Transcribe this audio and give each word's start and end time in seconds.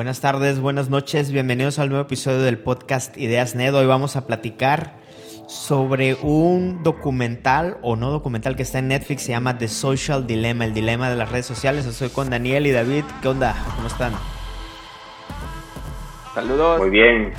Buenas 0.00 0.22
tardes, 0.22 0.60
buenas 0.60 0.88
noches, 0.88 1.30
bienvenidos 1.30 1.78
al 1.78 1.90
nuevo 1.90 2.06
episodio 2.06 2.40
del 2.40 2.56
podcast 2.56 3.18
Ideas 3.18 3.54
Ned. 3.54 3.74
Hoy 3.74 3.84
vamos 3.84 4.16
a 4.16 4.26
platicar 4.26 4.94
sobre 5.46 6.14
un 6.22 6.82
documental 6.82 7.76
o 7.82 7.96
no 7.96 8.10
documental 8.10 8.56
que 8.56 8.62
está 8.62 8.78
en 8.78 8.88
Netflix, 8.88 9.24
se 9.24 9.32
llama 9.32 9.58
The 9.58 9.68
Social 9.68 10.26
Dilemma, 10.26 10.64
el 10.64 10.72
dilema 10.72 11.10
de 11.10 11.16
las 11.16 11.30
redes 11.30 11.44
sociales. 11.44 11.84
Estoy 11.84 12.08
con 12.08 12.30
Daniel 12.30 12.66
y 12.66 12.70
David. 12.70 13.04
¿Qué 13.20 13.28
onda? 13.28 13.54
¿Cómo 13.76 13.88
están? 13.88 14.14
Saludos. 16.34 16.78
Muy 16.78 16.88
bien. 16.88 17.34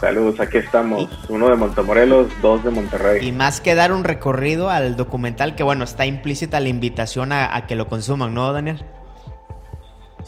Saludos, 0.00 0.40
aquí 0.40 0.58
estamos. 0.58 1.08
Uno 1.28 1.48
de 1.48 1.54
Montemorelos, 1.54 2.26
dos 2.42 2.64
de 2.64 2.70
Monterrey. 2.70 3.24
Y 3.24 3.30
más 3.30 3.60
que 3.60 3.76
dar 3.76 3.92
un 3.92 4.02
recorrido 4.02 4.68
al 4.68 4.96
documental, 4.96 5.54
que 5.54 5.62
bueno, 5.62 5.84
está 5.84 6.06
implícita 6.06 6.58
la 6.58 6.70
invitación 6.70 7.30
a, 7.30 7.54
a 7.54 7.68
que 7.68 7.76
lo 7.76 7.86
consuman, 7.86 8.34
¿no, 8.34 8.52
Daniel? 8.52 8.84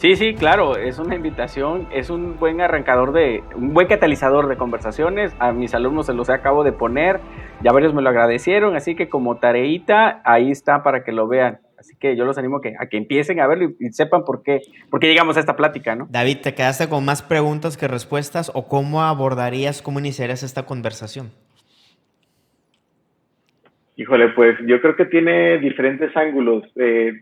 Sí, 0.03 0.17
sí, 0.17 0.33
claro, 0.33 0.75
es 0.75 0.99
una 0.99 1.15
invitación, 1.15 1.87
es 1.93 2.09
un 2.09 2.37
buen 2.37 2.59
arrancador 2.59 3.13
de, 3.13 3.41
un 3.55 3.73
buen 3.73 3.87
catalizador 3.87 4.49
de 4.49 4.57
conversaciones. 4.57 5.33
A 5.39 5.53
mis 5.53 5.73
alumnos 5.73 6.07
se 6.07 6.13
los 6.13 6.29
acabo 6.29 6.65
de 6.65 6.73
poner, 6.73 7.21
ya 7.61 7.71
varios 7.71 7.93
me 7.93 8.01
lo 8.01 8.09
agradecieron, 8.09 8.75
así 8.75 8.95
que 8.95 9.07
como 9.07 9.37
tareita, 9.37 10.21
ahí 10.25 10.51
está 10.51 10.83
para 10.83 11.05
que 11.05 11.13
lo 11.13 11.29
vean. 11.29 11.59
Así 11.77 11.95
que 11.97 12.17
yo 12.17 12.25
los 12.25 12.37
animo 12.37 12.57
a 12.57 12.61
que, 12.61 12.73
a 12.77 12.87
que 12.87 12.97
empiecen 12.97 13.39
a 13.39 13.47
verlo 13.47 13.69
y, 13.79 13.93
sepan 13.93 14.25
por 14.25 14.43
qué, 14.43 14.59
por 14.89 14.99
qué 14.99 15.07
llegamos 15.07 15.37
a 15.37 15.39
esta 15.39 15.55
plática, 15.55 15.95
¿no? 15.95 16.05
David, 16.09 16.39
¿te 16.43 16.53
quedaste 16.53 16.89
con 16.89 17.05
más 17.05 17.21
preguntas 17.21 17.77
que 17.77 17.87
respuestas 17.87 18.51
o 18.53 18.67
cómo 18.67 19.03
abordarías, 19.03 19.81
cómo 19.81 19.99
iniciarías 19.99 20.43
esta 20.43 20.65
conversación? 20.65 21.31
Híjole, 23.95 24.33
pues 24.35 24.57
yo 24.67 24.81
creo 24.81 24.97
que 24.97 25.05
tiene 25.05 25.59
diferentes 25.59 26.13
ángulos. 26.17 26.65
Eh, 26.75 27.13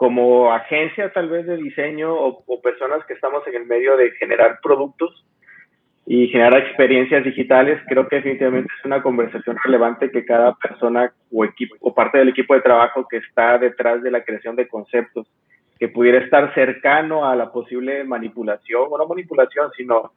como 0.00 0.50
agencia 0.50 1.12
tal 1.12 1.28
vez 1.28 1.44
de 1.44 1.58
diseño 1.58 2.14
o, 2.14 2.62
personas 2.62 3.04
que 3.04 3.12
estamos 3.12 3.46
en 3.46 3.54
el 3.54 3.66
medio 3.66 3.98
de 3.98 4.12
generar 4.12 4.58
productos 4.62 5.26
y 6.06 6.28
generar 6.28 6.56
experiencias 6.56 7.22
digitales, 7.22 7.78
creo 7.86 8.08
que 8.08 8.16
definitivamente 8.16 8.72
es 8.78 8.84
una 8.86 9.02
conversación 9.02 9.58
relevante 9.62 10.10
que 10.10 10.24
cada 10.24 10.54
persona 10.54 11.12
o 11.30 11.44
equipo 11.44 11.76
o 11.80 11.92
parte 11.92 12.16
del 12.16 12.30
equipo 12.30 12.54
de 12.54 12.62
trabajo 12.62 13.06
que 13.06 13.18
está 13.18 13.58
detrás 13.58 14.02
de 14.02 14.10
la 14.10 14.24
creación 14.24 14.56
de 14.56 14.68
conceptos, 14.68 15.26
que 15.78 15.88
pudiera 15.88 16.24
estar 16.24 16.54
cercano 16.54 17.28
a 17.28 17.36
la 17.36 17.52
posible 17.52 18.02
manipulación, 18.02 18.86
o 18.88 18.96
no 18.96 19.06
manipulación, 19.06 19.70
sino 19.76 20.12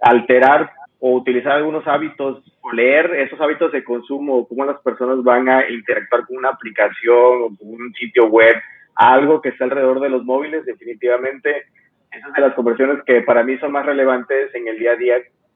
alterar 0.00 0.72
o 0.98 1.12
utilizar 1.12 1.52
algunos 1.52 1.86
hábitos 1.86 2.42
o 2.60 2.72
leer 2.72 3.14
esos 3.14 3.40
hábitos 3.40 3.70
de 3.70 3.84
consumo, 3.84 4.48
cómo 4.48 4.64
las 4.64 4.80
personas 4.80 5.22
van 5.22 5.48
a 5.48 5.70
interactuar 5.70 6.26
con 6.26 6.38
una 6.38 6.48
aplicación 6.48 7.14
o 7.14 7.56
con 7.56 7.68
un 7.68 7.94
sitio 7.94 8.26
web 8.26 8.56
algo 8.98 9.40
que 9.40 9.50
está 9.50 9.64
alrededor 9.64 10.00
de 10.00 10.10
los 10.10 10.24
móviles, 10.24 10.66
definitivamente 10.66 11.66
esas 12.10 12.32
de 12.32 12.40
las 12.40 12.54
conversiones 12.54 13.02
que 13.06 13.22
para 13.22 13.44
mí 13.44 13.56
son 13.58 13.70
más 13.72 13.86
relevantes 13.86 14.52
en 14.54 14.66
el 14.66 14.78
día 14.78 14.92
a 14.92 14.96
día 14.96 15.14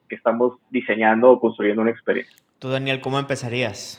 que 0.08 0.14
estamos 0.14 0.58
diseñando 0.70 1.30
o 1.30 1.40
construyendo 1.40 1.82
una 1.82 1.90
experiencia. 1.90 2.36
Tú, 2.60 2.68
Daniel, 2.68 3.00
¿cómo 3.00 3.18
empezarías? 3.18 3.98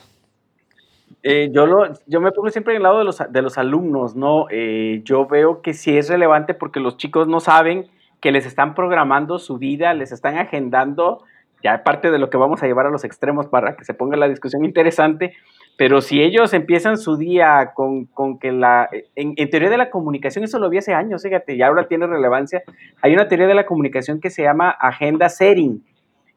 Eh, 1.22 1.50
yo, 1.52 1.66
lo, 1.66 1.92
yo 2.06 2.20
me 2.20 2.32
pongo 2.32 2.48
siempre 2.48 2.72
en 2.72 2.78
el 2.78 2.82
lado 2.84 2.98
de 2.98 3.04
los, 3.04 3.18
de 3.30 3.42
los 3.42 3.58
alumnos, 3.58 4.16
¿no? 4.16 4.46
Eh, 4.50 5.02
yo 5.04 5.26
veo 5.26 5.60
que 5.60 5.74
sí 5.74 5.96
es 5.96 6.08
relevante 6.08 6.54
porque 6.54 6.80
los 6.80 6.96
chicos 6.96 7.28
no 7.28 7.40
saben 7.40 7.86
que 8.22 8.32
les 8.32 8.46
están 8.46 8.74
programando 8.74 9.38
su 9.38 9.58
vida, 9.58 9.92
les 9.92 10.10
están 10.10 10.38
agendando, 10.38 11.22
ya 11.62 11.82
parte 11.84 12.10
de 12.10 12.18
lo 12.18 12.30
que 12.30 12.38
vamos 12.38 12.62
a 12.62 12.66
llevar 12.66 12.86
a 12.86 12.90
los 12.90 13.04
extremos 13.04 13.46
para 13.46 13.76
que 13.76 13.84
se 13.84 13.92
ponga 13.92 14.16
la 14.16 14.28
discusión 14.28 14.64
interesante, 14.64 15.34
pero 15.76 16.00
si 16.00 16.22
ellos 16.22 16.52
empiezan 16.54 16.98
su 16.98 17.16
día 17.16 17.72
con, 17.74 18.04
con 18.06 18.38
que 18.38 18.52
la... 18.52 18.88
En, 19.16 19.34
teoría 19.50 19.70
de 19.70 19.76
la 19.76 19.90
comunicación, 19.90 20.44
eso 20.44 20.58
lo 20.58 20.70
vi 20.70 20.78
hace 20.78 20.94
años, 20.94 21.22
fíjate, 21.22 21.56
y 21.56 21.62
ahora 21.62 21.88
tiene 21.88 22.06
relevancia. 22.06 22.62
Hay 23.02 23.12
una 23.12 23.26
teoría 23.26 23.48
de 23.48 23.54
la 23.54 23.66
comunicación 23.66 24.20
que 24.20 24.30
se 24.30 24.42
llama 24.42 24.70
agenda 24.70 25.28
setting, 25.28 25.84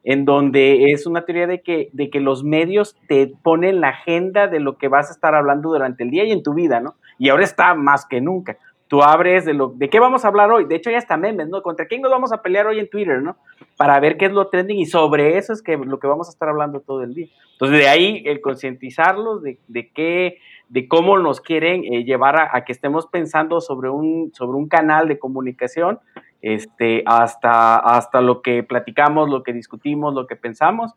en 0.04 0.26
donde 0.26 0.92
es 0.92 1.06
una 1.06 1.26
teoría 1.26 1.46
de 1.46 1.62
que, 1.62 1.90
de 1.94 2.10
que 2.10 2.20
los 2.20 2.44
medios 2.44 2.96
te 3.08 3.32
ponen 3.44 3.80
la 3.82 3.90
agenda 3.90 4.48
de 4.48 4.60
lo 4.60 4.78
que 4.78 4.88
vas 4.88 5.10
a 5.10 5.14
estar 5.14 5.36
hablando 5.36 5.70
durante 5.70 6.04
el 6.04 6.10
día 6.10 6.24
y 6.24 6.32
en 6.32 6.42
tu 6.42 6.54
vida, 6.54 6.80
¿no? 6.80 6.96
Y 7.20 7.30
ahora 7.30 7.44
está 7.44 7.76
más 7.76 8.06
que 8.06 8.22
nunca 8.22 8.58
tú 8.88 9.02
abres 9.04 9.46
de 9.46 9.54
lo 9.54 9.70
de 9.70 9.90
qué 9.90 10.00
vamos 10.00 10.24
a 10.24 10.30
hablar 10.30 10.52
hoy. 10.52 10.66
De 10.66 10.76
hecho, 10.76 10.90
ya 10.90 10.98
está 10.98 11.18
memes, 11.18 11.50
¿no? 11.50 11.62
¿Contra 11.62 11.88
quién 11.88 12.02
nos 12.02 12.12
vamos 12.12 12.32
a 12.32 12.42
pelear 12.42 12.68
hoy 12.68 12.80
en 12.80 12.90
Twitter, 12.90 13.22
no? 13.22 13.38
Para 13.76 14.00
ver 14.00 14.18
qué 14.18 14.26
es 14.26 14.32
lo 14.32 14.48
trending 14.48 14.80
y 14.80 14.86
sobre 14.86 15.38
eso 15.38 15.54
es 15.54 15.62
que 15.62 15.78
lo 15.78 16.00
que 16.00 16.08
vamos 16.08 16.28
a 16.28 16.32
estar 16.32 16.50
hablando 16.50 16.80
todo 16.80 17.04
el 17.04 17.14
día. 17.14 17.28
Entonces, 17.54 17.80
de 17.80 17.88
ahí 17.88 18.24
el 18.26 18.42
concientizarlos 18.42 19.42
de, 19.42 19.60
de 19.68 19.90
qué, 19.92 20.38
de 20.70 20.88
cómo 20.88 21.18
nos 21.18 21.42
quieren 21.42 21.84
eh, 21.86 22.04
llevar 22.04 22.38
a, 22.38 22.50
a, 22.56 22.66
que 22.66 22.72
estemos 22.72 23.08
pensando 23.08 23.62
sobre 23.62 23.90
un, 23.90 24.32
sobre 24.34 24.58
un 24.58 24.68
canal 24.68 25.08
de 25.08 25.20
comunicación, 25.20 26.00
este, 26.42 27.04
hasta, 27.06 27.78
hasta 27.78 28.22
lo 28.22 28.42
que 28.42 28.64
platicamos, 28.64 29.30
lo 29.30 29.44
que 29.44 29.54
discutimos, 29.54 30.14
lo 30.14 30.28
que 30.28 30.36
pensamos 30.36 30.94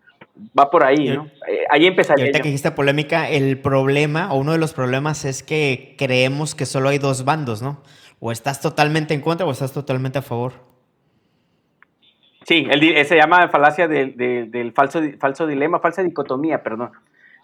va 0.58 0.70
por 0.70 0.84
ahí, 0.84 1.08
¿no? 1.08 1.26
Eh, 1.48 1.64
ahí 1.70 1.86
empezaría. 1.86 2.24
Y 2.24 2.28
ahorita 2.28 2.40
que 2.40 2.48
dijiste 2.48 2.70
polémica, 2.70 3.28
el 3.28 3.58
problema, 3.58 4.32
o 4.32 4.38
uno 4.38 4.52
de 4.52 4.58
los 4.58 4.72
problemas 4.72 5.24
es 5.24 5.42
que 5.42 5.94
creemos 5.98 6.54
que 6.54 6.66
solo 6.66 6.88
hay 6.88 6.98
dos 6.98 7.24
bandos, 7.24 7.62
¿no? 7.62 7.82
O 8.20 8.32
estás 8.32 8.60
totalmente 8.60 9.14
en 9.14 9.20
contra 9.20 9.46
o 9.46 9.50
estás 9.50 9.72
totalmente 9.72 10.18
a 10.18 10.22
favor. 10.22 10.52
Sí, 12.44 12.66
el, 12.70 13.06
se 13.06 13.16
llama 13.16 13.48
falacia 13.48 13.86
del, 13.86 14.16
del, 14.16 14.72
falso, 14.72 15.00
falso 15.18 15.46
dilema, 15.46 15.78
falsa 15.78 16.02
dicotomía, 16.02 16.62
perdón. 16.62 16.90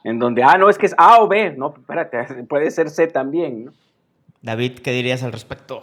En 0.05 0.19
donde, 0.19 0.43
ah, 0.43 0.57
no, 0.59 0.69
es 0.69 0.79
que 0.79 0.87
es 0.87 0.95
A 0.99 1.21
o 1.21 1.29
B, 1.29 1.55
no, 1.57 1.75
espérate, 1.77 2.45
puede 2.49 2.71
ser 2.71 2.91
C 2.91 3.07
también, 3.07 3.67
¿no? 3.67 3.73
David, 4.43 4.79
¿qué 4.79 4.93
dirías 4.93 5.23
al 5.23 5.33
respecto? 5.33 5.81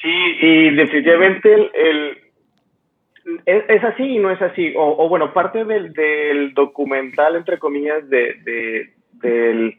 Sí, 0.00 0.36
y 0.40 0.70
definitivamente 0.70 1.70
el 1.74 2.18
es, 3.46 3.84
así 3.84 4.02
y 4.02 4.18
no 4.18 4.30
es 4.30 4.40
así. 4.40 4.72
O, 4.76 5.08
bueno, 5.08 5.32
parte 5.32 5.64
del, 5.64 5.92
del, 5.92 6.54
documental, 6.54 7.36
entre 7.36 7.58
comillas, 7.58 8.08
de, 8.08 8.90
del 9.12 9.76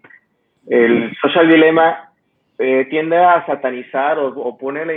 el 0.67 1.17
Social 1.19 1.49
Dilemma 1.49 2.11
eh, 2.59 2.85
tiende 2.89 3.17
a 3.17 3.43
satanizar 3.47 4.19
o, 4.19 4.57
pone 4.57 4.85
la 4.85 4.93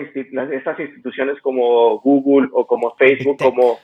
estas 0.55 0.79
instituciones 0.79 1.41
como 1.41 1.99
Google 2.01 2.51
o 2.53 2.67
como 2.67 2.95
Facebook 2.97 3.39
como 3.39 3.79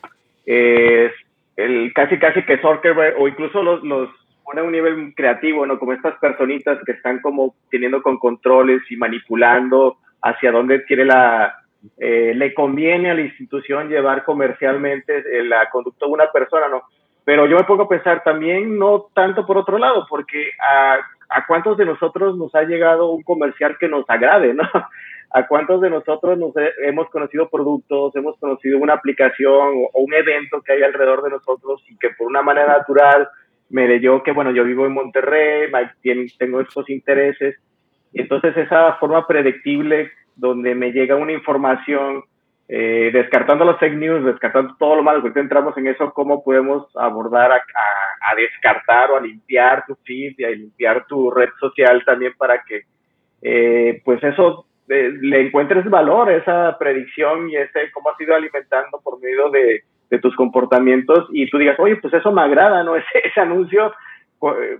eh, 0.45 1.11
el 1.57 1.91
casi 1.95 2.19
casi 2.19 2.43
que 2.43 2.59
Zuckerberg 2.59 3.19
o 3.19 3.27
incluso 3.27 3.63
los, 3.63 3.83
los 3.83 4.11
pone 4.45 4.61
a 4.61 4.65
un 4.65 4.73
nivel 4.73 5.15
creativo, 5.15 5.65
¿no? 5.65 5.79
Como 5.79 5.95
estas 5.95 6.19
personitas 6.19 6.79
que 6.85 6.93
están 6.93 7.21
como 7.21 7.55
teniendo 7.71 8.03
con 8.03 8.19
controles 8.19 8.83
y 8.91 8.97
manipulando 8.97 9.97
hacia 10.23 10.53
dónde 10.53 10.85
quiere 10.85 11.05
la, 11.05 11.55
eh, 11.99 12.33
le 12.35 12.53
conviene 12.55 13.11
a 13.11 13.15
la 13.15 13.23
institución 13.23 13.89
llevar 13.89 14.25
comercialmente 14.25 15.19
eh, 15.19 15.45
la 15.45 15.71
conducta 15.71 16.07
de 16.07 16.13
una 16.13 16.31
persona, 16.31 16.69
¿no? 16.69 16.83
Pero 17.25 17.47
yo 17.47 17.57
me 17.57 17.65
pongo 17.65 17.85
a 17.85 17.89
pensar 17.89 18.23
también, 18.23 18.79
no 18.79 19.07
tanto 19.15 19.47
por 19.47 19.59
otro 19.59 19.79
lado, 19.79 20.07
porque 20.09 20.51
a, 20.61 20.99
a 21.31 21.47
cuántos 21.47 21.77
de 21.79 21.87
nosotros 21.87 22.37
nos 22.37 22.55
ha 22.55 22.63
llegado 22.63 23.11
un 23.11 23.23
comercial 23.23 23.77
que 23.79 23.89
nos 23.89 24.05
agrade, 24.09 24.55
¿no? 24.55 24.65
A 25.33 25.47
cuántos 25.47 25.81
de 25.81 25.91
nosotros 25.91 26.37
nos 26.37 26.53
hemos 26.83 27.09
conocido 27.09 27.49
productos, 27.49 28.17
hemos 28.17 28.37
conocido 28.41 28.79
una 28.79 28.95
aplicación 28.95 29.85
o, 29.93 30.01
un 30.03 30.13
evento 30.13 30.61
que 30.61 30.73
hay 30.73 30.83
alrededor 30.83 31.23
de 31.23 31.31
nosotros 31.31 31.85
y 31.89 31.97
que 31.99 32.11
por 32.19 32.27
una 32.27 32.43
manera 32.43 32.79
natural 32.79 33.29
me 33.69 33.87
leyó 33.87 34.25
que, 34.25 34.33
bueno, 34.33 34.51
yo 34.51 34.65
vivo 34.65 34.87
en 34.87 34.93
Monterrey, 34.93 35.71
tengo 36.37 36.61
estos 36.61 36.91
intereses. 36.91 37.55
Entonces 38.13 38.57
esa 38.57 38.95
forma 38.95 39.27
predictible 39.27 40.11
donde 40.37 40.75
me 40.75 40.93
llega 40.93 41.17
una 41.17 41.33
información, 41.33 42.25
eh, 42.69 43.11
descartando 43.13 43.65
los 43.65 43.79
fake 43.79 43.97
news, 43.97 44.25
descartando 44.25 44.75
todo 44.79 44.97
lo 44.97 45.03
malo, 45.03 45.21
porque 45.23 45.41
entramos 45.41 45.77
en 45.77 45.89
eso, 45.89 46.13
cómo 46.13 46.43
podemos 46.43 46.87
abordar 46.97 47.53
a, 47.53 47.57
a, 47.57 48.35
descartar 48.35 49.11
o 49.11 49.17
a 49.17 49.21
limpiar 49.21 49.85
tu 49.87 49.97
feed 50.05 50.35
y 50.39 50.45
a 50.45 50.51
limpiar 50.51 51.05
tu 51.07 51.31
red 51.31 51.51
social 51.59 52.03
también 52.05 52.33
para 52.39 52.63
que, 52.63 52.83
eh, 53.43 54.01
pues 54.05 54.23
eso 54.23 54.67
eh, 54.89 55.13
le 55.21 55.41
encuentres 55.41 55.85
valor, 55.91 56.31
esa 56.31 56.77
predicción 56.79 57.51
y 57.51 57.57
ese 57.57 57.91
cómo 57.93 58.11
has 58.11 58.21
ido 58.21 58.35
alimentando 58.35 59.01
por 59.03 59.21
medio 59.21 59.51
de, 59.51 59.83
de 60.11 60.19
tus 60.19 60.35
comportamientos 60.37 61.29
y 61.33 61.49
tú 61.51 61.59
digas, 61.59 61.79
oye, 61.79 61.97
pues 61.97 62.13
eso 62.15 62.33
me 62.33 62.43
agrada, 62.43 62.83
¿no? 62.83 62.97
Ese 63.25 63.41
anuncio 63.41 63.93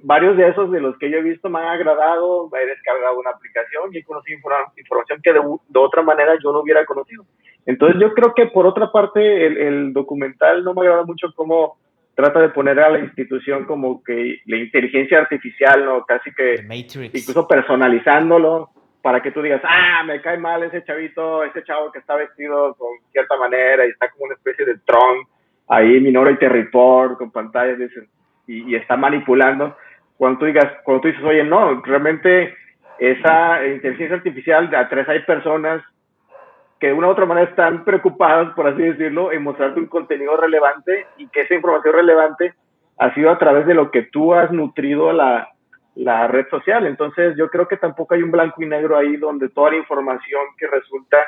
varios 0.03 0.37
de 0.37 0.49
esos 0.49 0.71
de 0.71 0.81
los 0.81 0.97
que 0.99 1.11
yo 1.11 1.19
he 1.19 1.23
visto 1.23 1.51
me 1.51 1.59
han 1.59 1.69
agradado, 1.69 2.49
he 2.57 2.67
descargado 2.67 3.19
una 3.19 3.31
aplicación 3.31 3.91
y 3.93 3.99
he 3.99 4.05
conocido 4.05 4.39
información 4.77 5.21
que 5.23 5.33
de, 5.33 5.41
otra 5.79 6.03
manera 6.03 6.33
yo 6.43 6.53
no 6.53 6.61
hubiera 6.61 6.85
conocido. 6.87 7.25
Entonces 7.67 8.01
yo 8.01 8.15
creo 8.15 8.35
que 8.35 8.47
por 8.47 8.67
otra 8.67 8.91
parte 8.91 9.47
el, 9.47 9.93
documental 9.93 10.65
no 10.65 10.73
me 10.73 10.83
agrada 10.83 11.05
mucho 11.05 11.29
cómo 11.35 11.77
trata 12.15 12.41
de 12.41 12.49
poner 12.49 12.81
a 12.81 12.91
la 12.91 13.01
institución 13.01 13.67
como 13.67 14.03
que 14.03 14.39
la 14.47 14.57
inteligencia 14.57 15.19
artificial, 15.19 15.85
¿no? 15.85 16.05
Casi 16.05 16.33
que 16.33 16.65
incluso 17.13 17.47
personalizándolo 17.47 18.71
para 19.03 19.23
que 19.23 19.31
tú 19.31 19.43
digas, 19.43 19.63
ah, 19.65 20.03
me 20.05 20.21
cae 20.21 20.39
mal 20.39 20.63
ese 20.63 20.85
chavito, 20.85 21.45
ese 21.45 21.63
chavo 21.65 21.93
que 21.93 21.99
está 21.99 22.17
vestido 22.17 22.75
con 22.77 22.91
cierta 23.13 23.37
manera 23.37 23.87
y 23.87 23.91
está 23.91 24.11
como 24.11 24.25
una 24.25 24.35
especie 24.35 24.65
de 24.65 24.79
Tron 24.85 25.27
ahí, 25.69 26.01
Minority 26.01 26.47
Report, 26.47 27.17
con 27.17 27.31
pantallas, 27.31 27.79
dicen, 27.79 28.09
y, 28.47 28.75
está 28.75 28.97
manipulando, 28.97 29.77
cuando 30.17 30.41
tú 30.41 30.47
digas, 30.47 30.67
cuando 30.85 31.03
tú 31.03 31.09
dices, 31.09 31.25
oye, 31.25 31.45
no, 31.45 31.81
realmente 31.83 32.55
esa 32.99 33.67
inteligencia 33.67 34.17
artificial, 34.17 34.69
de 34.69 34.77
a 34.77 34.89
tres 34.89 35.09
hay 35.09 35.21
personas 35.21 35.83
que 36.79 36.89
de 36.89 36.93
una 36.93 37.09
u 37.09 37.11
otra 37.11 37.27
manera 37.27 37.49
están 37.49 37.85
preocupadas, 37.85 38.55
por 38.55 38.67
así 38.67 38.83
decirlo, 38.83 39.33
en 39.33 39.43
mostrarte 39.43 39.81
un 39.81 39.87
contenido 39.87 40.37
relevante 40.37 41.07
y 41.19 41.29
que 41.29 41.43
esa 41.43 41.55
información 41.55 41.95
relevante 41.95 42.55
ha 42.99 43.15
sido 43.15 43.31
a 43.31 43.39
través 43.39 43.67
de 43.67 43.75
lo 43.75 43.91
que 43.91 44.03
tú 44.03 44.35
has 44.35 44.51
nutrido 44.51 45.13
la, 45.13 45.49
la 45.95 46.27
red 46.27 46.49
social. 46.49 46.87
Entonces 46.87 47.37
yo 47.37 47.49
creo 47.49 47.69
que 47.69 47.77
tampoco 47.77 48.15
hay 48.15 48.23
un 48.23 48.31
blanco 48.31 48.63
y 48.63 48.67
negro 48.67 48.97
ahí 48.97 49.17
donde 49.17 49.49
toda 49.51 49.71
la 49.71 49.77
información 49.77 50.41
que 50.57 50.67
resulta 50.67 51.19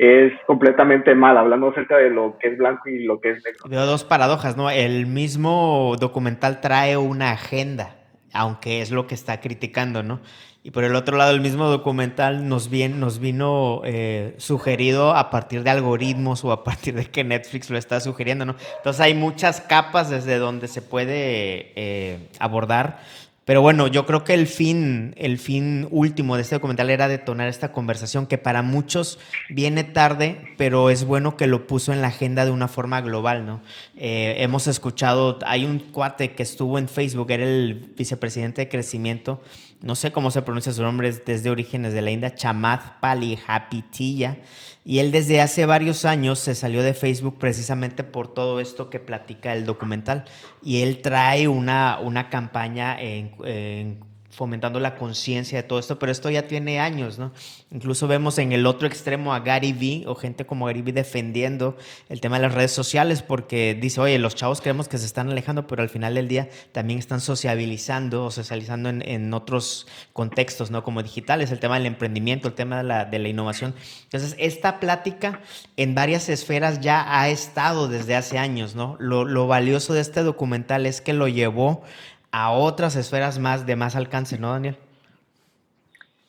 es 0.00 0.32
completamente 0.46 1.14
mal, 1.14 1.36
hablando 1.36 1.68
acerca 1.68 1.98
de 1.98 2.08
lo 2.08 2.38
que 2.38 2.48
es 2.48 2.56
blanco 2.56 2.88
y 2.88 3.04
lo 3.04 3.20
que 3.20 3.32
es 3.32 3.44
negro. 3.44 3.68
Veo 3.68 3.84
dos 3.84 4.02
paradojas, 4.02 4.56
¿no? 4.56 4.70
El 4.70 5.06
mismo 5.06 5.94
documental 6.00 6.62
trae 6.62 6.96
una 6.96 7.32
agenda, 7.32 7.96
aunque 8.32 8.80
es 8.80 8.90
lo 8.90 9.06
que 9.06 9.14
está 9.14 9.42
criticando, 9.42 10.02
¿no? 10.02 10.20
Y 10.62 10.70
por 10.70 10.84
el 10.84 10.94
otro 10.94 11.18
lado, 11.18 11.32
el 11.32 11.42
mismo 11.42 11.66
documental 11.66 12.48
nos, 12.48 12.70
nos 12.70 13.18
vino 13.18 13.82
eh, 13.84 14.34
sugerido 14.38 15.14
a 15.14 15.28
partir 15.28 15.64
de 15.64 15.70
algoritmos 15.70 16.46
o 16.46 16.52
a 16.52 16.64
partir 16.64 16.94
de 16.94 17.04
que 17.04 17.22
Netflix 17.22 17.68
lo 17.68 17.76
está 17.76 18.00
sugiriendo, 18.00 18.46
¿no? 18.46 18.56
Entonces 18.78 19.02
hay 19.02 19.12
muchas 19.12 19.60
capas 19.60 20.08
desde 20.08 20.38
donde 20.38 20.66
se 20.68 20.80
puede 20.80 21.72
eh, 21.76 22.28
abordar 22.38 23.00
pero 23.50 23.62
bueno, 23.62 23.88
yo 23.88 24.06
creo 24.06 24.22
que 24.22 24.32
el 24.32 24.46
fin, 24.46 25.12
el 25.16 25.36
fin 25.36 25.88
último 25.90 26.36
de 26.36 26.42
este 26.42 26.54
documental 26.54 26.88
era 26.88 27.08
detonar 27.08 27.48
esta 27.48 27.72
conversación 27.72 28.28
que 28.28 28.38
para 28.38 28.62
muchos 28.62 29.18
viene 29.48 29.82
tarde, 29.82 30.54
pero 30.56 30.88
es 30.88 31.02
bueno 31.02 31.36
que 31.36 31.48
lo 31.48 31.66
puso 31.66 31.92
en 31.92 32.00
la 32.00 32.06
agenda 32.06 32.44
de 32.44 32.52
una 32.52 32.68
forma 32.68 33.00
global, 33.00 33.46
¿no? 33.46 33.60
Eh, 33.96 34.36
hemos 34.38 34.68
escuchado, 34.68 35.40
hay 35.44 35.64
un 35.64 35.80
cuate 35.80 36.36
que 36.36 36.44
estuvo 36.44 36.78
en 36.78 36.88
Facebook, 36.88 37.28
era 37.32 37.42
el 37.42 37.92
vicepresidente 37.96 38.60
de 38.60 38.68
crecimiento, 38.68 39.42
no 39.82 39.94
sé 39.94 40.12
cómo 40.12 40.30
se 40.30 40.42
pronuncia 40.42 40.72
su 40.72 40.82
nombre, 40.82 41.08
es 41.08 41.24
desde 41.24 41.50
orígenes 41.50 41.92
de 41.92 42.02
la 42.02 42.10
India, 42.10 42.34
Chamath 42.34 43.00
Palihapitiya 43.00 44.38
y 44.84 44.98
él 44.98 45.12
desde 45.12 45.40
hace 45.40 45.66
varios 45.66 46.04
años 46.04 46.38
se 46.38 46.54
salió 46.54 46.82
de 46.82 46.94
Facebook 46.94 47.38
precisamente 47.38 48.02
por 48.02 48.32
todo 48.32 48.60
esto 48.60 48.88
que 48.88 48.98
platica 48.98 49.52
el 49.52 49.66
documental. 49.66 50.24
Y 50.62 50.82
él 50.82 51.02
trae 51.02 51.48
una, 51.48 51.98
una 52.00 52.30
campaña 52.30 53.00
en, 53.00 53.34
en 53.44 54.00
fomentando 54.30 54.78
la 54.78 54.94
conciencia 54.94 55.60
de 55.60 55.64
todo 55.64 55.80
esto, 55.80 55.98
pero 55.98 56.12
esto 56.12 56.30
ya 56.30 56.46
tiene 56.46 56.78
años, 56.78 57.18
¿no? 57.18 57.32
Incluso 57.72 58.06
vemos 58.06 58.38
en 58.38 58.52
el 58.52 58.64
otro 58.64 58.86
extremo 58.86 59.34
a 59.34 59.40
Gary 59.40 59.72
Vee 59.72 60.04
o 60.06 60.14
gente 60.14 60.46
como 60.46 60.66
Gary 60.66 60.82
Vee 60.82 60.92
defendiendo 60.92 61.76
el 62.08 62.20
tema 62.20 62.36
de 62.36 62.42
las 62.42 62.54
redes 62.54 62.70
sociales 62.70 63.22
porque 63.22 63.76
dice, 63.78 64.00
oye, 64.00 64.18
los 64.18 64.36
chavos 64.36 64.60
creemos 64.60 64.86
que 64.86 64.98
se 64.98 65.06
están 65.06 65.28
alejando, 65.30 65.66
pero 65.66 65.82
al 65.82 65.88
final 65.88 66.14
del 66.14 66.28
día 66.28 66.48
también 66.70 67.00
están 67.00 67.20
sociabilizando 67.20 68.24
o 68.24 68.30
socializando 68.30 68.88
en, 68.88 69.34
otros 69.34 69.86
contextos, 70.12 70.70
¿no? 70.70 70.82
Como 70.84 71.02
digitales, 71.02 71.50
el 71.50 71.60
tema 71.60 71.76
del 71.76 71.86
emprendimiento, 71.86 72.48
el 72.48 72.54
tema 72.54 72.78
de 72.78 72.84
la, 72.84 73.04
de 73.04 73.18
la 73.18 73.28
innovación. 73.28 73.74
Entonces, 74.04 74.36
esta 74.38 74.80
plática 74.80 75.40
en 75.76 75.94
varias 75.94 76.28
esferas 76.28 76.80
ya 76.80 77.20
ha 77.20 77.28
estado 77.28 77.88
desde 77.88 78.16
hace 78.16 78.38
años, 78.38 78.74
¿no? 78.74 78.96
Lo 78.98 79.46
valioso 79.46 79.92
de 79.94 80.00
este 80.00 80.22
documental 80.22 80.86
es 80.86 81.00
que 81.00 81.12
lo 81.12 81.28
llevó 81.28 81.82
a 82.32 82.52
otras 82.52 82.96
esferas 82.96 83.38
más 83.38 83.66
de 83.66 83.76
más 83.76 83.96
alcance, 83.96 84.38
¿no, 84.38 84.50
Daniel? 84.52 84.76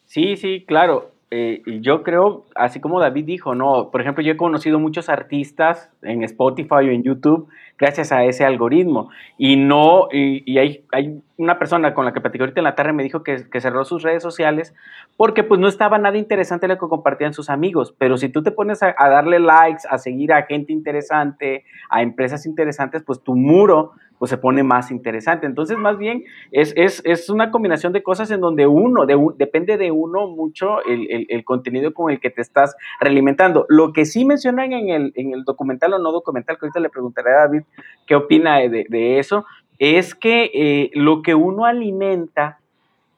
Sí, 0.06 0.36
sí, 0.36 0.66
claro. 0.68 1.12
Eh, 1.34 1.62
yo 1.80 2.04
creo, 2.04 2.44
así 2.56 2.82
como 2.82 3.00
David 3.00 3.24
dijo, 3.24 3.56
no, 3.56 3.90
por 3.90 4.02
ejemplo, 4.02 4.22
yo 4.22 4.34
he 4.34 4.38
conocido 4.38 4.80
muchos 4.80 5.08
artistas 5.08 5.90
en 6.02 6.24
Spotify 6.24 6.74
o 6.74 6.90
en 6.90 7.04
YouTube 7.04 7.48
gracias 7.80 8.12
a 8.12 8.26
ese 8.26 8.44
algoritmo 8.44 9.10
y 9.38 9.56
no, 9.56 10.10
y, 10.12 10.58
hay, 10.58 10.84
hay, 10.92 11.22
una 11.38 11.58
persona 11.58 11.94
con 11.94 12.04
la 12.04 12.12
que 12.12 12.20
platicé 12.20 12.44
ahorita 12.44 12.60
en 12.60 12.66
la 12.66 12.76
tarde 12.76 12.92
me 12.92 13.04
dijo 13.04 13.24
que, 13.24 13.46
cerró 13.62 13.86
sus 13.86 14.04
redes 14.04 14.22
sociales 14.22 14.76
porque 15.16 15.46
pues 15.46 15.58
no 15.58 15.70
estaba 15.70 15.98
nada 15.98 16.18
interesante 16.18 16.68
lo 16.68 16.78
que 16.78 16.88
compartían 16.90 17.34
sus 17.34 17.50
amigos, 17.50 17.96
pero 17.98 18.18
si 18.18 18.28
tú 18.28 18.44
te 18.44 18.52
pones 18.52 18.84
a 18.84 18.94
darle 18.98 19.40
likes, 19.40 19.84
a 19.90 19.98
seguir 20.00 20.34
a 20.34 20.44
gente 20.44 20.74
interesante, 20.74 21.64
a 21.90 22.02
empresas 22.02 22.46
interesantes, 22.46 23.04
pues 23.04 23.24
tu 23.24 23.38
muro 23.38 23.94
pues 24.22 24.30
se 24.30 24.38
pone 24.38 24.62
más 24.62 24.92
interesante. 24.92 25.48
Entonces, 25.48 25.80
más 25.80 25.98
bien, 25.98 26.26
es, 26.52 26.76
es, 26.78 27.02
es 27.06 27.28
una 27.32 27.50
combinación 27.50 27.92
de 27.92 28.04
cosas 28.04 28.30
en 28.30 28.40
donde 28.40 28.68
uno, 28.68 29.08
de, 29.08 29.18
depende 29.36 29.78
de 29.78 29.90
uno 29.90 30.28
mucho 30.28 30.86
el, 30.86 31.10
el, 31.10 31.26
el, 31.28 31.44
contenido 31.44 31.92
con 31.92 32.12
el 32.12 32.20
que 32.20 32.30
te 32.30 32.40
estás 32.40 32.76
realimentando. 33.00 33.66
Lo 33.68 33.94
que 33.94 34.06
sí 34.06 34.24
mencionan 34.24 34.74
en 34.74 34.90
el, 34.90 35.12
en 35.16 35.34
el 35.34 35.44
documental 35.44 35.96
o 35.96 35.98
no 35.98 36.12
documental, 36.12 36.60
que 36.60 36.68
ahorita 36.68 36.80
le 36.80 36.92
preguntaré 36.92 37.32
a 37.32 37.40
David 37.48 37.64
qué 38.06 38.14
opina 38.14 38.60
de, 38.60 38.86
de 38.88 39.18
eso, 39.18 39.44
es 39.80 40.14
que 40.14 40.52
eh, 40.54 40.92
lo 40.94 41.24
que 41.24 41.34
uno 41.34 41.66
alimenta 41.66 42.60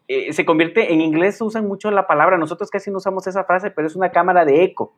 eh, 0.07 0.31
se 0.31 0.45
convierte, 0.45 0.93
en 0.93 1.01
inglés 1.01 1.41
usan 1.41 1.67
mucho 1.67 1.91
la 1.91 2.07
palabra, 2.07 2.37
nosotros 2.37 2.69
casi 2.69 2.91
no 2.91 2.99
usamos 2.99 3.27
esa 3.27 3.43
frase, 3.43 3.71
pero 3.71 3.87
es 3.87 3.97
una 3.97 4.11
cámara 4.11 4.45
de 4.45 4.63
eco 4.63 4.93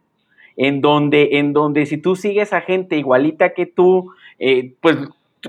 en 0.55 0.81
donde, 0.81 1.39
en 1.39 1.51
donde 1.51 1.87
si 1.87 1.97
tú 1.97 2.15
sigues 2.15 2.53
a 2.53 2.61
gente 2.61 2.95
igualita 2.95 3.55
que 3.55 3.65
tú, 3.65 4.11
eh, 4.37 4.75
pues 4.81 4.97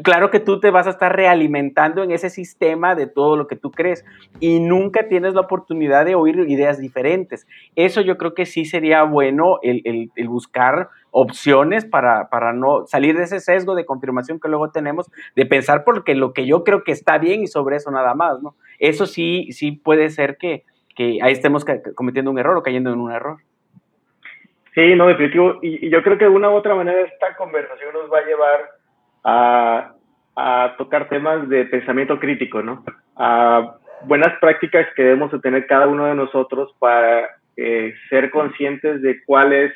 claro 0.03 0.31
que 0.31 0.41
tú 0.41 0.61
te 0.61 0.71
vas 0.71 0.87
a 0.87 0.91
estar 0.91 1.15
realimentando 1.15 2.03
en 2.03 2.11
ese 2.11 2.31
sistema 2.31 2.95
de 2.95 3.07
todo 3.07 3.37
lo 3.37 3.47
que 3.47 3.57
tú 3.57 3.71
crees 3.71 4.05
y 4.41 4.61
nunca 4.61 5.09
tienes 5.09 5.35
la 5.35 5.43
oportunidad 5.43 6.05
de 6.05 6.15
oír 6.15 6.39
ideas 6.49 6.79
diferentes. 6.79 7.47
Eso 7.77 8.01
yo 8.01 8.17
creo 8.17 8.35
que 8.35 8.47
sí 8.47 8.65
sería 8.65 9.03
bueno 9.05 9.59
el, 9.63 10.11
el, 10.15 10.29
buscar 10.29 10.89
opciones 11.11 11.85
para, 11.85 12.29
para, 12.29 12.53
no 12.53 12.87
salir 12.87 13.17
de 13.17 13.25
ese 13.25 13.41
sesgo 13.41 13.75
de 13.75 13.87
confirmación 13.87 14.41
que 14.41 14.49
luego 14.49 14.71
tenemos, 14.71 15.11
de 15.35 15.47
pensar 15.47 15.85
porque 15.85 16.15
lo 16.15 16.33
que 16.33 16.47
yo 16.47 16.65
creo 16.65 16.85
que 16.85 16.93
está 16.93 17.19
bien 17.19 17.43
y 17.43 17.47
sobre 17.47 17.77
eso 17.77 17.91
nada 17.91 18.15
más, 18.15 18.43
¿no? 18.43 18.55
Eso 18.79 19.07
sí, 19.07 19.49
sí 19.53 19.73
puede 19.73 20.11
ser 20.11 20.37
que, 20.37 20.65
que 20.95 21.19
ahí 21.23 21.33
estemos 21.33 21.65
cometiendo 21.95 22.31
un 22.31 22.39
error 22.39 22.57
o 22.57 22.63
cayendo 22.63 22.93
en 22.93 23.01
un 23.01 23.13
error. 23.13 23.39
Sí, 24.75 24.95
no, 24.95 25.07
definitivo. 25.07 25.59
Y, 25.63 25.87
y 25.87 25.91
yo 25.91 26.03
creo 26.03 26.19
que 26.19 26.27
de 26.27 26.31
una 26.31 26.51
u 26.51 26.55
otra 26.55 26.75
manera 26.75 27.01
esta 27.01 27.35
conversación 27.37 27.95
nos 27.95 28.13
va 28.13 28.19
a 28.19 28.27
llevar 28.27 28.77
a, 29.27 29.93
tocar 30.79 31.09
temas 31.09 31.49
de 31.49 31.65
pensamiento 31.65 32.19
crítico, 32.19 32.63
¿no? 32.63 32.85
A 33.17 33.77
buenas 34.03 34.39
prácticas 34.41 34.87
que 34.95 35.03
debemos 35.03 35.31
tener 35.41 35.67
cada 35.67 35.89
uno 35.89 36.07
de 36.07 36.15
nosotros 36.15 36.75
para 36.79 37.29
eh, 37.57 37.95
ser 38.11 38.31
conscientes 38.31 39.01
de 39.03 39.25
cuál 39.25 39.53
es, 39.53 39.73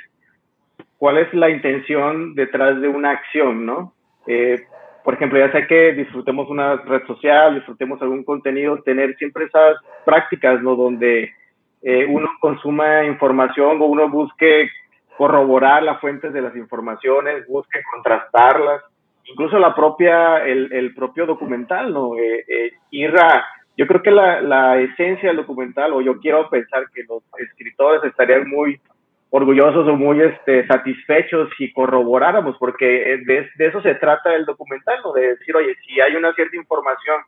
cuál 0.98 1.18
es 1.18 1.32
la 1.32 1.48
intención 1.48 2.34
detrás 2.34 2.80
de 2.80 2.88
una 2.88 3.10
acción, 3.12 3.64
¿no? 3.64 3.94
Eh, 4.26 4.62
por 5.02 5.14
ejemplo, 5.14 5.38
ya 5.38 5.50
sea 5.50 5.66
que 5.66 5.94
disfrutemos 5.94 6.50
una 6.50 6.76
red 6.76 7.06
social, 7.06 7.54
disfrutemos 7.54 8.00
algún 8.02 8.22
contenido, 8.22 8.82
tener 8.82 9.16
siempre 9.16 9.46
esas 9.46 9.78
prácticas, 10.04 10.62
¿no? 10.62 10.76
Donde 10.76 11.32
eh, 11.82 12.06
uno 12.06 12.28
consuma 12.40 13.04
información 13.04 13.80
o 13.80 13.86
uno 13.86 14.10
busque 14.10 14.68
corroborar 15.16 15.82
las 15.82 16.00
fuentes 16.00 16.34
de 16.34 16.42
las 16.42 16.54
informaciones, 16.54 17.46
busque 17.48 17.80
contrastarlas, 17.94 18.82
incluso 19.30 19.58
la 19.58 19.74
propia, 19.74 20.44
el, 20.44 20.72
el 20.72 20.94
propio 20.94 21.26
documental, 21.26 21.92
¿no? 21.92 22.16
Eh, 22.16 22.44
eh, 22.48 22.72
Irra, 22.90 23.44
yo 23.76 23.86
creo 23.86 24.02
que 24.02 24.10
la, 24.10 24.40
la, 24.40 24.80
esencia 24.80 25.28
del 25.28 25.38
documental, 25.38 25.92
o 25.92 26.00
yo 26.00 26.18
quiero 26.18 26.48
pensar 26.50 26.84
que 26.92 27.04
los 27.08 27.22
escritores 27.38 28.02
estarían 28.04 28.48
muy 28.48 28.80
orgullosos 29.30 29.86
o 29.86 29.96
muy 29.96 30.20
este, 30.20 30.66
satisfechos 30.66 31.48
si 31.56 31.72
corroboráramos, 31.72 32.56
porque 32.58 33.20
de, 33.24 33.48
de 33.54 33.66
eso 33.66 33.80
se 33.80 33.94
trata 33.94 34.34
el 34.34 34.44
documental, 34.44 34.98
¿no? 35.04 35.12
De 35.12 35.28
decir, 35.28 35.54
oye, 35.54 35.74
si 35.86 36.00
hay 36.00 36.16
una 36.16 36.32
cierta 36.34 36.56
información 36.56 37.22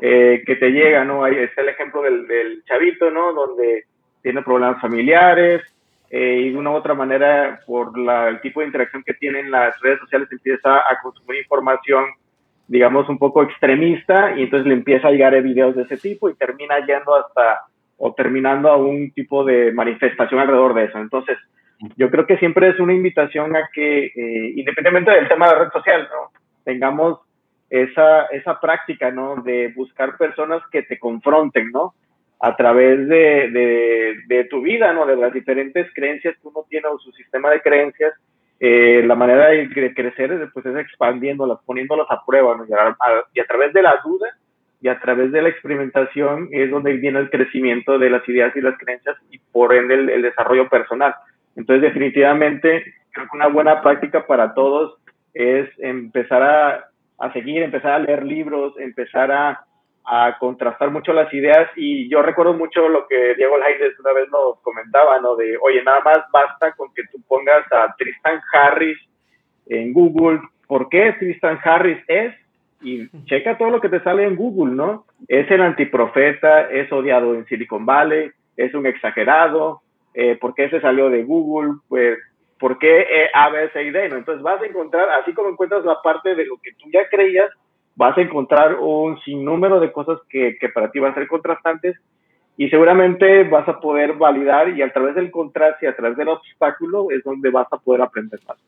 eh, 0.00 0.42
que 0.46 0.56
te 0.56 0.70
llega, 0.70 1.04
¿no? 1.04 1.24
Ahí 1.24 1.36
está 1.36 1.62
el 1.62 1.70
ejemplo 1.70 2.02
del, 2.02 2.26
del 2.26 2.64
chavito, 2.64 3.10
¿no? 3.10 3.32
Donde 3.32 3.84
tiene 4.22 4.42
problemas 4.42 4.80
familiares, 4.80 5.62
eh, 6.14 6.42
y 6.42 6.50
de 6.50 6.58
una 6.58 6.70
u 6.70 6.74
otra 6.74 6.92
manera, 6.92 7.60
por 7.66 7.98
la, 7.98 8.28
el 8.28 8.42
tipo 8.42 8.60
de 8.60 8.66
interacción 8.66 9.02
que 9.02 9.14
tienen 9.14 9.50
las 9.50 9.80
redes 9.80 9.98
sociales, 10.00 10.28
empieza 10.30 10.76
a 10.76 11.00
consumir 11.02 11.40
información, 11.40 12.04
digamos, 12.68 13.08
un 13.08 13.16
poco 13.16 13.42
extremista 13.42 14.36
y 14.36 14.42
entonces 14.42 14.66
le 14.66 14.74
empieza 14.74 15.08
a 15.08 15.10
llegar 15.10 15.40
videos 15.42 15.74
de 15.74 15.84
ese 15.84 15.96
tipo 15.96 16.28
y 16.28 16.34
termina 16.34 16.78
yendo 16.86 17.14
hasta 17.14 17.60
o 17.96 18.12
terminando 18.12 18.68
a 18.68 18.76
un 18.76 19.10
tipo 19.12 19.42
de 19.42 19.72
manifestación 19.72 20.38
alrededor 20.38 20.74
de 20.74 20.84
eso. 20.84 20.98
Entonces, 20.98 21.38
yo 21.96 22.10
creo 22.10 22.26
que 22.26 22.36
siempre 22.36 22.68
es 22.68 22.78
una 22.78 22.92
invitación 22.92 23.56
a 23.56 23.70
que, 23.72 24.06
eh, 24.06 24.52
independientemente 24.54 25.12
del 25.12 25.28
tema 25.28 25.48
de 25.48 25.54
la 25.54 25.64
red 25.64 25.70
social, 25.70 26.08
¿no? 26.12 26.40
tengamos 26.62 27.20
esa, 27.70 28.26
esa 28.26 28.60
práctica, 28.60 29.10
¿no? 29.10 29.36
De 29.36 29.72
buscar 29.74 30.18
personas 30.18 30.62
que 30.70 30.82
te 30.82 30.98
confronten, 30.98 31.70
¿no? 31.70 31.94
A 32.44 32.56
través 32.56 33.06
de, 33.06 33.50
de, 33.50 34.16
de, 34.26 34.44
tu 34.46 34.62
vida, 34.62 34.92
¿no? 34.92 35.06
De 35.06 35.14
las 35.14 35.32
diferentes 35.32 35.86
creencias 35.94 36.34
que 36.34 36.48
uno 36.48 36.66
tiene 36.68 36.88
o 36.88 36.98
su 36.98 37.12
sistema 37.12 37.50
de 37.50 37.60
creencias, 37.60 38.12
eh, 38.58 39.04
la 39.06 39.14
manera 39.14 39.46
de, 39.50 39.68
crecer 39.94 40.50
pues, 40.52 40.66
es 40.66 40.76
expandiéndolas, 40.76 41.60
poniéndolas 41.64 42.08
a 42.10 42.20
prueba, 42.26 42.56
¿no? 42.56 42.66
Y 42.68 42.72
a, 42.72 42.88
a, 42.88 43.24
y 43.32 43.38
a, 43.38 43.44
través 43.44 43.72
de 43.72 43.82
la 43.82 43.96
duda 44.04 44.26
y 44.80 44.88
a 44.88 44.98
través 44.98 45.30
de 45.30 45.40
la 45.40 45.50
experimentación 45.50 46.48
es 46.50 46.68
donde 46.68 46.94
viene 46.94 47.20
el 47.20 47.30
crecimiento 47.30 47.96
de 47.96 48.10
las 48.10 48.28
ideas 48.28 48.54
y 48.56 48.60
las 48.60 48.76
creencias 48.76 49.16
y 49.30 49.38
por 49.38 49.72
ende 49.72 49.94
el, 49.94 50.10
el 50.10 50.22
desarrollo 50.22 50.68
personal. 50.68 51.14
Entonces, 51.54 51.82
definitivamente, 51.82 52.82
creo 53.12 53.28
que 53.30 53.36
una 53.36 53.46
buena 53.46 53.82
práctica 53.82 54.26
para 54.26 54.52
todos 54.52 54.98
es 55.32 55.70
empezar 55.78 56.42
a, 56.42 56.88
a 57.20 57.32
seguir, 57.32 57.62
empezar 57.62 57.92
a 57.92 57.98
leer 58.00 58.24
libros, 58.24 58.74
empezar 58.80 59.30
a 59.30 59.64
a 60.04 60.36
contrastar 60.38 60.90
mucho 60.90 61.12
las 61.12 61.32
ideas 61.32 61.70
y 61.76 62.08
yo 62.08 62.22
recuerdo 62.22 62.54
mucho 62.54 62.88
lo 62.88 63.06
que 63.06 63.34
Diego 63.34 63.56
Laides 63.56 63.98
una 64.00 64.12
vez 64.12 64.28
nos 64.30 64.58
comentaba, 64.60 65.20
¿no? 65.20 65.36
De, 65.36 65.56
oye, 65.62 65.82
nada 65.84 66.00
más 66.00 66.18
basta 66.32 66.72
con 66.72 66.92
que 66.92 67.02
tú 67.12 67.20
pongas 67.28 67.64
a 67.72 67.94
Tristan 67.96 68.40
Harris 68.52 68.98
en 69.66 69.92
Google, 69.92 70.40
¿por 70.66 70.88
qué 70.88 71.14
Tristan 71.18 71.58
Harris 71.62 72.02
es? 72.08 72.34
Y 72.80 73.08
checa 73.26 73.56
todo 73.56 73.70
lo 73.70 73.80
que 73.80 73.88
te 73.88 74.00
sale 74.00 74.24
en 74.24 74.34
Google, 74.34 74.74
¿no? 74.74 75.06
Es 75.28 75.48
el 75.50 75.62
antiprofeta, 75.62 76.68
es 76.68 76.90
odiado 76.90 77.34
en 77.34 77.46
Silicon 77.46 77.86
Valley, 77.86 78.32
es 78.56 78.74
un 78.74 78.86
exagerado, 78.86 79.82
eh, 80.14 80.36
¿por 80.36 80.54
qué 80.54 80.68
se 80.68 80.80
salió 80.80 81.08
de 81.08 81.22
Google? 81.22 81.74
Pues, 81.88 82.18
¿por 82.58 82.78
qué 82.78 83.00
eh, 83.00 83.30
A. 83.34 83.50
Entonces 83.54 84.42
vas 84.42 84.60
a 84.60 84.66
encontrar, 84.66 85.08
así 85.10 85.32
como 85.32 85.50
encuentras 85.50 85.84
la 85.84 86.00
parte 86.02 86.34
de 86.34 86.44
lo 86.44 86.56
que 86.56 86.72
tú 86.72 86.88
ya 86.92 87.08
creías, 87.08 87.50
vas 87.94 88.16
a 88.16 88.22
encontrar 88.22 88.76
un 88.76 89.20
sinnúmero 89.20 89.80
de 89.80 89.92
cosas 89.92 90.18
que, 90.28 90.56
que 90.58 90.68
para 90.68 90.90
ti 90.90 90.98
van 90.98 91.12
a 91.12 91.14
ser 91.14 91.28
contrastantes 91.28 91.96
y 92.56 92.68
seguramente 92.68 93.44
vas 93.44 93.68
a 93.68 93.80
poder 93.80 94.14
validar 94.14 94.68
y 94.70 94.82
a 94.82 94.92
través 94.92 95.14
del 95.14 95.30
contraste 95.30 95.86
y 95.86 95.88
a 95.88 95.96
través 95.96 96.16
del 96.16 96.28
obstáculo 96.28 97.10
es 97.10 97.22
donde 97.24 97.50
vas 97.50 97.66
a 97.70 97.78
poder 97.78 98.02
aprender 98.02 98.40
más. 98.46 98.58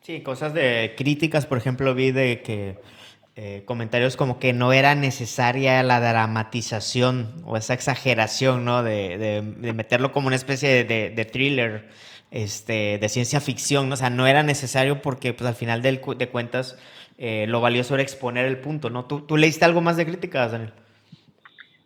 Sí, 0.00 0.22
cosas 0.22 0.54
de 0.54 0.94
críticas, 0.96 1.46
por 1.46 1.58
ejemplo, 1.58 1.94
vi 1.94 2.12
de 2.12 2.42
que 2.42 2.76
eh, 3.40 3.62
comentarios 3.66 4.16
como 4.16 4.40
que 4.40 4.52
no 4.52 4.72
era 4.72 4.96
necesaria 4.96 5.80
la 5.84 6.00
dramatización 6.00 7.34
o 7.44 7.56
esa 7.56 7.74
exageración, 7.74 8.64
¿no? 8.64 8.82
De, 8.82 9.16
de, 9.16 9.72
meterlo 9.72 10.10
como 10.10 10.26
una 10.26 10.34
especie 10.34 10.82
de, 10.84 11.10
de, 11.10 11.24
thriller, 11.24 11.88
este, 12.32 12.98
de 12.98 13.08
ciencia 13.08 13.40
ficción, 13.40 13.88
¿no? 13.88 13.94
O 13.94 13.96
sea, 13.96 14.10
no 14.10 14.26
era 14.26 14.42
necesario 14.42 15.02
porque, 15.02 15.34
pues, 15.34 15.48
al 15.48 15.54
final 15.54 15.82
del, 15.82 16.00
de 16.16 16.28
cuentas, 16.28 16.76
eh, 17.18 17.46
lo 17.48 17.60
valioso 17.60 17.94
era 17.94 18.02
exponer 18.02 18.46
el 18.46 18.58
punto, 18.58 18.90
¿no? 18.90 19.04
¿Tú, 19.04 19.22
¿Tú, 19.22 19.36
leíste 19.36 19.64
algo 19.64 19.80
más 19.80 19.96
de 19.96 20.06
críticas, 20.06 20.52
Daniel? 20.52 20.72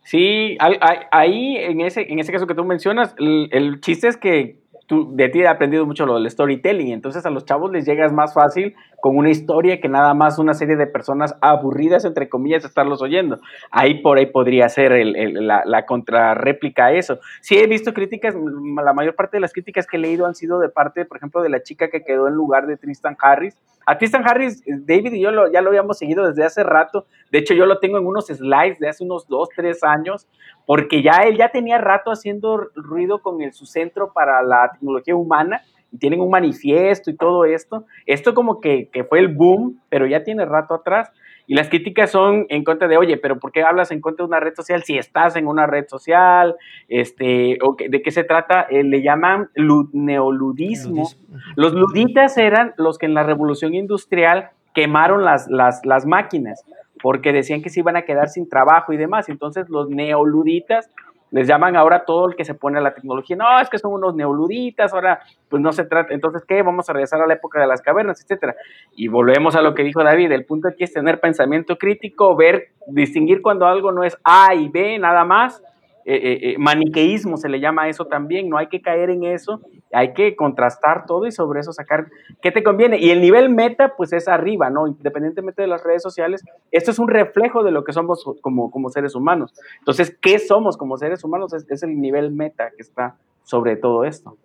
Sí, 0.04 0.58
ahí, 0.60 1.56
en 1.56 1.80
ese, 1.80 2.12
en 2.12 2.18
ese 2.18 2.32
caso 2.32 2.46
que 2.46 2.54
tú 2.54 2.64
mencionas, 2.64 3.14
el, 3.18 3.80
chiste 3.80 4.08
es 4.08 4.18
que 4.18 4.58
de 4.90 5.28
ti 5.30 5.40
he 5.40 5.48
aprendido 5.48 5.86
mucho 5.86 6.04
lo 6.04 6.16
del 6.16 6.30
storytelling, 6.30 6.92
entonces 6.92 7.24
a 7.24 7.30
los 7.30 7.46
chavos 7.46 7.72
les 7.72 7.86
llegas 7.86 8.12
más 8.12 8.34
fácil 8.34 8.74
con 9.02 9.16
una 9.16 9.30
historia 9.30 9.80
que 9.80 9.88
nada 9.88 10.14
más 10.14 10.38
una 10.38 10.54
serie 10.54 10.76
de 10.76 10.87
personas 10.87 11.35
aburridas, 11.40 12.04
entre 12.04 12.28
comillas, 12.28 12.64
estarlos 12.64 13.02
oyendo. 13.02 13.40
Ahí 13.73 14.00
por 14.00 14.16
ahí 14.16 14.26
podría 14.26 14.68
ser 14.68 14.92
la, 15.04 15.64
la 15.66 15.87
contrarréplica 15.87 16.87
a 16.87 16.92
eso. 16.92 17.18
Sí 17.40 17.59
he 17.59 17.66
visto 17.66 17.92
críticas, 17.94 18.32
la 18.80 18.92
mayor 18.92 19.16
parte 19.16 19.38
de 19.38 19.40
las 19.40 19.52
críticas 19.52 19.88
que 19.88 19.97
he 19.97 20.00
leído 20.00 20.25
han 20.25 20.37
sido 20.37 20.61
de 20.61 20.68
parte, 20.68 21.04
por 21.04 21.16
ejemplo, 21.16 21.42
de 21.42 21.49
la 21.49 21.64
chica 21.64 21.90
que 21.90 22.04
quedó 22.04 22.28
en 22.28 22.35
lugar 22.35 22.68
de 22.68 22.76
Tristan 22.76 23.16
Harris. 23.21 23.59
A 23.87 23.99
Tristan 23.99 24.23
Harris, 24.25 24.62
David 24.64 25.14
y 25.14 25.21
yo 25.21 25.30
ya 25.52 25.62
lo 25.62 25.71
habíamos 25.71 25.99
seguido 25.99 26.25
desde 26.25 26.44
hace 26.44 26.62
rato. 26.62 27.06
De 27.32 27.38
hecho, 27.38 27.54
yo 27.54 27.66
lo 27.66 27.80
tengo 27.80 27.99
en 27.99 28.06
unos 28.06 28.28
slides 28.28 28.78
de 28.78 28.88
hace 28.88 29.02
unos 29.02 29.26
dos, 29.26 29.49
tres 29.56 29.82
años, 29.82 30.28
porque 30.64 31.02
ya 31.02 31.25
él 31.25 31.37
ya 31.37 31.49
tenía 31.49 31.78
rato 31.78 32.12
haciendo 32.12 32.68
ruido 32.76 33.21
con 33.21 33.52
su 33.52 33.66
centro 33.66 34.12
para 34.12 34.44
la 34.44 34.71
tecnología 34.71 35.16
humana 35.16 35.61
tienen 35.99 36.20
un 36.20 36.30
manifiesto 36.30 37.11
y 37.11 37.16
todo 37.16 37.44
esto. 37.44 37.84
Esto 38.06 38.34
como 38.34 38.61
que, 38.61 38.88
que, 38.92 39.04
fue 39.04 39.18
el 39.18 39.28
boom, 39.28 39.80
pero 39.88 40.06
ya 40.06 40.22
tiene 40.22 40.44
rato 40.44 40.75
atrás. 40.75 41.11
Y 41.46 41.54
las 41.54 41.68
críticas 41.68 42.11
son 42.11 42.46
en 42.49 42.64
contra 42.64 42.88
de, 42.88 42.96
oye, 42.96 43.16
pero 43.16 43.38
¿por 43.38 43.52
qué 43.52 43.62
hablas 43.62 43.90
en 43.90 44.00
contra 44.00 44.25
de 44.25 44.28
una 44.28 44.40
red 44.40 44.54
social 44.54 44.82
si 44.84 44.96
estás 44.96 45.37
en 45.37 45.46
una 45.46 45.66
red 45.66 45.87
social? 45.88 46.54
Este, 46.88 47.58
o 47.62 47.76
¿De 47.76 48.00
qué 48.00 48.11
se 48.11 48.25
trata? 48.25 48.62
Eh, 48.62 48.84
le 48.84 49.02
llaman 49.02 49.49
neoludismo. 49.92 51.08
Los 51.56 51.75
luditas 51.75 52.38
eran 52.38 52.75
los 52.76 52.99
que 52.99 53.06
en 53.06 53.14
la 53.14 53.25
revolución 53.25 53.75
industrial 53.75 54.50
quemaron 54.75 55.25
las, 55.25 55.49
las, 55.49 55.84
las 55.84 56.06
máquinas 56.06 56.64
porque 57.02 57.32
decían 57.32 57.62
que 57.62 57.68
se 57.68 57.80
iban 57.80 57.96
a 57.96 58.02
quedar 58.02 58.28
sin 58.28 58.49
trabajo 58.49 58.92
y 58.92 58.96
demás. 58.96 59.28
Entonces 59.28 59.68
los 59.68 59.90
neoluditas 59.90 60.88
les 61.32 61.48
llaman 61.48 61.76
ahora 61.76 62.04
todo 62.04 62.28
el 62.28 62.36
que 62.36 62.44
se 62.44 62.54
pone 62.54 62.78
a 62.78 62.82
la 62.82 62.94
tecnología. 62.94 63.34
No, 63.36 63.58
es 63.60 63.68
que 63.68 63.78
son 63.78 63.92
unos 63.92 64.14
neoluditas, 64.14 64.92
ahora 64.92 65.20
pues 65.48 65.60
no 65.60 65.72
se 65.72 65.84
trata. 65.84 66.12
Entonces, 66.12 66.44
¿qué? 66.46 66.62
Vamos 66.62 66.88
a 66.88 66.92
regresar 66.92 67.20
a 67.20 67.26
la 67.26 67.34
época 67.34 67.58
de 67.58 67.66
las 67.66 67.80
cavernas, 67.80 68.20
etcétera. 68.22 68.54
Y 68.94 69.08
volvemos 69.08 69.56
a 69.56 69.62
lo 69.62 69.74
que 69.74 69.82
dijo 69.82 70.04
David, 70.04 70.30
el 70.30 70.44
punto 70.44 70.68
aquí 70.68 70.84
es 70.84 70.92
tener 70.92 71.20
pensamiento 71.20 71.78
crítico, 71.78 72.36
ver, 72.36 72.68
distinguir 72.86 73.40
cuando 73.40 73.66
algo 73.66 73.92
no 73.92 74.04
es 74.04 74.16
A 74.22 74.54
y 74.54 74.68
B 74.68 74.98
nada 74.98 75.24
más, 75.24 75.62
eh, 76.04 76.14
eh, 76.14 76.38
eh, 76.42 76.59
maniqueísmo 76.59 77.37
se 77.37 77.49
le 77.49 77.61
llama 77.61 77.88
eso 77.88 78.06
también, 78.06 78.49
no 78.49 78.59
hay 78.59 78.66
que 78.66 78.82
caer 78.82 79.11
en 79.11 79.25
eso, 79.25 79.61
hay 79.92 80.12
que 80.14 80.35
contrastar 80.35 81.06
todo 81.06 81.26
y 81.26 81.32
sobre 81.32 81.61
eso 81.61 81.73
sacar 81.73 82.06
qué 82.40 82.50
te 82.50 82.62
conviene. 82.62 82.99
Y 82.99 83.11
el 83.11 83.21
nivel 83.21 83.50
meta, 83.50 83.94
pues 83.97 84.12
es 84.12 84.28
arriba, 84.28 84.71
¿no? 84.71 84.87
Independientemente 84.87 85.62
de 85.62 85.68
las 85.68 85.85
redes 85.85 86.02
sociales, 86.02 86.44
esto 86.71 86.90
es 86.90 86.99
un 86.99 87.09
reflejo 87.09 87.62
de 87.62 87.71
lo 87.71 87.85
que 87.85 87.92
somos 87.92 88.25
como, 88.40 88.71
como 88.71 88.90
seres 88.90 89.14
humanos. 89.14 89.54
Entonces, 89.78 90.16
¿qué 90.21 90.38
somos 90.38 90.76
como 90.76 90.97
seres 90.97 91.23
humanos? 91.25 91.52
Es, 91.52 91.71
es 91.71 91.82
el 91.82 92.00
nivel 92.00 92.32
meta 92.32 92.71
que 92.71 92.82
está 92.82 93.16
sobre 93.44 93.76
todo 93.76 94.04
esto. 94.04 94.37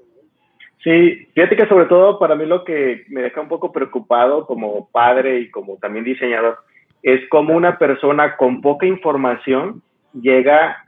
Sí, 0.83 1.27
fíjate 1.33 1.55
que 1.55 1.67
sobre 1.67 1.85
todo 1.85 2.19
para 2.19 2.35
mí 2.35 2.45
lo 2.45 2.63
que 2.63 3.03
me 3.09 3.21
deja 3.21 3.41
un 3.41 3.47
poco 3.47 3.71
preocupado 3.71 4.45
como 4.45 4.89
padre 4.91 5.39
y 5.39 5.51
como 5.51 5.77
también 5.77 6.05
diseñador 6.05 6.59
es 7.03 7.27
como 7.29 7.55
una 7.55 7.77
persona 7.77 8.37
con 8.37 8.61
poca 8.61 8.85
información 8.85 9.81
llega 10.13 10.86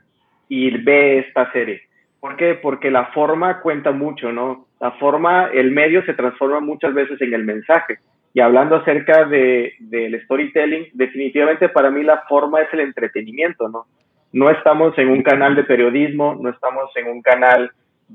y 0.50 0.76
ve 0.78 1.20
esta 1.20 1.50
serie. 1.52 1.82
¿Por 2.18 2.36
qué? 2.36 2.54
Porque 2.54 2.90
la 2.90 3.06
forma 3.12 3.60
cuenta 3.60 3.92
mucho, 3.92 4.32
¿no? 4.32 4.66
La 4.80 4.90
forma, 4.92 5.48
el 5.54 5.70
medio 5.70 6.04
se 6.04 6.12
transforma 6.12 6.60
muchas 6.60 6.92
veces 6.92 7.18
en 7.22 7.32
el 7.32 7.44
mensaje. 7.44 7.98
Y 8.34 8.40
hablando 8.40 8.76
acerca 8.76 9.24
de, 9.24 9.74
del 9.78 10.20
storytelling, 10.24 10.88
definitivamente 10.92 11.68
para 11.68 11.90
mí 11.90 12.02
la 12.02 12.22
forma 12.28 12.60
es 12.60 12.68
el 12.72 12.80
entretenimiento, 12.80 13.68
¿no? 13.68 13.86
No 14.32 14.50
estamos 14.50 14.96
en 14.98 15.08
un 15.08 15.22
canal 15.22 15.54
de 15.54 15.64
periodismo, 15.64 16.36
no 16.40 16.50
estamos 16.50 16.90
en 16.96 17.08
un 17.08 17.22
canal 17.22 17.70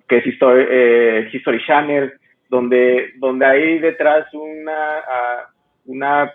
que 0.08 0.18
es 0.18 0.28
History, 0.28 0.66
eh, 0.70 1.30
History 1.32 1.66
Channel, 1.66 2.14
donde, 2.50 3.14
donde 3.18 3.46
hay 3.46 3.80
detrás 3.80 4.26
una, 4.34 5.00
uh, 5.00 5.92
una 5.92 6.34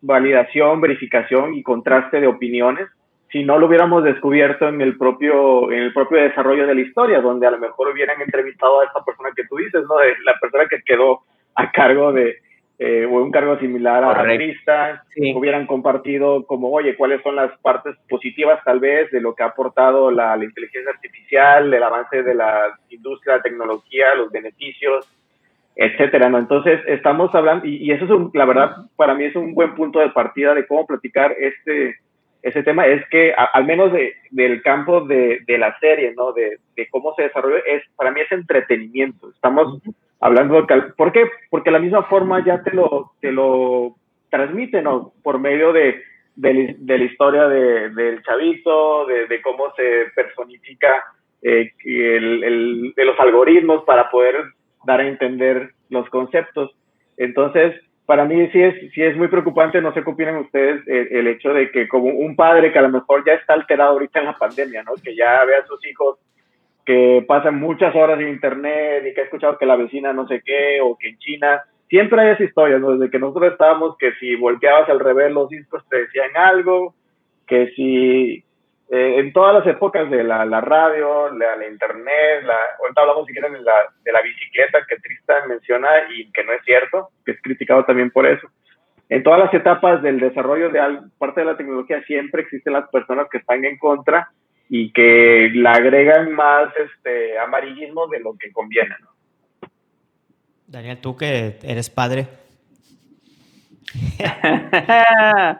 validación, 0.00 0.80
verificación 0.80 1.54
y 1.54 1.62
contraste 1.62 2.20
de 2.20 2.28
opiniones 2.28 2.88
si 3.34 3.42
no 3.42 3.58
lo 3.58 3.66
hubiéramos 3.66 4.04
descubierto 4.04 4.68
en 4.68 4.80
el 4.80 4.96
propio, 4.96 5.68
en 5.72 5.80
el 5.80 5.92
propio 5.92 6.18
desarrollo 6.18 6.68
de 6.68 6.74
la 6.76 6.80
historia, 6.82 7.20
donde 7.20 7.48
a 7.48 7.50
lo 7.50 7.58
mejor 7.58 7.88
hubieran 7.88 8.22
entrevistado 8.22 8.80
a 8.80 8.84
esta 8.84 9.04
persona 9.04 9.30
que 9.34 9.42
tú 9.48 9.56
dices, 9.56 9.82
¿no? 9.88 9.96
De 9.96 10.14
la 10.24 10.38
persona 10.40 10.66
que 10.70 10.80
quedó 10.82 11.22
a 11.56 11.72
cargo 11.72 12.12
de, 12.12 12.36
eh, 12.78 13.04
o 13.04 13.14
un 13.20 13.32
cargo 13.32 13.58
similar 13.58 14.04
a 14.04 14.22
la 14.22 14.34
hubieran 15.34 15.66
compartido 15.66 16.46
como, 16.46 16.70
oye, 16.70 16.94
cuáles 16.94 17.22
son 17.22 17.34
las 17.34 17.50
partes 17.58 17.96
positivas 18.08 18.62
tal 18.64 18.78
vez 18.78 19.10
de 19.10 19.20
lo 19.20 19.34
que 19.34 19.42
ha 19.42 19.46
aportado 19.46 20.12
la, 20.12 20.36
la 20.36 20.44
inteligencia 20.44 20.92
artificial, 20.92 21.74
el 21.74 21.82
avance 21.82 22.22
de 22.22 22.34
la 22.36 22.78
industria, 22.88 23.38
la 23.38 23.42
tecnología, 23.42 24.14
los 24.14 24.30
beneficios, 24.30 25.08
etcétera, 25.74 26.28
¿no? 26.28 26.38
Entonces, 26.38 26.80
estamos 26.86 27.34
hablando, 27.34 27.66
y, 27.66 27.78
y 27.78 27.90
eso 27.90 28.04
es, 28.04 28.10
un, 28.12 28.30
la 28.32 28.44
verdad, 28.44 28.76
para 28.94 29.14
mí 29.14 29.24
es 29.24 29.34
un 29.34 29.54
buen 29.54 29.74
punto 29.74 29.98
de 29.98 30.10
partida 30.10 30.54
de 30.54 30.68
cómo 30.68 30.86
platicar 30.86 31.34
este, 31.36 31.96
ese 32.44 32.62
tema 32.62 32.86
es 32.86 33.02
que, 33.08 33.32
al 33.34 33.64
menos 33.64 33.90
de, 33.90 34.16
del 34.30 34.60
campo 34.62 35.00
de, 35.00 35.40
de, 35.46 35.56
la 35.56 35.78
serie, 35.78 36.12
¿no? 36.14 36.32
De, 36.32 36.58
de, 36.76 36.88
cómo 36.90 37.14
se 37.14 37.22
desarrolla, 37.22 37.60
es, 37.66 37.82
para 37.96 38.10
mí 38.10 38.20
es 38.20 38.30
entretenimiento. 38.30 39.30
Estamos 39.30 39.80
hablando 40.20 40.60
de... 40.60 40.82
¿Por 40.94 41.10
qué? 41.12 41.24
Porque 41.48 41.70
la 41.70 41.78
misma 41.78 42.02
forma 42.02 42.44
ya 42.44 42.62
te 42.62 42.72
lo, 42.72 43.12
te 43.22 43.32
lo 43.32 43.96
transmite, 44.28 44.82
¿no? 44.82 45.14
Por 45.22 45.38
medio 45.38 45.72
de, 45.72 46.02
de, 46.36 46.76
la 46.78 47.04
historia 47.04 47.48
del 47.48 48.22
chavito, 48.24 49.06
de, 49.06 49.40
cómo 49.40 49.72
se 49.74 50.10
personifica 50.14 51.02
eh, 51.40 51.72
el, 51.82 52.44
el, 52.44 52.92
de 52.94 53.04
los 53.06 53.18
algoritmos 53.20 53.84
para 53.84 54.10
poder 54.10 54.36
dar 54.84 55.00
a 55.00 55.08
entender 55.08 55.70
los 55.88 56.10
conceptos. 56.10 56.76
Entonces, 57.16 57.74
para 58.06 58.24
mí 58.24 58.48
sí 58.48 58.60
es, 58.60 58.92
sí 58.92 59.02
es 59.02 59.16
muy 59.16 59.28
preocupante, 59.28 59.80
no 59.80 59.92
sé 59.94 60.02
qué 60.02 60.10
opinan 60.10 60.36
ustedes, 60.36 60.86
el, 60.86 61.26
hecho 61.26 61.54
de 61.54 61.70
que 61.70 61.88
como 61.88 62.10
un 62.10 62.36
padre 62.36 62.72
que 62.72 62.78
a 62.78 62.82
lo 62.82 62.90
mejor 62.90 63.24
ya 63.26 63.32
está 63.32 63.54
alterado 63.54 63.92
ahorita 63.92 64.20
en 64.20 64.26
la 64.26 64.36
pandemia, 64.36 64.82
¿no? 64.82 64.92
Que 65.02 65.16
ya 65.16 65.42
ve 65.44 65.56
a 65.56 65.66
sus 65.66 65.84
hijos 65.86 66.18
que 66.84 67.24
pasan 67.26 67.58
muchas 67.58 67.94
horas 67.94 68.20
en 68.20 68.28
internet 68.28 69.04
y 69.06 69.14
que 69.14 69.22
ha 69.22 69.24
escuchado 69.24 69.56
que 69.56 69.64
la 69.64 69.76
vecina 69.76 70.12
no 70.12 70.28
sé 70.28 70.42
qué 70.44 70.80
o 70.82 70.98
que 70.98 71.08
en 71.08 71.18
China, 71.18 71.62
siempre 71.88 72.20
hay 72.20 72.34
esa 72.34 72.44
historia, 72.44 72.78
¿no? 72.78 72.96
Desde 72.96 73.10
que 73.10 73.18
nosotros 73.18 73.52
estábamos 73.52 73.96
que 73.96 74.12
si 74.20 74.36
volteabas 74.36 74.88
al 74.90 75.00
revés 75.00 75.32
los 75.32 75.48
discos 75.48 75.82
te 75.88 76.00
decían 76.00 76.30
algo, 76.36 76.94
que 77.46 77.68
si 77.74 78.44
eh, 78.90 79.18
en 79.18 79.32
todas 79.32 79.54
las 79.54 79.66
épocas 79.66 80.10
de 80.10 80.22
la, 80.22 80.44
la 80.44 80.60
radio, 80.60 81.30
la, 81.30 81.56
la, 81.56 81.66
internet, 81.66 82.42
la, 82.44 82.56
ahorita 82.80 83.00
hablamos 83.00 83.26
si 83.26 83.32
quieren 83.32 83.54
de 83.54 83.62
la, 83.62 83.72
de 84.02 84.12
la 84.12 84.20
bicicleta 84.20 84.84
que 84.86 84.96
Tristan 84.96 85.48
menciona 85.48 85.88
y 86.14 86.30
que 86.30 86.44
no 86.44 86.52
es 86.52 86.62
cierto, 86.64 87.08
que 87.24 87.32
es 87.32 87.42
criticado 87.42 87.84
también 87.84 88.10
por 88.10 88.26
eso. 88.26 88.46
En 89.08 89.22
todas 89.22 89.40
las 89.40 89.54
etapas 89.54 90.02
del 90.02 90.20
desarrollo 90.20 90.70
de 90.70 90.80
parte 91.18 91.40
de 91.40 91.46
la 91.46 91.56
tecnología 91.56 92.02
siempre 92.04 92.42
existen 92.42 92.74
las 92.74 92.88
personas 92.90 93.28
que 93.30 93.38
están 93.38 93.64
en 93.64 93.78
contra 93.78 94.30
y 94.68 94.92
que 94.92 95.50
le 95.52 95.68
agregan 95.68 96.32
más 96.32 96.68
este 96.76 97.38
amarillismo 97.38 98.06
de 98.08 98.20
lo 98.20 98.34
que 98.38 98.52
conviene. 98.52 98.94
¿no? 99.00 99.08
Daniel, 100.66 100.98
tú 100.98 101.16
que 101.16 101.58
eres 101.62 101.90
padre. 101.90 102.26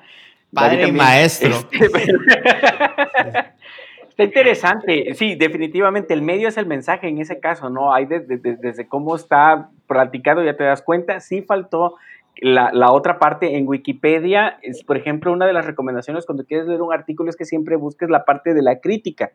Padre 0.55 0.89
y 0.89 0.93
maestro. 0.93 1.51
Este, 1.71 1.89
Está 4.09 4.23
interesante, 4.23 5.13
sí, 5.15 5.35
definitivamente 5.35 6.15
el 6.15 6.23
medio 6.23 6.47
es 6.47 6.57
el 6.57 6.67
mensaje 6.67 7.09
en 7.09 7.19
ese 7.19 7.41
caso, 7.41 7.69
¿no? 7.69 7.93
Hay 7.93 8.07
desde, 8.07 8.39
desde, 8.39 8.87
cómo 8.87 9.17
está 9.17 9.71
platicado, 9.89 10.45
ya 10.45 10.57
te 10.57 10.63
das 10.63 10.83
cuenta, 10.83 11.19
sí 11.19 11.43
faltó 11.43 11.97
la, 12.37 12.71
la, 12.73 12.93
otra 12.93 13.19
parte 13.19 13.57
en 13.57 13.67
Wikipedia, 13.67 14.59
es, 14.63 14.85
por 14.85 14.97
ejemplo, 14.97 15.33
una 15.33 15.47
de 15.47 15.53
las 15.53 15.67
recomendaciones 15.67 16.27
cuando 16.27 16.45
quieres 16.45 16.69
leer 16.69 16.81
un 16.81 16.93
artículo 16.93 17.29
es 17.29 17.35
que 17.35 17.45
siempre 17.45 17.75
busques 17.75 18.09
la 18.09 18.25
parte 18.25 18.55
de 18.55 18.63
la 18.63 18.79
crítica 18.79 19.33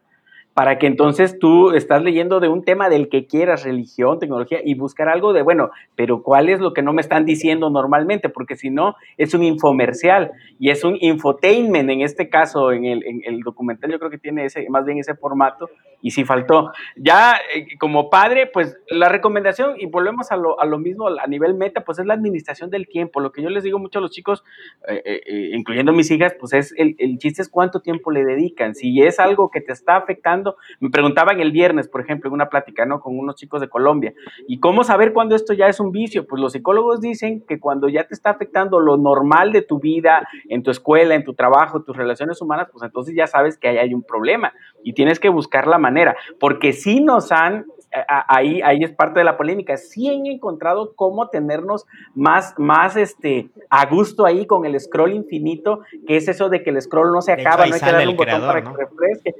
para 0.59 0.77
que 0.77 0.87
entonces 0.87 1.39
tú 1.39 1.71
estás 1.71 2.03
leyendo 2.03 2.41
de 2.41 2.49
un 2.49 2.65
tema 2.65 2.89
del 2.89 3.07
que 3.07 3.27
quieras, 3.27 3.63
religión, 3.63 4.19
tecnología, 4.19 4.59
y 4.61 4.75
buscar 4.75 5.07
algo 5.07 5.31
de, 5.31 5.41
bueno, 5.41 5.69
pero 5.95 6.21
¿cuál 6.21 6.49
es 6.49 6.59
lo 6.59 6.73
que 6.73 6.81
no 6.81 6.91
me 6.91 6.99
están 6.99 7.23
diciendo 7.23 7.69
normalmente? 7.69 8.27
Porque 8.27 8.57
si 8.57 8.69
no, 8.69 8.95
es 9.15 9.33
un 9.33 9.43
infomercial 9.43 10.31
y 10.59 10.69
es 10.69 10.83
un 10.83 10.97
infotainment 10.99 11.89
en 11.89 12.01
este 12.01 12.27
caso, 12.27 12.73
en 12.73 12.83
el, 12.83 13.05
en 13.05 13.21
el 13.23 13.39
documental 13.39 13.89
yo 13.89 13.99
creo 13.99 14.11
que 14.11 14.17
tiene 14.17 14.43
ese, 14.43 14.67
más 14.69 14.83
bien 14.83 14.97
ese 14.97 15.15
formato, 15.15 15.69
y 16.01 16.11
si 16.11 16.23
faltó. 16.23 16.71
Ya 16.95 17.35
eh, 17.53 17.77
como 17.77 18.09
padre, 18.09 18.47
pues 18.47 18.77
la 18.89 19.09
recomendación, 19.09 19.75
y 19.77 19.85
volvemos 19.85 20.31
a 20.31 20.37
lo, 20.37 20.59
a 20.59 20.65
lo, 20.65 20.77
mismo 20.77 21.07
a 21.07 21.27
nivel 21.27 21.55
meta, 21.55 21.83
pues 21.83 21.99
es 21.99 22.05
la 22.05 22.13
administración 22.13 22.69
del 22.69 22.87
tiempo. 22.87 23.19
Lo 23.19 23.31
que 23.31 23.41
yo 23.41 23.49
les 23.49 23.63
digo 23.63 23.79
mucho 23.79 23.99
a 23.99 24.01
los 24.01 24.11
chicos, 24.11 24.43
eh, 24.87 25.01
eh, 25.05 25.49
incluyendo 25.53 25.91
mis 25.93 26.09
hijas, 26.11 26.35
pues 26.39 26.53
es 26.53 26.73
el, 26.77 26.95
el 26.99 27.17
chiste 27.17 27.41
es 27.41 27.49
cuánto 27.49 27.81
tiempo 27.81 28.11
le 28.11 28.23
dedican. 28.23 28.75
Si 28.75 29.01
es 29.01 29.19
algo 29.19 29.49
que 29.49 29.61
te 29.61 29.73
está 29.73 29.97
afectando, 29.97 30.48
me 30.79 30.89
preguntaban 30.89 31.39
el 31.39 31.51
viernes, 31.51 31.87
por 31.87 32.01
ejemplo, 32.01 32.29
en 32.29 32.33
una 32.33 32.49
plática, 32.49 32.85
¿no? 32.85 32.99
Con 32.99 33.17
unos 33.17 33.35
chicos 33.35 33.61
de 33.61 33.69
Colombia. 33.69 34.13
¿Y 34.47 34.59
cómo 34.59 34.83
saber 34.83 35.13
cuándo 35.13 35.35
esto 35.35 35.53
ya 35.53 35.67
es 35.67 35.79
un 35.79 35.91
vicio? 35.91 36.25
Pues 36.27 36.41
los 36.41 36.53
psicólogos 36.53 37.01
dicen 37.01 37.43
que 37.47 37.59
cuando 37.59 37.89
ya 37.89 38.05
te 38.07 38.13
está 38.13 38.31
afectando 38.31 38.79
lo 38.79 38.97
normal 38.97 39.51
de 39.51 39.61
tu 39.61 39.79
vida, 39.79 40.27
en 40.47 40.63
tu 40.63 40.71
escuela, 40.71 41.15
en 41.15 41.23
tu 41.23 41.33
trabajo, 41.33 41.81
tus 41.81 41.95
relaciones 41.95 42.41
humanas, 42.41 42.69
pues 42.71 42.83
entonces 42.83 43.15
ya 43.15 43.27
sabes 43.27 43.57
que 43.57 43.67
ahí 43.67 43.77
hay 43.77 43.93
un 43.93 44.03
problema 44.03 44.53
y 44.83 44.93
tienes 44.93 45.19
que 45.19 45.29
buscar 45.29 45.67
la 45.67 45.77
manera, 45.77 46.15
porque 46.39 46.73
si 46.73 47.01
nos 47.01 47.31
han 47.31 47.65
ahí, 48.07 48.61
ahí 48.61 48.83
es 48.83 48.91
parte 48.91 49.19
de 49.19 49.23
la 49.23 49.37
polémica. 49.37 49.77
Sí 49.77 50.07
han 50.07 50.25
encontrado 50.25 50.93
cómo 50.95 51.29
tenernos 51.29 51.85
más, 52.13 52.53
más 52.57 52.95
este, 52.95 53.49
a 53.69 53.85
gusto 53.87 54.25
ahí 54.25 54.45
con 54.45 54.65
el 54.65 54.79
scroll 54.79 55.13
infinito, 55.13 55.81
que 56.07 56.17
es 56.17 56.27
eso 56.27 56.49
de 56.49 56.63
que 56.63 56.69
el 56.69 56.81
scroll 56.81 57.11
no 57.11 57.21
se 57.21 57.33
acaba, 57.33 57.65
no 57.65 57.73
hay 57.73 57.79
que 57.79 57.85
darle 57.85 58.07
un 58.07 58.17
botón 58.17 58.41
para 58.41 58.63
que 58.63 58.69
refresque. 58.69 59.35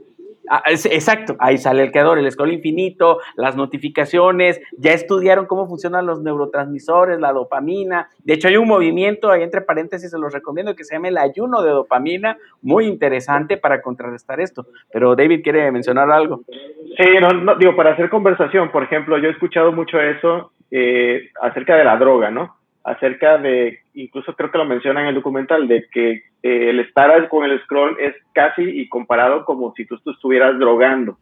Ah, 0.52 0.64
exacto, 0.66 1.36
ahí 1.38 1.60
sale 1.60 1.84
el 1.84 1.92
creador, 1.92 2.18
el 2.18 2.32
scroll 2.32 2.54
infinito, 2.54 3.20
las 3.36 3.56
notificaciones, 3.56 4.60
ya 4.78 4.94
estudiaron 4.94 5.46
cómo 5.46 5.68
funcionan 5.68 6.08
los 6.08 6.24
neurotransmisores, 6.24 7.20
la 7.20 7.32
dopamina. 7.32 8.10
De 8.24 8.34
hecho, 8.34 8.48
hay 8.48 8.58
un 8.58 8.68
movimiento, 8.68 9.30
ahí 9.30 9.44
entre 9.44 9.62
paréntesis 9.62 10.10
se 10.10 10.18
los 10.18 10.34
recomiendo, 10.34 10.76
que 10.76 10.84
se 10.84 10.96
llama 10.96 11.10
el 11.10 11.20
ayuno 11.20 11.62
de 11.62 11.70
dopamina, 11.70 12.38
muy 12.64 12.86
interesante 12.86 13.58
para 13.58 13.84
contrarrestar 13.84 14.40
esto. 14.40 14.66
Pero 14.92 15.16
David 15.16 15.42
quiere 15.44 15.72
mencionar 15.72 16.10
algo. 16.10 16.42
Sí, 16.48 17.06
no, 17.22 17.56
digo, 17.56 17.76
para 17.76 17.92
hacer 17.92 18.10
conversación, 18.10 18.72
por 18.72 18.84
ejemplo, 18.84 19.20
yo 19.20 19.28
he 19.28 19.32
escuchado 19.32 19.72
mucho 19.72 20.02
eso 20.02 20.52
eh, 20.72 21.30
acerca 21.42 21.76
de 21.76 21.84
la 21.84 21.96
droga, 21.98 22.32
¿no? 22.32 22.59
Acerca 22.90 23.38
de, 23.38 23.80
incluso 23.94 24.34
creo 24.36 24.52
que 24.52 24.58
lo 24.58 24.66
menciona 24.66 25.02
en 25.02 25.08
el 25.08 25.16
documental, 25.16 25.68
de 25.68 25.86
que 25.92 26.12
eh, 26.12 26.70
el 26.70 26.80
estar 26.80 27.28
con 27.30 27.46
el 27.46 27.60
scroll 27.62 27.98
es 28.00 28.16
casi 28.34 28.64
y 28.64 28.90
comparado 28.90 29.46
como 29.46 29.74
si 29.76 29.86
tú, 29.86 30.00
estuvieras 30.06 30.58
drogando. 30.58 31.18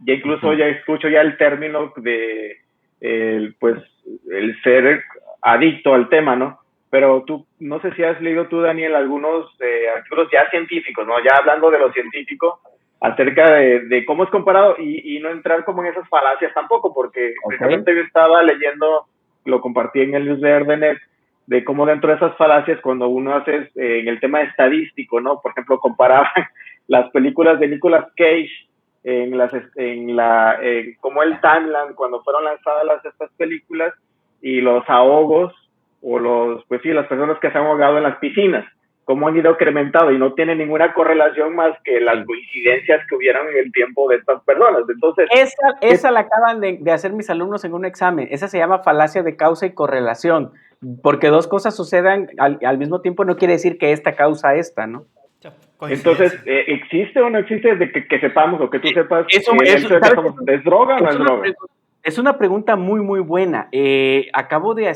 Ya 0.00 0.14
incluso 0.14 0.52
ya 0.54 0.66
escucho 0.66 1.08
ya 1.08 1.20
el 1.20 1.36
término 1.36 1.92
de, 1.96 2.56
pues, 3.60 3.76
el 4.30 4.60
ser 4.62 5.04
adicto 5.42 5.94
al 5.94 6.08
tema, 6.08 6.34
¿no? 6.34 6.58
Pero 6.90 7.22
tú, 7.24 7.46
no 7.60 7.80
sé 7.80 7.92
si 7.94 8.02
has 8.02 8.20
leído 8.20 8.48
tú, 8.48 8.60
Daniel, 8.60 8.96
algunos 8.96 9.46
eh, 9.60 9.88
artículos 9.96 10.28
ya 10.32 10.50
científicos, 10.50 11.06
¿no? 11.06 11.14
Ya 11.20 11.36
hablando 11.38 11.70
de 11.70 11.78
lo 11.78 11.92
científico, 11.92 12.60
acerca 13.00 13.52
de, 13.52 14.04
cómo 14.06 14.24
es 14.24 14.30
comparado 14.30 14.76
y, 14.78 15.18
no 15.20 15.30
entrar 15.30 15.64
como 15.64 15.84
en 15.84 15.92
esas 15.92 16.08
falacias 16.08 16.52
tampoco, 16.52 16.92
porque 16.92 17.34
precisamente 17.46 17.94
yo 17.94 18.02
estaba 18.02 18.42
leyendo, 18.42 19.06
lo 19.44 19.60
compartí 19.60 20.00
en 20.00 20.14
el 20.14 20.26
newsletter 20.26 20.66
de 20.66 20.76
Net, 20.76 20.98
de 21.46 21.64
cómo 21.64 21.86
dentro 21.86 22.10
de 22.10 22.16
esas 22.16 22.36
falacias, 22.36 22.80
cuando 22.80 23.08
uno 23.08 23.34
hace 23.34 23.70
eh, 23.74 24.00
en 24.00 24.08
el 24.08 24.20
tema 24.20 24.42
estadístico, 24.42 25.20
¿no? 25.20 25.40
Por 25.40 25.52
ejemplo, 25.52 25.80
comparaban 25.80 26.30
las 26.88 27.10
películas 27.10 27.58
de 27.60 27.68
Nicolas 27.68 28.06
Cage 28.16 28.50
en 29.04 29.36
las 29.36 29.52
en 29.74 30.14
la 30.14 30.60
como 31.00 31.24
el 31.24 31.40
timeline 31.40 31.94
cuando 31.96 32.22
fueron 32.22 32.44
lanzadas 32.44 32.84
las, 32.84 33.04
estas 33.04 33.32
películas 33.32 33.92
y 34.40 34.60
los 34.60 34.88
ahogos 34.88 35.52
o 36.02 36.20
los 36.20 36.64
pues 36.66 36.82
sí 36.82 36.90
las 36.90 37.08
personas 37.08 37.36
que 37.40 37.50
se 37.50 37.58
han 37.58 37.66
ahogado 37.66 37.96
en 37.96 38.04
las 38.04 38.18
piscinas 38.18 38.64
cómo 39.04 39.28
han 39.28 39.36
ido 39.36 39.50
incrementado 39.50 40.12
y 40.12 40.18
no 40.18 40.34
tiene 40.34 40.54
ninguna 40.54 40.92
correlación 40.94 41.54
más 41.54 41.76
que 41.84 42.00
las 42.00 42.24
coincidencias 42.24 43.06
que 43.08 43.16
hubieran 43.16 43.48
en 43.48 43.56
el 43.56 43.72
tiempo 43.72 44.08
de 44.08 44.16
estas 44.16 44.42
personas. 44.44 44.82
Entonces, 44.88 45.28
esa, 45.32 45.76
esa 45.80 46.10
la 46.10 46.20
acaban 46.20 46.60
de, 46.60 46.78
de, 46.80 46.92
hacer 46.92 47.12
mis 47.12 47.28
alumnos 47.28 47.64
en 47.64 47.74
un 47.74 47.84
examen. 47.84 48.28
Esa 48.30 48.48
se 48.48 48.58
llama 48.58 48.80
falacia 48.80 49.22
de 49.22 49.36
causa 49.36 49.66
y 49.66 49.74
correlación, 49.74 50.52
porque 51.02 51.28
dos 51.28 51.46
cosas 51.48 51.76
sucedan 51.76 52.28
al, 52.38 52.58
al 52.64 52.78
mismo 52.78 53.00
tiempo 53.00 53.24
no 53.24 53.36
quiere 53.36 53.54
decir 53.54 53.78
que 53.78 53.92
esta 53.92 54.14
causa 54.14 54.54
esta, 54.54 54.86
¿no? 54.86 55.06
Entonces, 55.88 56.38
eh, 56.46 56.64
¿existe 56.68 57.20
o 57.20 57.28
no 57.28 57.38
existe 57.38 57.74
de 57.74 57.90
que, 57.90 58.06
que, 58.06 58.20
sepamos 58.20 58.60
o 58.60 58.70
que 58.70 58.78
tú 58.78 58.88
sepas 58.88 59.26
eso, 59.30 59.52
es 59.64 59.82
droga 60.64 60.96
o 60.96 61.00
no 61.00 61.10
es 61.10 61.18
droga? 61.18 61.52
Es 62.04 62.18
una 62.18 62.36
pregunta 62.36 62.74
muy, 62.76 63.00
muy 63.00 63.20
buena. 63.20 63.68
Eh, 63.70 64.28
acabo 64.32 64.74
de, 64.74 64.92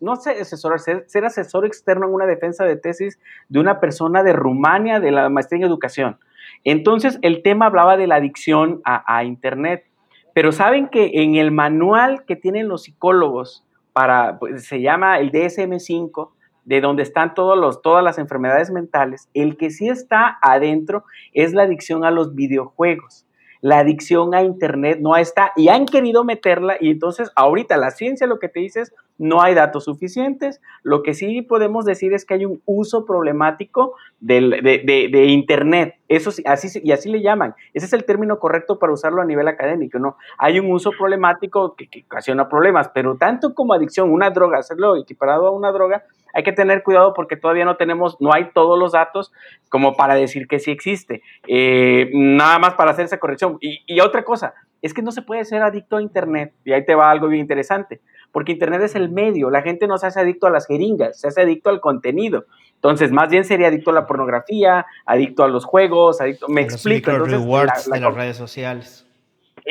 no 0.00 0.16
sé, 0.16 0.30
asesorar, 0.30 0.78
ser, 0.78 1.24
asesor 1.24 1.66
externo 1.66 2.06
en 2.06 2.14
una 2.14 2.26
defensa 2.26 2.64
de 2.64 2.76
tesis 2.76 3.18
de 3.48 3.60
una 3.60 3.78
persona 3.78 4.22
de 4.22 4.32
Rumania 4.32 5.00
de 5.00 5.10
la 5.10 5.28
maestría 5.28 5.58
en 5.58 5.66
educación. 5.66 6.18
Entonces, 6.64 7.18
el 7.22 7.42
tema 7.42 7.66
hablaba 7.66 7.96
de 7.96 8.06
la 8.06 8.16
adicción 8.16 8.80
a, 8.84 9.24
Internet. 9.24 9.84
Pero 10.32 10.52
saben 10.52 10.88
que 10.88 11.10
en 11.14 11.34
el 11.34 11.50
manual 11.50 12.24
que 12.24 12.36
tienen 12.36 12.68
los 12.68 12.84
psicólogos 12.84 13.66
para, 13.92 14.38
pues, 14.38 14.66
se 14.66 14.80
llama 14.80 15.18
el 15.18 15.32
DSM-5, 15.32 16.30
de 16.64 16.80
donde 16.80 17.02
están 17.02 17.34
todos 17.34 17.58
los, 17.58 17.82
todas 17.82 18.04
las 18.04 18.18
enfermedades 18.18 18.70
mentales, 18.70 19.28
el 19.34 19.56
que 19.56 19.70
sí 19.70 19.88
está 19.88 20.38
adentro 20.42 21.04
es 21.32 21.52
la 21.52 21.62
adicción 21.62 22.04
a 22.04 22.10
los 22.10 22.34
videojuegos 22.34 23.26
la 23.60 23.78
adicción 23.78 24.34
a 24.34 24.42
Internet 24.42 24.98
no 25.00 25.16
está 25.16 25.52
y 25.56 25.68
han 25.68 25.86
querido 25.86 26.24
meterla 26.24 26.76
y 26.80 26.90
entonces 26.90 27.30
ahorita 27.36 27.76
la 27.76 27.90
ciencia 27.90 28.26
lo 28.26 28.38
que 28.38 28.48
te 28.48 28.60
dice 28.60 28.80
es 28.80 28.94
no 29.18 29.42
hay 29.42 29.54
datos 29.54 29.84
suficientes, 29.84 30.62
lo 30.82 31.02
que 31.02 31.12
sí 31.12 31.42
podemos 31.42 31.84
decir 31.84 32.14
es 32.14 32.24
que 32.24 32.34
hay 32.34 32.46
un 32.46 32.62
uso 32.64 33.04
problemático 33.04 33.94
de, 34.18 35.26
Internet, 35.28 35.96
eso 36.08 36.30
así, 36.46 36.80
y 36.82 36.92
así 36.92 37.10
le 37.10 37.20
llaman, 37.20 37.54
ese 37.74 37.84
es 37.84 37.92
el 37.92 38.04
término 38.04 38.38
correcto 38.38 38.78
para 38.78 38.94
usarlo 38.94 39.20
a 39.20 39.26
nivel 39.26 39.46
académico, 39.46 39.98
¿no? 39.98 40.16
Hay 40.38 40.58
un 40.58 40.72
uso 40.72 40.90
problemático 40.98 41.74
que, 41.74 41.86
que 41.88 42.02
ocasiona 42.06 42.48
problemas, 42.48 42.90
pero 42.94 43.18
tanto 43.18 43.54
como 43.54 43.74
adicción, 43.74 44.10
una 44.10 44.30
droga, 44.30 44.58
hacerlo 44.58 44.96
equiparado 44.96 45.46
a 45.46 45.50
una 45.50 45.70
droga, 45.70 46.04
hay 46.32 46.42
que 46.42 46.52
tener 46.52 46.82
cuidado 46.82 47.12
porque 47.14 47.36
todavía 47.36 47.64
no 47.64 47.76
tenemos, 47.76 48.16
no 48.20 48.32
hay 48.32 48.50
todos 48.52 48.78
los 48.78 48.92
datos 48.92 49.32
como 49.68 49.94
para 49.94 50.14
decir 50.14 50.46
que 50.48 50.58
sí 50.58 50.70
existe. 50.70 51.22
Eh, 51.46 52.10
nada 52.12 52.58
más 52.58 52.74
para 52.74 52.92
hacer 52.92 53.04
esa 53.04 53.18
corrección. 53.18 53.58
Y, 53.60 54.00
otra 54.00 54.24
cosa, 54.24 54.54
es 54.82 54.94
que 54.94 55.02
no 55.02 55.12
se 55.12 55.22
puede 55.22 55.44
ser 55.44 55.62
adicto 55.62 55.96
a 55.96 56.02
Internet. 56.02 56.52
Y 56.64 56.72
ahí 56.72 56.84
te 56.84 56.94
va 56.94 57.10
algo 57.10 57.28
bien 57.28 57.40
interesante. 57.40 58.00
Porque 58.32 58.52
Internet 58.52 58.82
es 58.82 58.94
el 58.94 59.10
medio. 59.10 59.50
La 59.50 59.62
gente 59.62 59.86
no 59.86 59.98
se 59.98 60.06
hace 60.06 60.20
adicto 60.20 60.46
a 60.46 60.50
las 60.50 60.66
jeringas, 60.66 61.20
se 61.20 61.28
hace 61.28 61.42
adicto 61.42 61.70
al 61.70 61.80
contenido. 61.80 62.44
Entonces, 62.76 63.12
más 63.12 63.28
bien 63.28 63.44
sería 63.44 63.68
adicto 63.68 63.90
a 63.90 63.94
la 63.94 64.06
pornografía, 64.06 64.86
adicto 65.04 65.44
a 65.44 65.48
los 65.48 65.64
juegos, 65.64 66.20
adicto. 66.20 66.48
Me 66.48 66.62
explico. 66.62 67.10
Entonces, 67.10 67.44
de 67.90 68.00
las 68.00 68.14
redes 68.14 68.36
sociales. 68.36 69.09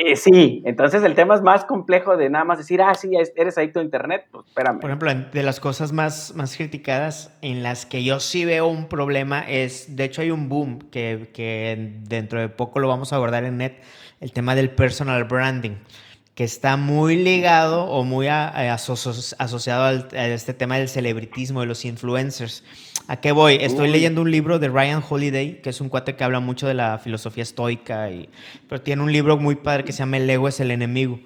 Eh, 0.02 0.16
sí, 0.16 0.62
entonces 0.64 1.02
el 1.02 1.14
tema 1.14 1.34
es 1.34 1.42
más 1.42 1.66
complejo 1.66 2.16
de 2.16 2.30
nada 2.30 2.44
más 2.46 2.56
decir, 2.56 2.80
ah, 2.80 2.94
sí, 2.94 3.12
eres 3.36 3.58
adicto 3.58 3.80
a 3.80 3.82
Internet, 3.82 4.26
pues 4.30 4.46
espérame. 4.46 4.80
Por 4.80 4.88
ejemplo, 4.88 5.12
de 5.14 5.42
las 5.42 5.60
cosas 5.60 5.92
más, 5.92 6.34
más 6.34 6.56
criticadas 6.56 7.36
en 7.42 7.62
las 7.62 7.84
que 7.84 8.02
yo 8.02 8.18
sí 8.18 8.46
veo 8.46 8.66
un 8.66 8.88
problema 8.88 9.40
es, 9.46 9.96
de 9.96 10.04
hecho 10.04 10.22
hay 10.22 10.30
un 10.30 10.48
boom 10.48 10.78
que, 10.90 11.28
que 11.34 11.98
dentro 12.04 12.40
de 12.40 12.48
poco 12.48 12.80
lo 12.80 12.88
vamos 12.88 13.12
a 13.12 13.16
abordar 13.16 13.44
en 13.44 13.58
net, 13.58 13.82
el 14.20 14.32
tema 14.32 14.54
del 14.54 14.70
personal 14.70 15.24
branding 15.24 15.76
que 16.40 16.44
está 16.44 16.78
muy 16.78 17.16
ligado 17.16 17.84
o 17.84 18.02
muy 18.02 18.26
asociado 18.28 19.84
a 19.84 20.26
este 20.28 20.54
tema 20.54 20.78
del 20.78 20.88
celebritismo, 20.88 21.60
de 21.60 21.66
los 21.66 21.84
influencers. 21.84 22.64
¿A 23.08 23.20
qué 23.20 23.30
voy? 23.30 23.58
Estoy 23.60 23.90
leyendo 23.90 24.22
un 24.22 24.30
libro 24.30 24.58
de 24.58 24.68
Ryan 24.68 25.04
Holiday, 25.06 25.60
que 25.60 25.68
es 25.68 25.82
un 25.82 25.90
cuate 25.90 26.16
que 26.16 26.24
habla 26.24 26.40
mucho 26.40 26.66
de 26.66 26.72
la 26.72 26.96
filosofía 26.96 27.42
estoica, 27.42 28.10
y, 28.10 28.30
pero 28.70 28.80
tiene 28.80 29.02
un 29.02 29.12
libro 29.12 29.36
muy 29.36 29.54
padre 29.56 29.84
que 29.84 29.92
se 29.92 29.98
llama 29.98 30.16
El 30.16 30.30
ego 30.30 30.48
es 30.48 30.60
el 30.60 30.70
enemigo. 30.70 31.20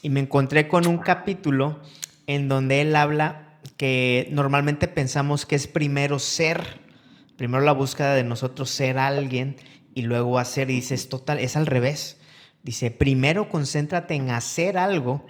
Y 0.00 0.08
me 0.08 0.20
encontré 0.20 0.66
con 0.66 0.86
un 0.86 0.96
capítulo 0.96 1.80
en 2.26 2.48
donde 2.48 2.80
él 2.80 2.96
habla 2.96 3.58
que 3.76 4.28
normalmente 4.30 4.88
pensamos 4.88 5.44
que 5.44 5.56
es 5.56 5.66
primero 5.66 6.18
ser, 6.18 6.80
primero 7.36 7.62
la 7.62 7.72
búsqueda 7.72 8.14
de 8.14 8.24
nosotros 8.24 8.70
ser 8.70 8.96
alguien 8.96 9.56
y 9.94 10.00
luego 10.00 10.38
hacer, 10.38 10.70
y 10.70 10.76
dices, 10.76 11.10
total, 11.10 11.38
es 11.38 11.54
al 11.54 11.66
revés. 11.66 12.16
Dice, 12.64 12.90
primero 12.90 13.50
concéntrate 13.50 14.14
en 14.14 14.30
hacer 14.30 14.78
algo 14.78 15.24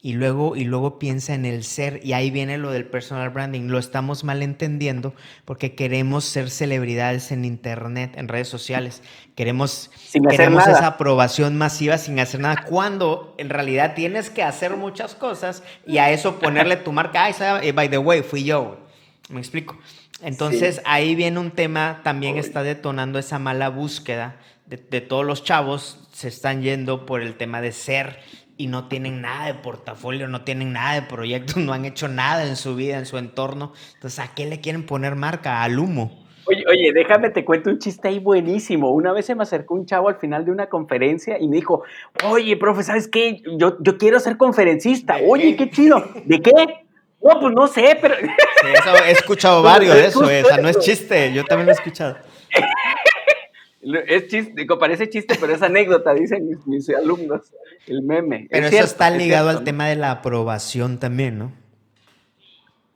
y 0.00 0.12
luego, 0.12 0.56
y 0.56 0.64
luego 0.64 0.98
piensa 0.98 1.34
en 1.34 1.44
el 1.44 1.64
ser, 1.64 2.00
y 2.02 2.14
ahí 2.14 2.30
viene 2.30 2.56
lo 2.56 2.70
del 2.70 2.86
personal 2.86 3.28
branding. 3.28 3.68
Lo 3.68 3.78
estamos 3.78 4.24
malentendiendo 4.24 5.12
porque 5.44 5.74
queremos 5.74 6.24
ser 6.24 6.48
celebridades 6.48 7.30
en 7.30 7.44
internet, 7.44 8.14
en 8.16 8.28
redes 8.28 8.48
sociales. 8.48 9.02
Queremos, 9.34 9.90
queremos 10.30 10.66
esa 10.66 10.86
aprobación 10.86 11.58
masiva 11.58 11.98
sin 11.98 12.18
hacer 12.20 12.40
nada. 12.40 12.64
Cuando 12.66 13.34
en 13.36 13.50
realidad 13.50 13.94
tienes 13.94 14.30
que 14.30 14.42
hacer 14.42 14.76
muchas 14.76 15.14
cosas 15.14 15.62
y 15.86 15.98
a 15.98 16.10
eso 16.10 16.38
ponerle 16.38 16.76
tu 16.76 16.92
marca. 16.92 17.24
Ay, 17.24 17.34
eh, 17.62 17.72
by 17.72 17.90
the 17.90 17.98
way, 17.98 18.22
fui 18.22 18.44
yo. 18.44 18.78
Me 19.28 19.40
explico. 19.40 19.76
Entonces 20.22 20.80
ahí 20.86 21.14
viene 21.14 21.38
un 21.38 21.50
tema, 21.50 22.00
también 22.02 22.38
está 22.38 22.62
detonando 22.62 23.18
esa 23.18 23.38
mala 23.38 23.68
búsqueda 23.68 24.36
de, 24.66 24.76
de 24.76 25.00
todos 25.00 25.24
los 25.24 25.44
chavos, 25.44 26.07
se 26.18 26.26
están 26.26 26.62
yendo 26.62 27.06
por 27.06 27.22
el 27.22 27.36
tema 27.36 27.60
de 27.60 27.70
ser 27.70 28.18
y 28.56 28.66
no 28.66 28.88
tienen 28.88 29.20
nada 29.20 29.46
de 29.46 29.54
portafolio, 29.54 30.26
no 30.26 30.42
tienen 30.42 30.72
nada 30.72 30.94
de 30.94 31.02
proyectos, 31.02 31.56
no 31.58 31.72
han 31.72 31.84
hecho 31.84 32.08
nada 32.08 32.44
en 32.44 32.56
su 32.56 32.74
vida, 32.74 32.98
en 32.98 33.06
su 33.06 33.18
entorno. 33.18 33.72
Entonces, 33.94 34.18
¿a 34.18 34.34
qué 34.34 34.44
le 34.46 34.60
quieren 34.60 34.84
poner 34.84 35.14
marca? 35.14 35.62
Al 35.62 35.78
humo. 35.78 36.26
Oye, 36.46 36.64
oye, 36.68 36.92
déjame 36.92 37.30
te 37.30 37.44
cuento 37.44 37.70
un 37.70 37.78
chiste 37.78 38.08
ahí 38.08 38.18
buenísimo. 38.18 38.90
Una 38.90 39.12
vez 39.12 39.26
se 39.26 39.36
me 39.36 39.44
acercó 39.44 39.74
un 39.74 39.86
chavo 39.86 40.08
al 40.08 40.16
final 40.16 40.44
de 40.44 40.50
una 40.50 40.68
conferencia 40.68 41.38
y 41.38 41.46
me 41.46 41.54
dijo, 41.54 41.84
oye, 42.24 42.56
profe, 42.56 42.82
¿sabes 42.82 43.06
qué? 43.06 43.40
Yo, 43.56 43.76
yo 43.80 43.96
quiero 43.96 44.18
ser 44.18 44.36
conferencista. 44.36 45.18
Oye, 45.24 45.54
qué 45.54 45.70
chido. 45.70 46.04
¿De 46.24 46.40
qué? 46.40 46.50
No, 47.22 47.38
pues 47.38 47.54
no 47.54 47.68
sé, 47.68 47.96
pero... 48.00 48.16
he 48.16 49.10
escuchado 49.12 49.62
varios 49.62 49.94
de 49.94 50.06
eso, 50.06 50.28
esa 50.28 50.56
no 50.56 50.68
es 50.68 50.80
chiste, 50.80 51.32
yo 51.32 51.44
también 51.44 51.66
lo 51.66 51.72
he 51.72 51.76
escuchado. 51.76 52.16
Es 54.06 54.28
chiste, 54.28 54.66
parece 54.78 55.08
chiste, 55.08 55.36
pero 55.40 55.54
es 55.54 55.62
anécdota, 55.62 56.12
dicen 56.14 56.58
mis, 56.66 56.88
alumnos, 56.90 57.52
el 57.86 58.02
meme. 58.02 58.46
Pero 58.50 58.66
eso 58.66 58.84
está 58.84 59.10
ligado 59.10 59.48
al 59.48 59.64
tema 59.64 59.86
de 59.86 59.96
la 59.96 60.10
aprobación 60.10 60.98
también, 60.98 61.38
¿no? 61.38 61.52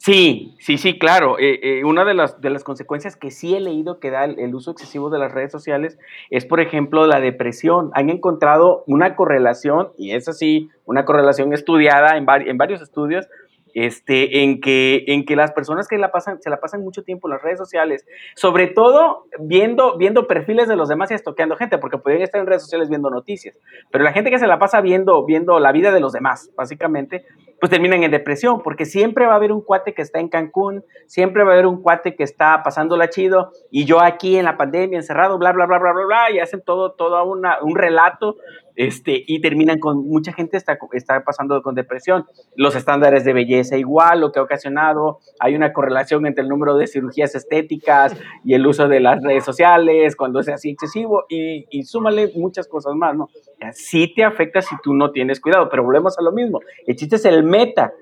Sí, 0.05 0.57
sí, 0.59 0.79
sí, 0.79 0.99
claro. 0.99 1.39
Eh, 1.39 1.61
eh, 1.63 1.85
una 1.85 2.05
de 2.05 2.13
las, 2.13 2.41
de 2.41 2.51
las 2.51 2.65
consecuencias 2.65 3.15
que 3.15 3.31
sí 3.31 3.55
he 3.55 3.61
leído 3.61 4.01
que 4.01 4.11
da 4.11 4.25
el, 4.25 4.53
uso 4.53 4.73
excesivo 4.73 5.11
de 5.11 5.21
las 5.21 5.31
redes 5.31 5.53
sociales 5.53 5.97
es, 6.29 6.45
por 6.45 6.61
ejemplo, 6.61 7.07
la 7.07 7.21
depresión. 7.21 7.93
Han 7.95 8.11
encontrado 8.11 8.83
una 8.89 9.15
correlación, 9.15 9.93
y 9.97 10.11
es 10.11 10.27
así, 10.27 10.71
una 10.87 11.05
correlación 11.05 11.53
estudiada 11.53 12.17
en, 12.17 12.27
en 12.29 12.59
varios 12.59 12.83
estudios, 12.83 13.29
este, 13.75 14.43
en, 14.43 14.61
que, 14.61 15.05
en 15.07 15.25
que 15.25 15.37
las 15.37 15.53
personas 15.53 15.89
que 15.89 15.99
la 15.99 16.11
pasan, 16.11 16.41
se 16.41 16.51
la 16.51 16.61
pasan 16.61 16.83
mucho 16.83 17.03
tiempo 17.03 17.29
en 17.29 17.35
las 17.35 17.43
redes 17.43 17.59
sociales, 17.59 18.07
sobre 18.35 18.69
todo 18.69 19.27
viendo, 19.39 19.97
viendo 19.97 20.27
perfiles 20.27 20.69
de 20.69 20.77
los 20.77 20.89
demás 20.89 21.11
y 21.11 21.15
estoqueando 21.15 21.57
gente, 21.57 21.79
porque 21.79 21.99
podrían 21.99 22.23
estar 22.23 22.41
en 22.41 22.47
redes 22.47 22.63
sociales 22.63 22.89
viendo 22.89 23.11
noticias, 23.11 23.59
pero 23.91 24.05
la 24.05 24.13
gente 24.13 24.31
que 24.31 24.39
se 24.39 24.47
la 24.47 24.59
pasa 24.59 24.81
viendo, 24.81 25.25
viendo 25.25 25.59
la 25.59 25.73
vida 25.73 25.93
de 25.93 26.01
los 26.01 26.13
demás, 26.13 26.51
básicamente, 26.57 27.25
pues 27.61 27.71
terminan 27.71 28.03
en 28.03 28.11
depresión, 28.11 28.63
porque 28.63 28.85
siempre 28.85 29.27
va 29.27 29.35
a 29.35 29.37
haber 29.37 29.53
un 29.53 29.63
cuate 29.63 29.95
que 29.95 30.03
está 30.03 30.19
en 30.19 30.29
Cancún, 30.29 30.85
siempre 31.07 31.45
va 31.45 31.51
a 31.51 31.53
haber 31.55 31.67
un 31.67 31.81
cuate 31.81 32.17
que 32.17 32.25
está 32.25 32.63
pasándola 32.65 33.09
chido, 33.09 33.53
y 33.71 33.85
yo 33.85 34.01
aquí 34.01 34.37
en 34.37 34.45
la 34.45 34.57
pandemia, 34.57 34.99
encerrado, 34.99 35.39
bla, 35.39 35.53
bla, 35.53 35.67
bla, 35.67 35.79
bla, 35.79 35.93
bla, 35.93 36.31
y 36.33 36.41
hacen 36.41 36.63
todo, 36.63 36.93
todo 36.93 37.23
una, 37.25 37.63
un 37.63 37.77
relato 37.77 38.37
este, 38.77 39.23
y 39.27 39.41
terminan 39.41 39.79
con, 39.79 40.07
mucha 40.07 40.33
gente 40.33 40.57
está, 40.57 40.79
está 40.93 41.25
pasando 41.25 41.63
con 41.63 41.75
depresión. 41.75 42.27
Los 42.57 42.75
estándares 42.77 43.25
de 43.25 43.33
belleza 43.33 43.77
igual, 43.77 44.21
lo 44.21 44.33
que 44.33 44.41
ha 44.41 44.43
ocasionado, 44.43 45.19
hay 45.39 45.55
una 45.55 45.73
correlación 45.73 46.27
entre 46.27 46.43
el 46.43 46.49
número 46.49 46.77
de 46.77 46.87
cirugías 46.87 47.35
estéticas 47.35 48.17
y 48.45 48.55
el 48.55 48.67
uso 48.67 48.89
de 48.89 49.01
las 49.01 49.23
redes 49.23 49.45
sociales, 49.45 50.17
cuando 50.17 50.41
es 50.41 50.49
así 50.49 50.71
excesivo, 50.71 51.25
y, 51.29 51.67
y 51.71 51.85
súmale 51.85 52.33
muchas 52.35 52.69
cosas 52.69 52.95
más, 52.95 53.17
¿no? 53.17 53.29
Sí 53.73 54.13
te 54.15 54.25
afecta 54.25 54.61
si 54.61 54.75
tú 54.83 54.95
no 54.95 55.13
tienes 55.13 55.41
cuidado, 55.41 55.69
pero 55.71 55.85
volvemos 55.85 56.19
a 56.19 56.23
lo 56.23 56.33
mismo. 56.33 56.61
El 56.87 56.97
chiste 56.97 57.17
es 57.17 57.25
el 57.25 57.45
meta. 57.45 57.93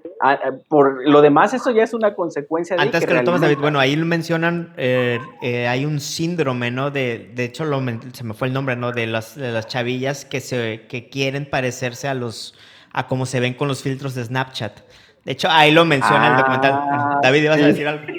Por 0.69 1.09
lo 1.09 1.23
demás, 1.23 1.55
eso 1.55 1.71
ya 1.71 1.83
es 1.83 1.95
una 1.95 2.15
consecuencia 2.15 2.77
de 2.77 2.83
Antes 2.83 3.07
que, 3.07 3.15
lo 3.15 3.25
tomes, 3.25 3.41
David, 3.41 3.59
bueno, 3.59 3.79
ahí 3.79 3.97
mencionan, 3.97 4.75
eh, 4.77 5.19
eh, 5.43 5.67
hay 5.67 5.87
un 5.87 5.99
síndrome, 5.99 6.71
¿no? 6.71 6.91
De, 6.91 7.31
de 7.35 7.45
hecho, 7.45 7.65
lo, 7.65 7.83
se 8.13 8.25
me 8.25 8.35
fue 8.35 8.49
el 8.49 8.55
nombre, 8.55 8.77
¿no? 8.77 8.93
De 8.93 9.07
las, 9.07 9.35
de 9.35 9.51
las 9.51 9.67
chavillas 9.67 10.25
que 10.25 10.41
se 10.41 10.59
que 10.89 11.09
quieren 11.09 11.47
parecerse 11.47 12.09
a 12.09 12.15
los 12.15 12.59
a 12.93 13.07
cómo 13.07 13.27
se 13.27 13.41
ven 13.41 13.55
con 13.55 13.69
los 13.69 13.83
filtros 13.83 14.15
de 14.15 14.25
Snapchat. 14.25 14.81
De 15.25 15.33
hecho, 15.33 15.49
ahí 15.51 15.73
lo 15.73 15.85
menciona 15.85 16.29
el 16.29 16.37
documental. 16.37 16.73
Ah, 16.75 17.21
David, 17.23 17.45
¿ibas 17.45 17.63
a 17.63 17.67
decir 17.67 17.87
algo? 17.87 18.05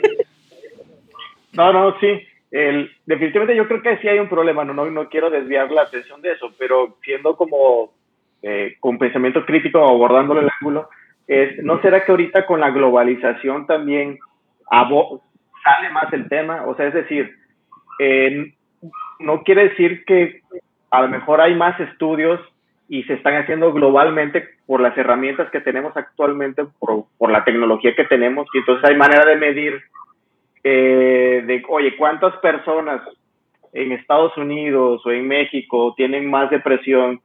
No, 1.53 1.73
no, 1.73 1.99
sí. 1.99 2.07
El, 2.49 2.89
definitivamente 3.05 3.57
yo 3.57 3.67
creo 3.67 3.81
que 3.81 3.97
sí 3.97 4.07
hay 4.07 4.19
un 4.19 4.29
problema, 4.29 4.63
no, 4.63 4.73
no, 4.73 4.89
no 4.89 5.09
quiero 5.09 5.29
desviar 5.29 5.69
la 5.69 5.81
atención 5.81 6.21
de 6.21 6.31
eso, 6.31 6.53
pero 6.57 6.97
siendo 7.03 7.35
como 7.35 7.91
eh, 8.41 8.75
con 8.79 8.97
pensamiento 8.97 9.45
crítico 9.45 9.79
abordándolo 9.79 10.39
el 10.39 10.49
ángulo, 10.61 10.89
es, 11.27 11.61
¿no 11.61 11.81
será 11.81 12.05
que 12.05 12.11
ahorita 12.11 12.45
con 12.45 12.61
la 12.61 12.71
globalización 12.71 13.67
también 13.67 14.17
sale 14.69 15.89
más 15.91 16.11
el 16.13 16.29
tema? 16.29 16.65
O 16.67 16.75
sea, 16.75 16.87
es 16.87 16.93
decir, 16.93 17.35
eh, 17.99 18.53
no 19.19 19.43
quiere 19.43 19.69
decir 19.69 20.03
que 20.05 20.41
a 20.91 21.01
lo 21.01 21.07
mejor 21.07 21.41
hay 21.41 21.55
más 21.55 21.79
estudios 21.79 22.39
y 22.89 23.03
se 23.03 23.13
están 23.13 23.35
haciendo 23.35 23.71
globalmente 23.71 24.49
por 24.65 24.81
las 24.81 24.97
herramientas 24.97 25.49
que 25.49 25.61
tenemos 25.61 25.95
actualmente, 25.95 26.65
por, 26.77 27.05
la 27.31 27.45
tecnología 27.45 27.95
que 27.95 28.03
tenemos, 28.03 28.47
y 28.53 28.57
entonces 28.57 28.89
hay 28.89 28.97
manera 28.97 29.25
de 29.25 29.37
medir 29.37 29.81
eh, 30.63 31.43
de, 31.47 31.63
oye, 31.69 31.95
¿cuántas 31.95 32.35
personas 32.37 33.01
en 33.71 33.93
Estados 33.93 34.35
Unidos 34.35 35.01
o 35.05 35.11
en 35.11 35.25
México 35.25 35.93
tienen 35.95 36.29
más 36.29 36.49
depresión? 36.49 37.21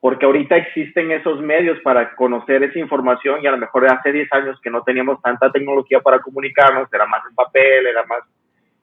Porque 0.00 0.24
ahorita 0.24 0.56
existen 0.56 1.10
esos 1.10 1.42
medios 1.42 1.78
para 1.80 2.14
conocer 2.16 2.62
esa 2.62 2.78
información 2.78 3.40
y 3.42 3.46
a 3.46 3.50
lo 3.50 3.58
mejor 3.58 3.86
hace 3.86 4.12
10 4.12 4.32
años 4.32 4.58
que 4.62 4.70
no 4.70 4.82
teníamos 4.82 5.20
tanta 5.20 5.52
tecnología 5.52 6.00
para 6.00 6.20
comunicarnos, 6.20 6.90
era 6.90 7.04
más 7.06 7.20
en 7.28 7.34
papel, 7.34 7.86
era 7.86 8.04
más 8.06 8.20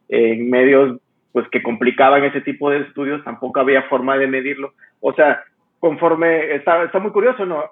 en 0.09 0.47
medios 0.51 0.99
pues 1.31 1.47
que 1.49 1.63
complicaban 1.63 2.23
ese 2.23 2.41
tipo 2.41 2.69
de 2.69 2.79
estudios, 2.79 3.23
tampoco 3.23 3.59
había 3.59 3.83
forma 3.83 4.17
de 4.17 4.27
medirlo. 4.27 4.73
O 4.99 5.13
sea, 5.13 5.43
conforme, 5.79 6.55
está, 6.55 6.83
está 6.83 6.99
muy 6.99 7.11
curioso, 7.11 7.45
¿no? 7.45 7.63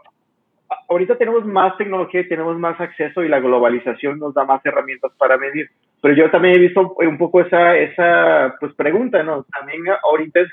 Ahorita 0.89 1.17
tenemos 1.17 1.45
más 1.45 1.77
tecnología 1.77 2.21
y 2.21 2.27
tenemos 2.27 2.57
más 2.57 2.79
acceso 2.79 3.23
y 3.23 3.29
la 3.29 3.39
globalización 3.39 4.19
nos 4.19 4.33
da 4.33 4.45
más 4.45 4.65
herramientas 4.65 5.11
para 5.17 5.37
medir. 5.37 5.69
Pero 6.01 6.15
yo 6.15 6.29
también 6.29 6.55
he 6.55 6.59
visto 6.59 6.95
un 6.97 7.17
poco 7.17 7.41
esa, 7.41 7.77
esa 7.77 8.55
pues, 8.59 8.73
pregunta, 8.73 9.23
¿no? 9.23 9.43
También 9.45 9.83
ahorita 10.03 10.41
es, 10.41 10.49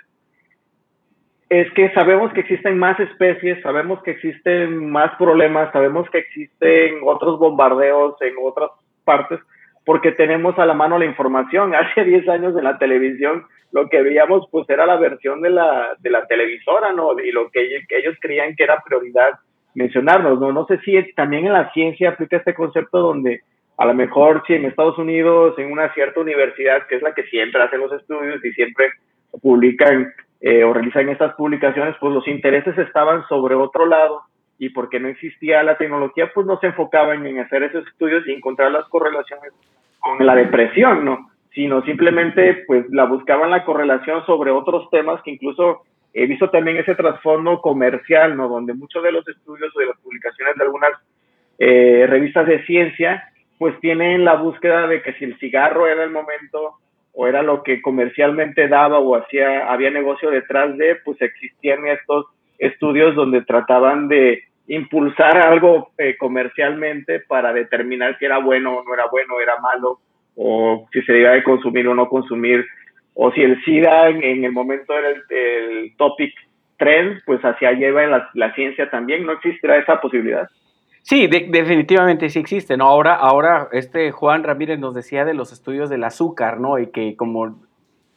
es 1.49 1.73
que 1.75 1.93
sabemos 1.93 2.33
que 2.33 2.41
existen 2.41 2.79
más 2.79 2.99
especies, 2.99 3.61
sabemos 3.63 4.03
que 4.03 4.13
existen 4.13 4.91
más 4.91 5.15
problemas, 5.17 5.71
sabemos 5.73 6.09
que 6.09 6.19
existen 6.19 7.01
otros 7.05 7.39
bombardeos 7.39 8.15
en 8.23 8.35
otras 8.43 8.71
partes, 9.05 9.41
porque 9.85 10.13
tenemos 10.13 10.59
a 10.59 10.67
la 10.67 10.75
mano 10.75 10.99
la 10.99 11.07
información. 11.07 11.75
Hace 11.75 12.05
10 12.05 12.29
años 12.29 12.57
en 12.57 12.65
la 12.65 12.79
televisión 12.79 13.45
lo 13.73 13.89
que 13.89 14.03
veíamos 14.03 14.47
pues 14.51 14.69
era 14.69 14.87
la 14.87 14.97
versión 14.97 15.41
de 15.41 15.51
la, 15.51 15.97
de 15.99 16.11
la 16.11 16.27
televisora, 16.27 16.93
¿no? 16.93 17.19
Y 17.19 17.33
lo 17.33 17.51
que, 17.51 17.83
ellos 17.89 18.17
creían 18.21 18.55
que 18.55 18.65
era 18.65 18.83
prioridad 18.85 19.31
mencionarnos, 19.75 20.39
¿no? 20.39 20.53
No 20.53 20.67
sé 20.67 20.79
si 20.81 20.95
también 21.15 21.47
en 21.47 21.55
la 21.55 21.73
ciencia 21.73 22.11
aplica 22.11 22.37
este 22.37 22.55
concepto 22.55 22.99
donde 22.99 23.41
a 23.79 23.87
lo 23.87 23.95
mejor 23.95 24.43
si 24.47 24.53
en 24.53 24.67
Estados 24.67 24.99
Unidos, 24.99 25.59
en 25.59 25.73
una 25.73 25.93
cierta 25.95 26.21
universidad, 26.21 26.87
que 26.87 26.97
es 26.97 27.03
la 27.03 27.15
que 27.15 27.25
siempre 27.25 27.63
hace 27.63 27.79
los 27.79 27.91
estudios 27.93 28.45
y 28.45 28.53
siempre 28.53 28.91
publican 29.41 30.13
eh, 30.43 30.63
o 30.63 30.75
realizan 30.75 31.09
estas 31.09 31.35
publicaciones, 31.35 31.97
pues 31.99 32.13
los 32.13 32.29
intereses 32.29 32.77
estaban 32.77 33.27
sobre 33.29 33.55
otro 33.55 33.87
lado 33.87 34.21
y 34.59 34.69
porque 34.69 35.01
no 35.01 35.09
existía 35.09 35.63
la 35.63 35.79
tecnología, 35.79 36.31
pues 36.35 36.47
no 36.47 36.59
se 36.61 36.67
enfocaban 36.67 37.25
en 37.27 37.39
hacer 37.39 37.63
esos 37.63 37.87
estudios 37.89 38.27
y 38.27 38.33
encontrar 38.33 38.71
las 38.71 38.87
correlaciones 38.89 39.53
con 40.03 40.27
la 40.27 40.35
depresión, 40.35 41.05
¿no? 41.05 41.31
Sino 41.55 41.83
simplemente, 41.85 42.65
pues 42.67 42.85
la 42.91 43.05
buscaban 43.05 43.51
la 43.51 43.65
correlación 43.65 44.27
sobre 44.27 44.51
otros 44.51 44.91
temas 44.91 45.23
que 45.23 45.31
incluso 45.31 45.83
he 46.13 46.27
visto 46.27 46.51
también 46.51 46.77
ese 46.77 46.95
trasfondo 46.95 47.61
comercial, 47.61 48.37
¿no? 48.37 48.49
Donde 48.49 48.75
muchos 48.75 49.03
de 49.03 49.13
los 49.13 49.27
estudios 49.27 49.75
o 49.75 49.81
de 49.81 49.87
las 49.87 49.99
publicaciones 49.99 50.57
de 50.57 50.65
algunas 50.65 50.91
eh, 51.59 52.07
revistas 52.09 52.47
de 52.47 52.65
ciencia, 52.67 53.25
pues 53.59 53.79
tienen 53.81 54.25
la 54.25 54.35
búsqueda 54.35 54.87
de 54.89 55.03
que 55.03 55.15
si 55.15 55.25
el 55.25 55.39
cigarro 55.39 55.87
era 55.87 56.03
el 56.05 56.11
momento 56.11 56.75
o 57.15 57.27
era 57.27 57.43
lo 57.43 57.63
que 57.63 57.81
comercialmente 57.81 58.69
daba 58.69 58.99
o 58.99 59.15
hacía, 59.15 59.71
había 59.71 59.91
negocio 59.91 60.31
detrás 60.31 60.77
de, 60.77 60.97
pues 61.05 61.21
existían 61.23 61.87
estos 61.87 62.27
estudios 62.59 63.15
donde 63.15 63.43
trataban 63.43 64.09
de 64.09 64.45
impulsar 64.69 65.37
algo 65.39 65.91
eh, 65.99 66.17
comercialmente 66.19 67.21
para 67.21 67.53
determinar 67.53 68.19
si 68.19 68.25
era 68.25 68.39
bueno 68.39 68.79
o 68.79 68.85
no 68.85 68.95
era 68.95 69.05
bueno, 69.11 69.41
era 69.41 69.59
malo, 69.61 69.99
o 70.37 70.89
si 70.93 71.03
se 71.03 71.13
debía 71.13 71.33
de 71.33 71.43
consumir 71.43 71.89
o 71.89 71.95
no 71.95 72.09
consumir, 72.09 72.65
o 73.15 73.33
si 73.33 73.43
el 73.43 73.63
SIDA 73.65 74.09
en, 74.09 74.45
el 74.45 74.53
momento 74.53 74.97
era 74.97 75.09
el, 75.11 75.95
topic 75.97 76.33
trend, 76.79 77.21
pues 77.27 77.41
hacia 77.43 77.73
lleva 77.73 78.07
la, 78.07 78.31
la 78.35 78.55
ciencia 78.55 78.89
también, 78.91 79.27
¿no 79.27 79.33
existirá 79.33 79.77
esa 79.77 80.01
posibilidad? 80.01 80.49
Sí, 81.03 81.27
definitivamente 81.27 82.29
sí 82.29 82.39
existe, 82.39 82.77
¿no? 82.77 82.87
Ahora, 82.87 83.15
ahora 83.15 83.69
este 83.73 84.13
Juan 84.13 84.45
Ramírez 84.45 84.79
nos 84.79 84.95
decía 84.95 85.25
de 85.25 85.35
los 85.35 85.53
estudios 85.53 85.91
del 85.91 86.05
azúcar, 86.05 86.61
¿no? 86.61 86.79
Y 86.79 86.93
que 86.93 87.17
como 87.17 87.57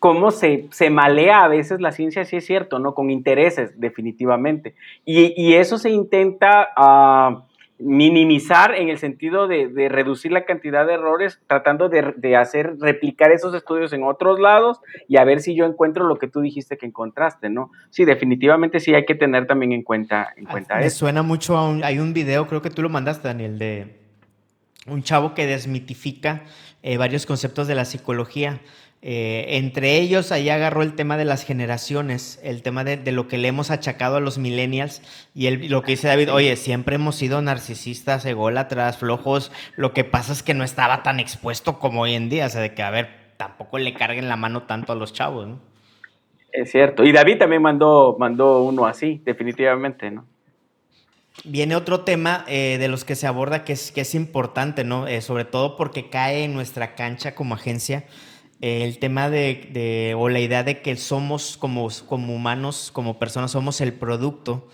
cómo 0.06 0.30
se, 0.30 0.68
se, 0.70 0.92
malea 0.92 1.46
a 1.46 1.48
veces 1.48 1.82
la 1.82 1.92
ciencia, 1.92 2.26
sí 2.26 2.36
es 2.36 2.46
cierto, 2.46 2.78
¿no? 2.78 2.94
Con 2.94 3.10
intereses, 3.10 3.80
definitivamente. 3.80 4.76
Y, 5.04 5.34
y 5.36 5.56
eso 5.56 5.80
se 5.80 5.90
intenta, 5.90 6.70
uh, 6.78 7.42
minimizar 7.80 8.76
en 8.76 8.90
el 8.90 9.00
sentido 9.00 9.48
de, 9.48 9.90
reducir 9.90 10.32
la 10.32 10.46
cantidad 10.46 10.86
de 10.86 10.94
errores, 10.94 11.42
tratando 11.48 11.90
de, 11.90 12.36
hacer, 12.36 12.76
replicar 12.80 13.32
esos 13.32 13.56
estudios 13.56 13.94
en 13.94 14.04
otros 14.04 14.40
lados 14.40 14.80
y 15.08 15.18
a 15.18 15.24
ver 15.24 15.42
si 15.42 15.56
yo 15.56 15.66
encuentro 15.66 16.06
lo 16.06 16.20
que 16.20 16.28
tú 16.28 16.42
dijiste 16.42 16.78
que 16.78 16.86
encontraste, 16.86 17.50
¿no? 17.50 17.72
Sí, 17.90 18.06
definitivamente 18.06 18.80
sí 18.80 18.94
hay 18.94 19.06
que 19.06 19.16
tener 19.16 19.48
también 19.48 19.72
en 19.72 19.82
cuenta, 19.82 20.34
en 20.38 20.46
cuenta 20.46 20.80
eso. 20.82 21.00
suena 21.00 21.24
mucho 21.24 21.58
a 21.58 21.68
un, 21.68 21.84
hay 21.84 21.98
un 21.98 22.14
video, 22.14 22.46
creo 22.46 22.62
que 22.62 22.70
tú 22.70 22.84
lo 22.84 22.90
mandaste, 22.90 23.28
Daniel, 23.28 23.58
de 23.58 23.96
un 24.86 25.02
chavo 25.02 25.34
que 25.34 25.48
desmitifica 25.48 26.44
eh, 26.84 26.98
varios 26.98 27.26
conceptos 27.26 27.68
de 27.68 27.74
la 27.74 27.86
psicología. 27.86 28.62
Eh, 29.08 29.58
entre 29.58 30.00
ellos, 30.00 30.32
ahí 30.32 30.50
agarró 30.50 30.82
el 30.82 30.96
tema 30.96 31.16
de 31.16 31.26
las 31.26 31.44
generaciones, 31.44 32.40
el 32.42 32.64
tema 32.64 32.84
de, 32.84 33.12
lo 33.12 33.28
que 33.28 33.38
le 33.38 33.48
hemos 33.48 33.70
achacado 33.70 34.16
a 34.16 34.20
los 34.20 34.40
millennials 34.40 35.04
y 35.36 35.48
lo 35.68 35.84
que 35.84 35.92
dice 35.92 36.08
David, 36.08 36.34
oye, 36.34 36.56
siempre 36.56 36.96
hemos 36.96 37.16
sido 37.16 37.40
narcisistas, 37.40 38.26
ególatras, 38.26 38.98
flojos, 38.98 39.52
lo 39.76 39.94
que 39.94 40.06
pasa 40.06 40.34
es 40.34 40.42
que 40.42 40.56
no 40.56 40.64
estaba 40.64 41.04
tan 41.04 41.20
expuesto 41.20 41.78
como 41.78 42.02
hoy 42.02 42.16
en 42.16 42.30
día, 42.30 42.48
o 42.48 42.50
sea, 42.50 42.62
de 42.62 42.74
que, 42.74 42.82
a 42.82 42.90
ver, 42.90 43.10
tampoco 43.38 43.78
le 43.78 43.94
carguen 43.94 44.28
la 44.28 44.38
mano 44.38 44.64
tanto 44.64 44.94
a 44.94 44.96
los 44.96 45.14
chavos, 45.14 45.50
¿no? 45.50 45.60
Es 46.52 46.72
cierto, 46.72 47.04
y 47.04 47.12
David 47.12 47.38
también 47.38 47.62
mandó, 47.62 48.16
mandó 48.18 48.64
uno 48.64 48.88
así, 48.88 49.22
definitivamente, 49.24 50.10
¿no? 50.10 50.26
Viene 51.44 51.76
otro 51.76 52.00
tema 52.00 52.44
eh, 52.48 52.78
de 52.80 52.88
los 52.88 53.06
que 53.06 53.14
se 53.14 53.28
aborda 53.28 53.64
que 53.66 53.74
es, 53.74 53.92
que 53.92 54.02
es 54.02 54.16
importante, 54.16 54.84
¿no? 54.84 55.08
Eh, 55.08 55.22
sobre 55.22 55.46
todo 55.46 55.78
porque 55.78 56.10
cae 56.10 56.44
en 56.44 56.56
nuestra 56.56 56.96
cancha 56.96 57.36
como 57.36 57.54
agencia 57.54 58.06
el 58.66 58.98
tema 58.98 59.30
de, 59.30 60.16
o 60.18 60.28
la 60.28 60.40
idea 60.40 60.64
de 60.64 60.82
que 60.82 60.96
somos 60.96 61.56
como, 61.56 61.88
como 62.08 62.34
humanos, 62.34 62.90
como 62.92 63.20
personas, 63.20 63.52
somos 63.52 63.80
el 63.80 63.94
producto 63.94 64.68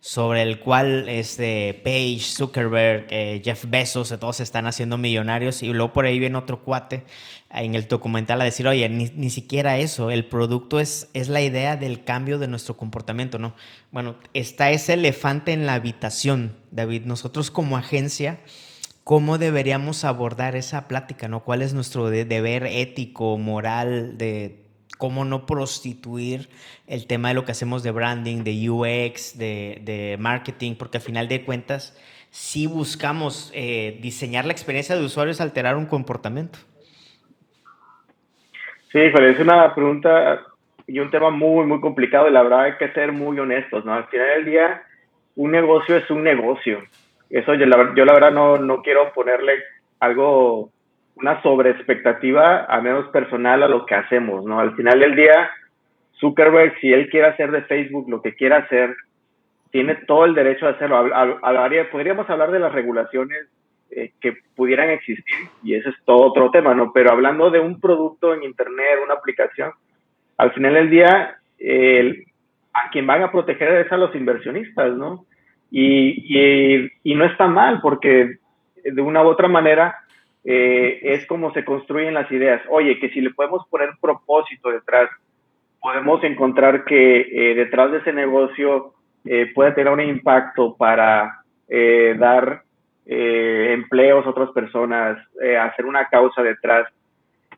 sobre 0.00 0.42
el 0.42 0.60
cual 0.60 1.08
este 1.08 1.80
Page, 1.82 2.20
Zuckerberg, 2.20 3.06
eh, 3.08 3.40
Jeff 3.42 3.64
Bezos, 3.66 4.14
todos 4.20 4.40
están 4.40 4.66
haciendo 4.66 4.98
millonarios 4.98 5.62
y 5.62 5.72
luego 5.72 5.94
por 5.94 6.04
ahí 6.04 6.18
viene 6.18 6.36
otro 6.36 6.62
cuate 6.62 7.04
en 7.50 7.74
el 7.74 7.88
documental 7.88 8.40
a 8.42 8.44
decir, 8.44 8.68
oye, 8.68 8.86
ni, 8.90 9.10
ni, 9.16 9.30
siquiera 9.30 9.78
eso, 9.78 10.10
el 10.10 10.26
producto 10.26 10.78
es, 10.78 11.08
es 11.14 11.28
la 11.28 11.40
idea 11.40 11.76
del 11.76 12.04
cambio 12.04 12.38
de 12.38 12.48
nuestro 12.48 12.76
comportamiento, 12.76 13.38
¿no? 13.38 13.54
Bueno, 13.90 14.16
está 14.34 14.70
ese 14.70 14.92
elefante 14.92 15.52
en 15.52 15.64
la 15.64 15.74
habitación, 15.74 16.54
David, 16.70 17.06
nosotros 17.06 17.50
como 17.50 17.78
agencia 17.78 18.40
cómo 19.08 19.38
deberíamos 19.38 20.04
abordar 20.04 20.54
esa 20.54 20.86
plática, 20.86 21.28
¿no? 21.28 21.40
¿Cuál 21.40 21.62
es 21.62 21.72
nuestro 21.72 22.10
deber 22.10 22.66
ético, 22.66 23.38
moral, 23.38 24.18
de 24.18 24.66
cómo 24.98 25.24
no 25.24 25.46
prostituir 25.46 26.50
el 26.86 27.06
tema 27.06 27.28
de 27.28 27.34
lo 27.34 27.46
que 27.46 27.52
hacemos 27.52 27.82
de 27.82 27.90
branding, 27.90 28.44
de 28.44 28.68
UX, 28.68 29.38
de, 29.38 30.16
marketing, 30.20 30.74
porque 30.74 30.98
al 30.98 31.02
final 31.02 31.26
de 31.26 31.42
cuentas 31.42 31.98
sí 32.28 32.66
buscamos 32.66 33.50
eh, 33.54 33.98
diseñar 34.02 34.44
la 34.44 34.52
experiencia 34.52 34.94
de 34.94 35.02
usuarios, 35.02 35.40
alterar 35.40 35.74
un 35.78 35.86
comportamiento. 35.86 36.58
Sí, 38.92 39.00
pero 39.10 39.26
es 39.26 39.40
una 39.40 39.74
pregunta 39.74 40.42
y 40.86 40.98
un 40.98 41.10
tema 41.10 41.30
muy, 41.30 41.64
muy 41.64 41.80
complicado 41.80 42.28
y 42.28 42.32
la 42.32 42.42
verdad 42.42 42.60
hay 42.64 42.76
que 42.76 42.92
ser 42.92 43.12
muy 43.12 43.38
honestos, 43.38 43.86
¿no? 43.86 43.94
Al 43.94 44.04
final 44.08 44.26
del 44.36 44.44
día, 44.44 44.82
un 45.34 45.50
negocio 45.50 45.96
es 45.96 46.10
un 46.10 46.22
negocio 46.22 46.82
eso 47.30 47.54
yo 47.54 47.66
la, 47.66 47.92
yo 47.94 48.04
la 48.04 48.14
verdad 48.14 48.32
no, 48.32 48.56
no 48.56 48.82
quiero 48.82 49.12
ponerle 49.12 49.54
algo, 50.00 50.70
una 51.16 51.42
sobreexpectativa, 51.42 52.64
a 52.64 52.80
menos 52.80 53.08
personal, 53.08 53.62
a 53.62 53.68
lo 53.68 53.84
que 53.84 53.94
hacemos, 53.94 54.44
¿no? 54.44 54.60
Al 54.60 54.74
final 54.76 55.00
del 55.00 55.14
día, 55.14 55.50
Zuckerberg, 56.20 56.78
si 56.80 56.92
él 56.92 57.08
quiere 57.10 57.28
hacer 57.28 57.50
de 57.50 57.62
Facebook 57.62 58.08
lo 58.08 58.22
que 58.22 58.34
quiera 58.34 58.58
hacer, 58.58 58.94
tiene 59.70 59.96
todo 60.06 60.24
el 60.24 60.34
derecho 60.34 60.66
a 60.66 60.70
hacerlo. 60.70 61.10
podríamos 61.92 62.28
hablar 62.30 62.50
de 62.50 62.60
las 62.60 62.72
regulaciones 62.72 63.48
eh, 63.90 64.12
que 64.20 64.38
pudieran 64.56 64.90
existir, 64.90 65.48
y 65.62 65.74
ese 65.74 65.90
es 65.90 65.96
todo 66.04 66.26
otro 66.26 66.50
tema, 66.50 66.74
¿no? 66.74 66.92
Pero 66.92 67.10
hablando 67.10 67.50
de 67.50 67.60
un 67.60 67.80
producto 67.80 68.32
en 68.34 68.44
Internet, 68.44 69.00
una 69.04 69.14
aplicación, 69.14 69.72
al 70.38 70.52
final 70.52 70.74
del 70.74 70.90
día, 70.90 71.36
a 72.72 72.90
quien 72.90 73.06
van 73.06 73.22
a 73.22 73.32
proteger 73.32 73.84
es 73.84 73.92
a 73.92 73.96
los 73.96 74.14
inversionistas, 74.14 74.94
¿no? 74.94 75.26
Y, 75.70 76.90
y, 77.04 77.14
no 77.14 77.24
está 77.24 77.46
mal 77.46 77.80
porque 77.82 78.38
de 78.84 79.02
una 79.02 79.22
u 79.22 79.26
otra 79.26 79.48
manera 79.48 79.96
eh, 80.44 81.00
es 81.02 81.26
como 81.26 81.52
se 81.52 81.64
construyen 81.64 82.14
las 82.14 82.30
ideas. 82.32 82.62
Oye, 82.70 82.98
que 82.98 83.10
si 83.10 83.20
le 83.20 83.30
podemos 83.30 83.66
poner 83.68 83.90
propósito 84.00 84.70
detrás, 84.70 85.10
podemos 85.80 86.22
encontrar 86.24 86.84
que 86.84 87.20
eh, 87.20 87.54
detrás 87.54 87.92
de 87.92 87.98
ese 87.98 88.12
negocio 88.12 88.94
eh, 89.24 89.50
puede 89.54 89.72
tener 89.72 89.92
un 89.92 90.00
impacto 90.00 90.74
para 90.76 91.42
dar 91.70 92.62
empleos 93.04 94.24
a 94.24 94.30
otras 94.30 94.50
personas, 94.52 95.18
hacer 95.60 95.84
una 95.84 96.08
causa 96.08 96.42
detrás. 96.42 96.86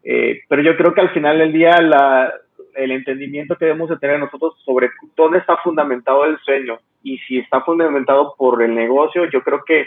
pero 0.02 0.62
yo 0.62 0.76
creo 0.76 0.92
que 0.94 1.00
al 1.00 1.10
final 1.10 1.38
del 1.38 1.52
día 1.52 1.80
la, 1.80 2.34
el 2.74 2.90
entendimiento 2.92 3.56
que 3.56 3.66
debemos 3.66 3.88
de 3.90 3.98
tener 3.98 4.18
nosotros 4.18 4.54
sobre 4.64 4.90
dónde 5.16 5.38
está 5.38 5.56
fundamentado 5.58 6.24
el 6.24 6.38
sueño. 6.38 6.78
Y 7.02 7.18
si 7.18 7.38
está 7.38 7.62
fundamentado 7.62 8.34
por 8.36 8.62
el 8.62 8.74
negocio, 8.74 9.24
yo 9.26 9.42
creo 9.42 9.64
que 9.64 9.86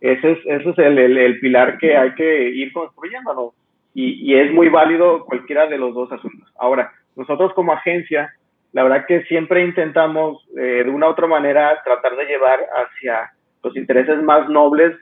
ese 0.00 0.32
es, 0.32 0.38
ese 0.46 0.70
es 0.70 0.78
el, 0.78 0.98
el, 0.98 1.40
pilar 1.40 1.78
que 1.78 1.96
hay 1.96 2.14
que 2.14 2.50
ir 2.50 2.72
construyendo, 2.72 3.54
Y, 3.94 4.30
y, 4.30 4.38
es 4.38 4.52
muy 4.52 4.68
válido 4.68 5.24
cualquiera 5.24 5.66
de 5.66 5.78
los 5.78 5.94
dos 5.94 6.12
asuntos. 6.12 6.52
Ahora, 6.58 6.92
nosotros 7.16 7.54
como 7.54 7.72
agencia, 7.72 8.30
la 8.72 8.82
verdad 8.82 9.06
que 9.06 9.22
siempre 9.24 9.64
intentamos 9.64 10.46
eh, 10.56 10.82
de 10.84 10.90
una 10.90 11.06
u 11.06 11.10
otra 11.10 11.26
manera 11.26 11.80
tratar 11.82 12.14
de 12.16 12.26
llevar 12.26 12.60
hacia 12.76 13.32
los 13.62 13.74
intereses 13.76 14.22
más 14.22 14.48
nobles, 14.50 14.94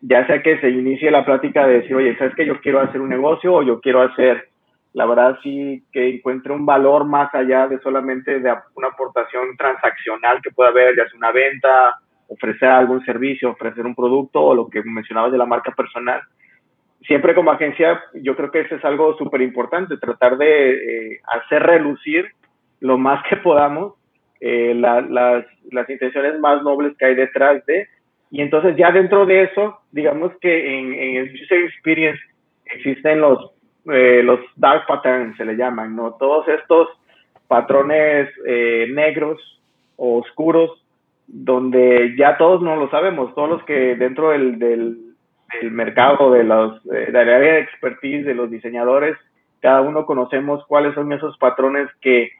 ya 0.00 0.26
sea 0.26 0.42
que 0.42 0.60
se 0.60 0.70
inicie 0.70 1.10
la 1.10 1.24
plática 1.24 1.66
de 1.66 1.80
decir, 1.80 1.96
oye, 1.96 2.16
¿sabes 2.16 2.34
que 2.36 2.46
yo 2.46 2.60
quiero 2.60 2.80
hacer 2.80 3.00
un 3.00 3.08
negocio 3.08 3.52
o 3.52 3.62
yo 3.62 3.80
quiero 3.80 4.02
hacer 4.02 4.48
la 4.96 5.04
verdad 5.04 5.38
sí 5.42 5.84
que 5.92 6.08
encuentre 6.08 6.54
un 6.54 6.64
valor 6.64 7.04
más 7.04 7.28
allá 7.34 7.68
de 7.68 7.78
solamente 7.80 8.40
de 8.40 8.50
una 8.76 8.88
aportación 8.88 9.54
transaccional 9.58 10.40
que 10.40 10.50
pueda 10.50 10.70
haber, 10.70 10.96
ya 10.96 11.06
sea 11.06 11.18
una 11.18 11.32
venta, 11.32 12.00
ofrecer 12.28 12.70
algún 12.70 13.04
servicio, 13.04 13.50
ofrecer 13.50 13.84
un 13.84 13.94
producto 13.94 14.40
o 14.40 14.54
lo 14.54 14.70
que 14.70 14.82
mencionabas 14.82 15.32
de 15.32 15.36
la 15.36 15.44
marca 15.44 15.70
personal. 15.72 16.22
Siempre 17.06 17.34
como 17.34 17.50
agencia, 17.50 18.02
yo 18.14 18.34
creo 18.36 18.50
que 18.50 18.60
eso 18.60 18.76
es 18.76 18.84
algo 18.86 19.14
súper 19.18 19.42
importante, 19.42 19.98
tratar 19.98 20.38
de 20.38 20.70
eh, 20.70 21.20
hacer 21.26 21.62
relucir 21.62 22.30
lo 22.80 22.96
más 22.96 23.22
que 23.28 23.36
podamos 23.36 23.96
eh, 24.40 24.72
las, 24.74 25.04
las 25.10 25.90
intenciones 25.90 26.40
más 26.40 26.62
nobles 26.62 26.96
que 26.96 27.04
hay 27.04 27.14
detrás 27.14 27.62
de, 27.66 27.86
y 28.30 28.40
entonces 28.40 28.74
ya 28.78 28.92
dentro 28.92 29.26
de 29.26 29.42
eso, 29.42 29.78
digamos 29.92 30.32
que 30.40 30.78
en, 30.78 30.94
en 30.94 31.16
el 31.16 31.34
User 31.34 31.64
Experience 31.64 32.22
existen 32.64 33.20
los 33.20 33.55
eh, 33.92 34.22
los 34.22 34.40
dark 34.56 34.86
patterns 34.86 35.36
se 35.36 35.44
le 35.44 35.56
llaman, 35.56 35.94
¿no? 35.94 36.14
Todos 36.14 36.46
estos 36.48 36.88
patrones 37.48 38.28
eh, 38.46 38.86
negros 38.90 39.40
o 39.96 40.18
oscuros 40.18 40.82
donde 41.26 42.14
ya 42.16 42.36
todos 42.38 42.62
no 42.62 42.76
lo 42.76 42.88
sabemos, 42.90 43.34
todos 43.34 43.50
los 43.50 43.64
que 43.64 43.96
dentro 43.96 44.30
del, 44.30 44.58
del, 44.58 44.98
mercado 45.70 46.32
de 46.32 46.44
los 46.44 46.84
eh, 46.86 47.10
de 47.10 47.18
área 47.18 47.38
de 47.38 47.60
expertise 47.60 48.26
de 48.26 48.34
los 48.34 48.50
diseñadores, 48.50 49.16
cada 49.60 49.80
uno 49.80 50.04
conocemos 50.04 50.64
cuáles 50.66 50.94
son 50.94 51.12
esos 51.12 51.36
patrones 51.38 51.88
que 52.00 52.30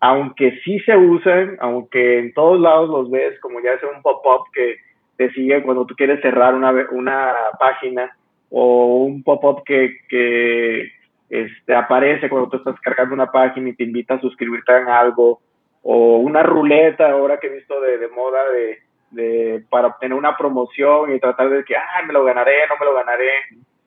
aunque 0.00 0.58
sí 0.64 0.78
se 0.80 0.96
usan, 0.96 1.56
aunque 1.60 2.18
en 2.18 2.32
todos 2.32 2.60
lados 2.60 2.88
los 2.88 3.10
ves, 3.10 3.38
como 3.40 3.60
ya 3.60 3.72
es 3.72 3.82
un 3.82 4.02
pop-up 4.02 4.44
que 4.52 4.76
te 5.16 5.30
sigue 5.32 5.62
cuando 5.62 5.86
tú 5.86 5.94
quieres 5.94 6.20
cerrar 6.20 6.54
una, 6.54 6.72
una 6.92 7.34
página, 7.58 8.16
o 8.50 9.04
un 9.04 9.22
pop-up 9.22 9.62
que, 9.64 9.98
que 10.08 10.90
este, 11.28 11.74
aparece 11.74 12.28
cuando 12.28 12.48
tú 12.48 12.56
estás 12.58 12.80
cargando 12.80 13.14
una 13.14 13.30
página 13.30 13.68
y 13.68 13.74
te 13.74 13.84
invita 13.84 14.14
a 14.14 14.20
suscribirte 14.20 14.72
a 14.72 15.00
algo, 15.00 15.40
o 15.82 16.18
una 16.18 16.42
ruleta 16.42 17.10
ahora 17.10 17.38
que 17.38 17.46
he 17.46 17.54
visto 17.54 17.80
de, 17.80 17.98
de 17.98 18.08
moda 18.08 18.38
de, 18.50 18.78
de, 19.10 19.64
para 19.68 19.88
obtener 19.88 20.16
una 20.16 20.36
promoción 20.36 21.14
y 21.14 21.20
tratar 21.20 21.50
de 21.50 21.64
que, 21.64 21.76
ah, 21.76 22.02
me 22.06 22.12
lo 22.12 22.24
ganaré, 22.24 22.66
no 22.68 22.76
me 22.78 22.86
lo 22.86 22.94
ganaré. 22.94 23.30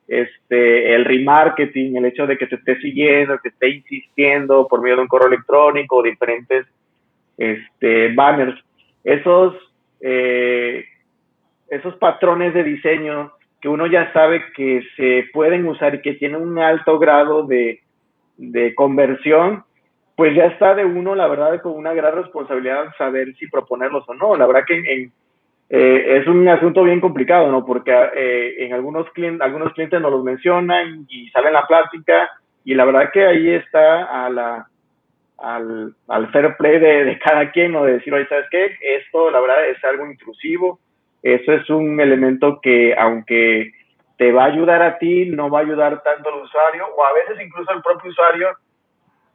Este, 0.08 0.94
el 0.94 1.04
remarketing, 1.04 1.96
el 1.96 2.06
hecho 2.06 2.26
de 2.26 2.36
que 2.36 2.46
te 2.46 2.56
esté 2.56 2.78
siguiendo, 2.80 3.38
te 3.38 3.48
esté 3.48 3.68
insistiendo 3.68 4.66
por 4.68 4.82
medio 4.82 4.96
de 4.96 5.02
un 5.02 5.08
correo 5.08 5.28
electrónico 5.28 5.96
o 5.96 6.02
diferentes 6.02 6.66
este, 7.38 8.12
banners. 8.12 8.60
Esos, 9.04 9.54
eh, 10.00 10.84
esos 11.68 11.96
patrones 11.96 12.52
de 12.52 12.64
diseño 12.64 13.32
que 13.62 13.68
uno 13.68 13.86
ya 13.86 14.12
sabe 14.12 14.42
que 14.56 14.82
se 14.96 15.24
pueden 15.32 15.66
usar 15.66 15.94
y 15.94 16.02
que 16.02 16.14
tienen 16.14 16.42
un 16.42 16.58
alto 16.58 16.98
grado 16.98 17.46
de, 17.46 17.80
conversión, 18.74 19.62
pues 20.16 20.34
ya 20.34 20.46
está 20.46 20.74
de 20.74 20.84
uno, 20.84 21.14
la 21.14 21.28
verdad, 21.28 21.62
con 21.62 21.74
una 21.74 21.94
gran 21.94 22.16
responsabilidad 22.16 22.92
saber 22.98 23.32
si 23.36 23.46
proponerlos 23.46 24.04
o 24.08 24.14
no. 24.14 24.34
La 24.34 24.46
verdad 24.48 24.64
que 24.66 25.10
eh, 25.70 26.18
es 26.18 26.26
un 26.26 26.48
asunto 26.48 26.82
bien 26.82 27.00
complicado, 27.00 27.52
¿no? 27.52 27.64
Porque 27.64 27.92
eh, 28.16 28.56
en 28.64 28.72
algunos 28.72 29.08
clientes, 29.12 29.40
algunos 29.40 29.72
clientes 29.74 30.00
no 30.00 30.10
los 30.10 30.24
mencionan 30.24 31.06
y 31.08 31.28
salen 31.30 31.52
la 31.52 31.66
plática 31.66 32.28
y 32.64 32.74
la 32.74 32.84
verdad 32.84 33.10
que 33.12 33.24
ahí 33.24 33.48
está 33.50 34.24
a 34.24 34.28
la, 34.28 34.66
al, 35.38 35.94
al 36.08 36.32
fair 36.32 36.56
play 36.56 36.80
de, 36.80 37.04
de 37.04 37.18
cada 37.20 37.52
quien, 37.52 37.72
¿no? 37.72 37.84
De 37.84 37.92
decir, 37.92 38.12
oye, 38.12 38.26
¿sabes 38.26 38.46
qué? 38.50 38.76
Esto, 38.80 39.30
la 39.30 39.40
verdad, 39.40 39.68
es 39.68 39.82
algo 39.84 40.04
intrusivo 40.06 40.80
eso 41.22 41.52
es 41.52 41.70
un 41.70 42.00
elemento 42.00 42.60
que 42.60 42.94
aunque 42.96 43.72
te 44.18 44.32
va 44.32 44.44
a 44.44 44.46
ayudar 44.46 44.82
a 44.82 44.98
ti, 44.98 45.26
no 45.26 45.50
va 45.50 45.60
a 45.60 45.62
ayudar 45.62 46.02
tanto 46.02 46.28
al 46.28 46.42
usuario, 46.42 46.86
o 46.96 47.04
a 47.04 47.12
veces 47.12 47.44
incluso 47.44 47.70
al 47.70 47.82
propio 47.82 48.10
usuario, 48.10 48.48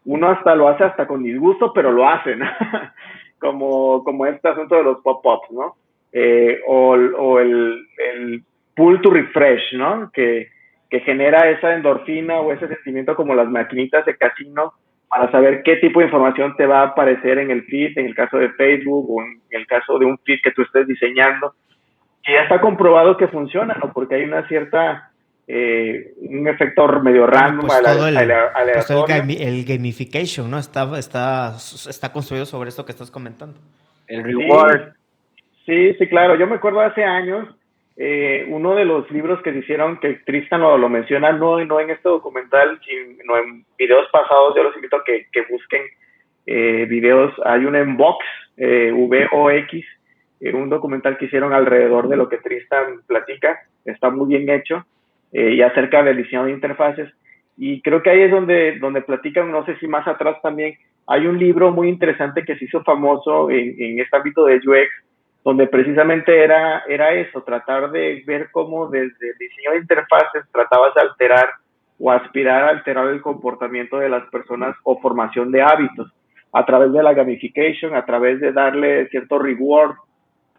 uno 0.05 0.29
hasta 0.29 0.55
lo 0.55 0.67
hace 0.69 0.85
hasta 0.85 1.07
con 1.07 1.23
disgusto, 1.23 1.73
pero 1.73 1.91
lo 1.91 2.07
hacen, 2.07 2.41
como, 3.39 4.03
como 4.03 4.25
este 4.25 4.47
asunto 4.47 4.75
de 4.75 4.83
los 4.83 4.99
pop-ups, 5.01 5.51
¿no? 5.51 5.75
Eh, 6.13 6.61
o, 6.65 6.91
o 6.95 7.39
el, 7.39 7.85
el, 7.97 8.43
pull 8.75 9.01
to 9.01 9.09
refresh, 9.09 9.73
¿no? 9.73 10.11
Que, 10.11 10.49
que 10.89 10.99
genera 11.01 11.49
esa 11.49 11.73
endorfina 11.73 12.39
o 12.39 12.53
ese 12.53 12.67
sentimiento 12.67 13.15
como 13.15 13.35
las 13.35 13.49
maquinitas 13.49 14.05
de 14.05 14.15
casino 14.15 14.73
para 15.09 15.31
saber 15.31 15.63
qué 15.63 15.77
tipo 15.77 15.99
de 15.99 16.05
información 16.05 16.55
te 16.55 16.65
va 16.65 16.81
a 16.81 16.87
aparecer 16.87 17.39
en 17.39 17.51
el 17.51 17.63
feed, 17.63 17.97
en 17.97 18.05
el 18.05 18.15
caso 18.15 18.37
de 18.37 18.49
Facebook 18.51 19.09
o 19.09 19.21
en 19.21 19.41
el 19.49 19.65
caso 19.67 19.97
de 19.99 20.05
un 20.05 20.17
feed 20.19 20.39
que 20.43 20.51
tú 20.51 20.61
estés 20.61 20.87
diseñando. 20.87 21.53
Y 22.27 22.33
ya 22.33 22.41
está 22.41 22.59
comprobado 22.59 23.17
que 23.17 23.27
funciona, 23.27 23.75
¿no? 23.81 23.93
Porque 23.93 24.15
hay 24.15 24.23
una 24.23 24.47
cierta, 24.47 25.11
eh, 25.47 26.13
un 26.17 26.47
efecto 26.47 26.87
medio 27.01 27.25
random 27.25 27.67
pues 27.67 27.81
todo 27.81 28.07
el, 28.07 28.15
pues 28.15 29.39
el, 29.39 29.65
gamification, 29.65 30.51
¿no? 30.51 30.59
Está, 30.59 30.99
está, 30.99 31.55
está 31.89 32.11
construido 32.11 32.45
sobre 32.45 32.69
esto 32.69 32.85
que 32.85 32.91
estás 32.91 33.09
comentando. 33.09 33.57
El 34.07 34.23
reward. 34.23 34.93
Sí, 35.65 35.93
sí, 35.95 36.07
claro. 36.07 36.35
Yo 36.35 36.47
me 36.47 36.55
acuerdo 36.55 36.81
hace 36.81 37.03
años, 37.03 37.47
eh, 37.95 38.45
uno 38.49 38.75
de 38.75 38.85
los 38.85 39.09
libros 39.09 39.41
que 39.41 39.51
se 39.51 39.59
hicieron, 39.59 39.99
que 39.99 40.15
Tristan 40.25 40.61
lo, 40.61 40.77
lo 40.77 40.89
menciona, 40.89 41.31
no, 41.31 41.63
no 41.63 41.79
en 41.79 41.89
este 41.89 42.09
documental, 42.09 42.79
sino 42.85 43.37
en 43.37 43.65
videos 43.77 44.07
pasados, 44.11 44.53
yo 44.55 44.63
los 44.63 44.75
invito 44.75 44.97
a 44.97 45.03
que, 45.03 45.27
que 45.31 45.43
busquen 45.49 45.81
eh, 46.45 46.85
videos. 46.89 47.33
Hay 47.45 47.65
un 47.65 47.75
en 47.75 47.97
Vox, 47.97 48.25
eh, 48.57 48.91
V-O-X, 48.93 49.85
eh, 50.39 50.53
un 50.53 50.69
documental 50.69 51.17
que 51.17 51.25
hicieron 51.25 51.53
alrededor 51.53 52.07
de 52.07 52.17
lo 52.17 52.29
que 52.29 52.37
Tristan 52.37 53.01
platica, 53.05 53.59
está 53.85 54.09
muy 54.09 54.27
bien 54.27 54.49
hecho, 54.49 54.85
eh, 55.31 55.53
y 55.53 55.61
acerca 55.61 56.03
del 56.03 56.17
diseño 56.17 56.45
de 56.45 56.51
interfaces. 56.51 57.09
Y 57.57 57.81
creo 57.81 58.03
que 58.03 58.11
ahí 58.11 58.21
es 58.21 58.31
donde, 58.31 58.77
donde 58.79 59.01
platican, 59.01 59.51
no 59.51 59.65
sé 59.65 59.77
si 59.77 59.87
más 59.87 60.07
atrás 60.07 60.37
también, 60.41 60.75
hay 61.07 61.25
un 61.25 61.39
libro 61.39 61.71
muy 61.71 61.89
interesante 61.89 62.43
que 62.43 62.57
se 62.57 62.65
hizo 62.65 62.83
famoso 62.83 63.49
en, 63.49 63.75
en 63.81 63.99
este 63.99 64.15
ámbito 64.15 64.45
de 64.45 64.57
UX, 64.57 64.89
donde 65.43 65.67
precisamente 65.67 66.43
era, 66.43 66.83
era 66.87 67.13
eso, 67.13 67.41
tratar 67.41 67.89
de 67.91 68.21
ver 68.27 68.49
cómo 68.51 68.89
desde 68.89 69.29
el 69.29 69.37
diseño 69.37 69.71
de 69.71 69.77
interfaces 69.77 70.43
tratabas 70.51 70.93
de 70.93 71.01
alterar 71.01 71.49
o 71.99 72.11
aspirar 72.11 72.65
a 72.65 72.69
alterar 72.69 73.07
el 73.07 73.21
comportamiento 73.21 73.97
de 73.97 74.09
las 74.09 74.25
personas 74.29 74.75
o 74.83 74.99
formación 74.99 75.51
de 75.51 75.61
hábitos 75.61 76.13
a 76.53 76.65
través 76.65 76.91
de 76.91 77.03
la 77.03 77.13
gamification, 77.13 77.95
a 77.95 78.05
través 78.05 78.39
de 78.39 78.51
darle 78.51 79.07
cierto 79.09 79.39
reward, 79.39 79.95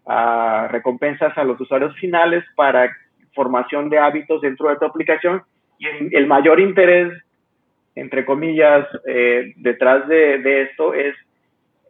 a 0.09 0.68
recompensas 0.71 1.37
a 1.37 1.44
los 1.44 1.61
usuarios 1.61 1.94
finales 1.97 2.44
para 2.57 2.90
formación 3.35 3.90
de 3.90 3.99
hábitos 3.99 4.40
dentro 4.40 4.68
de 4.68 4.77
tu 4.77 4.87
aplicación 4.87 5.42
y 5.79 5.87
el 6.16 6.27
mayor 6.27 6.59
interés, 6.59 7.12
entre 7.94 8.25
comillas, 8.25 8.87
eh, 9.07 9.53
detrás 9.57 10.09
de, 10.09 10.62
esto 10.62 10.94
es 10.94 11.14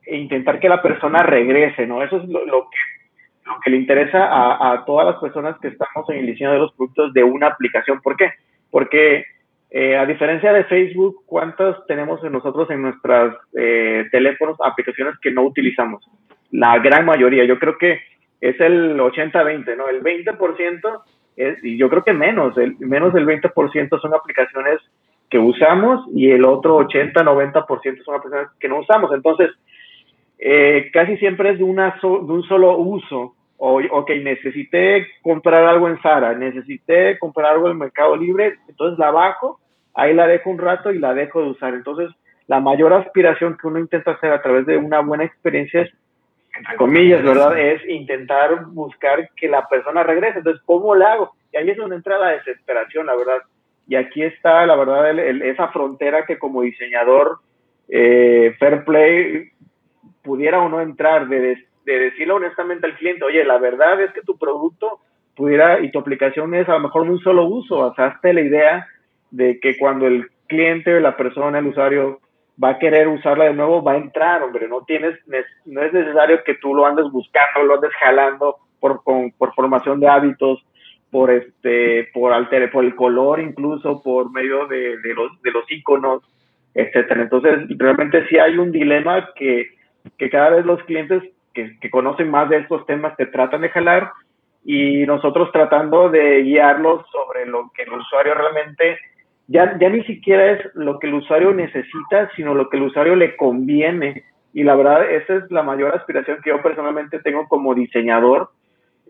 intentar 0.07 0.61
que 0.61 0.69
la 0.69 0.83
persona 0.83 1.23
regrese, 1.23 1.87
¿no? 1.87 2.03
Eso 2.03 2.19
es 2.19 2.29
lo, 2.29 2.45
que, 2.45 2.79
lo 3.47 3.61
que 3.65 3.71
le 3.71 3.77
interesa 3.77 4.27
a, 4.27 4.73
a, 4.73 4.85
todas 4.85 5.07
las 5.07 5.17
personas 5.17 5.59
que 5.61 5.69
estamos 5.69 6.09
en 6.11 6.19
el 6.19 6.27
diseño 6.27 6.53
de 6.53 6.59
los 6.59 6.73
productos 6.75 7.15
de 7.15 7.25
una 7.25 7.47
aplicación. 7.47 8.01
¿Por 8.03 8.17
qué? 8.17 8.33
Porque 8.71 9.25
eh, 9.71 9.97
a 9.97 10.07
diferencia 10.07 10.53
de 10.53 10.65
Facebook, 10.65 11.25
¿cuántos 11.27 11.87
tenemos 11.87 12.25
en 12.25 12.33
nosotros 12.33 12.71
en 12.71 12.83
nuestros 12.83 13.37
eh, 13.55 14.07
teléfonos 14.11 14.57
aplicaciones 14.65 15.15
que 15.21 15.31
no 15.31 15.43
utilizamos? 15.43 16.09
La 16.51 16.79
gran 16.79 17.05
mayoría, 17.05 17.45
yo 17.45 17.59
creo 17.59 17.77
que 17.77 18.01
es 18.41 18.61
el 18.61 18.99
80-20, 18.99 19.77
¿no? 19.77 19.89
El 19.89 20.03
20% 20.03 21.03
es, 21.37 21.63
y 21.65 21.77
yo 21.77 21.89
creo 21.89 22.05
que 22.05 22.13
menos, 22.13 22.57
el, 22.59 22.77
menos 22.79 23.13
del 23.13 23.27
20% 23.27 24.01
son 24.01 24.15
aplicaciones 24.15 24.81
que 25.31 25.39
usamos 25.39 26.07
y 26.15 26.31
el 26.31 26.45
otro 26.45 26.79
80-90% 26.81 28.05
son 28.05 28.15
aplicaciones 28.15 28.51
que 28.59 28.69
no 28.69 28.79
usamos. 28.81 29.13
Entonces, 29.13 29.51
eh, 30.39 30.91
casi 30.93 31.17
siempre 31.19 31.51
es 31.51 31.59
de, 31.59 31.65
una 31.65 31.99
de 32.01 32.07
un 32.07 32.43
solo 32.45 32.79
uso. 32.79 33.35
O, 33.61 33.83
ok, 33.83 34.11
necesité 34.23 35.09
comprar 35.21 35.65
algo 35.65 35.89
en 35.89 36.01
Sara, 36.01 36.33
necesité 36.33 37.19
comprar 37.19 37.55
algo 37.55 37.69
en 37.69 37.79
Mercado 37.79 38.17
Libre, 38.17 38.55
entonces 38.69 38.97
la 39.01 39.11
bajo, 39.11 39.59
ahí 39.95 40.15
la 40.15 40.29
dejo 40.29 40.51
un 40.51 40.59
rato 40.59 40.93
y 40.93 41.01
la 41.01 41.13
dejo 41.13 41.43
de 41.43 41.51
usar. 41.51 41.75
Entonces, 41.75 42.09
la 42.47 42.61
mayor 42.61 42.93
aspiración 42.93 43.59
que 43.61 43.67
uno 43.67 43.81
intenta 43.81 44.13
hacer 44.13 44.31
a 44.31 44.43
través 44.43 44.65
de 44.65 44.77
una 44.77 45.01
buena 45.01 45.25
experiencia 45.25 45.83
es, 45.83 45.91
entre 46.59 46.77
comillas, 46.77 47.23
¿verdad? 47.23 47.59
Es 47.59 47.87
intentar 47.89 48.67
buscar 48.67 49.31
que 49.35 49.49
la 49.49 49.67
persona 49.67 50.03
regrese. 50.03 50.39
Entonces, 50.39 50.63
¿cómo 50.67 50.95
le 50.95 51.05
hago? 51.05 51.33
Y 51.53 51.57
ahí 51.57 51.71
es 51.71 51.77
donde 51.77 51.97
entra 51.97 52.19
la 52.19 52.31
desesperación, 52.31 53.07
la 53.07 53.17
verdad. 53.17 53.43
Y 53.87 53.97
aquí 53.97 54.23
está, 54.23 54.67
la 54.67 54.77
verdad, 54.77 55.19
esa 55.19 55.69
frontera 55.69 56.27
que 56.27 56.39
como 56.39 56.63
diseñador, 56.63 57.39
eh, 57.89 58.55
Fair 58.59 58.85
Play 58.85 59.51
pudiera 60.23 60.61
o 60.61 60.69
no 60.69 60.81
entrar, 60.81 61.27
de, 61.29 61.57
de 61.87 61.99
decirle 61.99 62.35
honestamente 62.35 62.87
al 62.87 62.97
cliente, 62.97 63.25
oye, 63.25 63.45
la 63.45 63.59
verdad 63.59 64.01
es 64.03 64.13
que 64.13 64.21
tu 64.21 64.37
producto 64.37 65.01
pudiera 65.35 65.81
y 65.81 65.91
tu 65.91 65.99
aplicación 65.99 66.55
es 66.55 66.69
a 66.69 66.75
lo 66.75 66.81
mejor 66.81 67.03
un 67.03 67.19
solo 67.21 67.47
uso, 67.47 67.79
o 67.79 67.95
sea, 67.95 68.09
hazte 68.09 68.35
la 68.35 68.43
idea 68.43 68.87
de 69.31 69.59
que 69.61 69.79
cuando 69.79 70.07
el 70.07 70.29
cliente, 70.49 71.01
la 71.01 71.17
persona, 71.17 71.59
el 71.61 71.69
usuario 71.69 72.21
va 72.63 72.71
a 72.71 72.79
querer 72.79 73.09
usarla 73.09 73.45
de 73.45 73.55
nuevo, 73.55 73.83
va 73.83 73.93
a 73.93 73.99
entrar, 73.99 74.43
hombre, 74.43 74.69
no 74.69 74.83
tienes, 74.85 75.19
no 75.65 75.83
es 75.83 75.93
necesario 75.93 76.43
que 76.45 76.55
tú 76.55 76.75
lo 76.75 76.87
andes 76.87 77.07
buscando, 77.11 77.63
lo 77.65 77.75
andes 77.75 77.93
jalando 78.01 78.57
por, 78.81 79.03
por 79.03 79.55
formación 79.55 80.01
de 80.01 80.09
hábitos, 80.09 80.65
por 81.11 81.31
este, 81.31 82.09
por 82.13 82.33
alter, 82.33 82.71
por 82.71 82.85
el 82.85 82.95
color 82.95 83.41
incluso, 83.41 84.03
por 84.03 84.31
medio 84.33 84.67
de, 84.67 84.99
de 84.99 85.15
los, 85.15 85.41
de 85.43 85.51
los 85.51 85.71
iconos, 85.71 86.23
etcétera. 86.75 87.23
Entonces, 87.23 87.67
realmente 87.79 88.27
sí 88.29 88.39
hay 88.39 88.59
un 88.59 88.73
dilema 88.73 89.31
que 89.35 89.79
que 90.17 90.31
cada 90.31 90.51
vez 90.51 90.65
los 90.65 90.83
clientes 90.85 91.23
que, 91.53 91.91
conocen 91.91 92.31
más 92.31 92.49
de 92.49 92.59
estos 92.59 92.87
temas 92.87 93.17
te 93.17 93.27
tratan 93.27 93.63
de 93.63 93.71
jalar 93.71 94.13
y 94.65 95.05
nosotros 95.07 95.51
tratando 95.53 96.09
de 96.09 96.43
guiarlos 96.43 97.05
sobre 97.11 97.47
lo 97.47 97.71
que 97.75 97.83
el 97.83 97.93
usuario 97.93 98.35
realmente, 98.35 98.99
ya, 99.49 99.77
ya 99.79 99.89
ni 99.89 100.05
siquiera 100.05 100.53
es 100.53 100.75
lo 100.75 100.99
que 100.99 101.09
el 101.09 101.15
usuario 101.15 101.53
necesita, 101.53 102.31
sino 102.37 102.55
lo 102.55 102.69
que 102.69 102.77
el 102.77 102.85
usuario 102.85 103.17
le 103.17 103.37
conviene. 103.37 104.25
Y 104.55 104.63
la 104.63 104.77
verdad, 104.77 105.11
esa 105.11 105.35
es 105.37 105.51
la 105.51 105.63
mayor 105.63 105.95
aspiración 105.95 106.39
que 106.43 106.51
yo 106.51 106.63
personalmente 106.63 107.19
tengo 107.19 107.47
como 107.49 107.75
diseñador, 107.75 108.51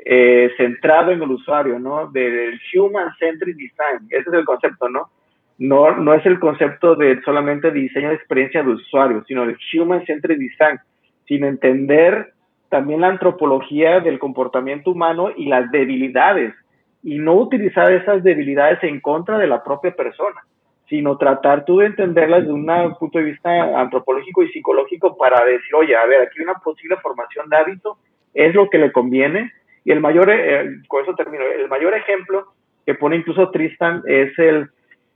eh, 0.05 0.51
centrado 0.57 1.13
en 1.13 1.23
el 1.23 1.31
usuario, 1.31 1.79
¿no? 1.79 2.11
Del 2.11 2.59
human-centric 2.75 3.57
design, 3.57 4.07
ese 4.11 4.29
es 4.29 4.33
el 4.33 4.45
concepto, 4.45 4.89
¿no? 4.89 5.11
no, 5.59 5.97
no 5.97 6.15
es 6.15 6.25
el 6.25 6.39
concepto 6.39 6.95
de 6.95 7.21
solamente 7.23 7.71
diseño 7.71 8.09
de 8.09 8.15
experiencia 8.15 8.63
de 8.63 8.71
usuario, 8.71 9.25
sino 9.27 9.45
de 9.45 9.57
Human 9.75 10.05
Centered 10.07 10.39
Design, 10.39 10.79
sin 11.27 11.45
entender 11.45 12.33
también 12.69 13.01
la 13.01 13.09
antropología 13.09 14.01
del 14.01 14.19
comportamiento 14.19 14.93
humano 14.93 15.31
y 15.37 15.47
las 15.47 15.71
debilidades, 15.71 16.55
y 17.03 17.19
no 17.19 17.35
utilizar 17.35 17.93
esas 17.93 18.23
debilidades 18.23 18.83
en 18.83 19.01
contra 19.01 19.39
de 19.39 19.47
la 19.47 19.63
propia 19.63 19.93
persona, 19.93 20.41
sino 20.89 21.17
tratar 21.17 21.65
tú 21.65 21.79
de 21.79 21.87
entenderlas 21.87 22.47
de 22.47 22.53
un 22.53 22.67
punto 22.99 23.19
de 23.19 23.25
vista 23.25 23.81
antropológico 23.81 24.43
y 24.43 24.53
psicológico 24.53 25.17
para 25.17 25.45
decir, 25.45 25.75
oye, 25.75 25.97
a 25.97 26.07
ver, 26.07 26.23
aquí 26.23 26.41
una 26.41 26.55
posible 26.55 26.97
formación 26.97 27.49
de 27.49 27.57
hábito 27.57 27.99
es 28.35 28.55
lo 28.55 28.69
que 28.71 28.79
le 28.79 28.93
conviene, 28.93 29.53
y 29.85 29.93
el 29.93 30.01
mayor, 30.01 30.31
eh, 30.31 30.83
con 30.87 31.03
eso 31.03 31.15
termino, 31.15 31.45
el 31.45 31.69
mayor 31.69 31.95
ejemplo 31.95 32.47
que 32.85 32.95
pone 32.95 33.17
incluso 33.17 33.51
Tristan 33.51 34.03
es 34.07 34.39
el 34.39 34.69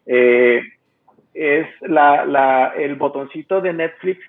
eh, 0.07 0.63
es 1.35 1.67
la, 1.81 2.73
el 2.77 2.97
botoncito 2.97 3.61
de 3.61 3.73
Netflix, 3.73 4.21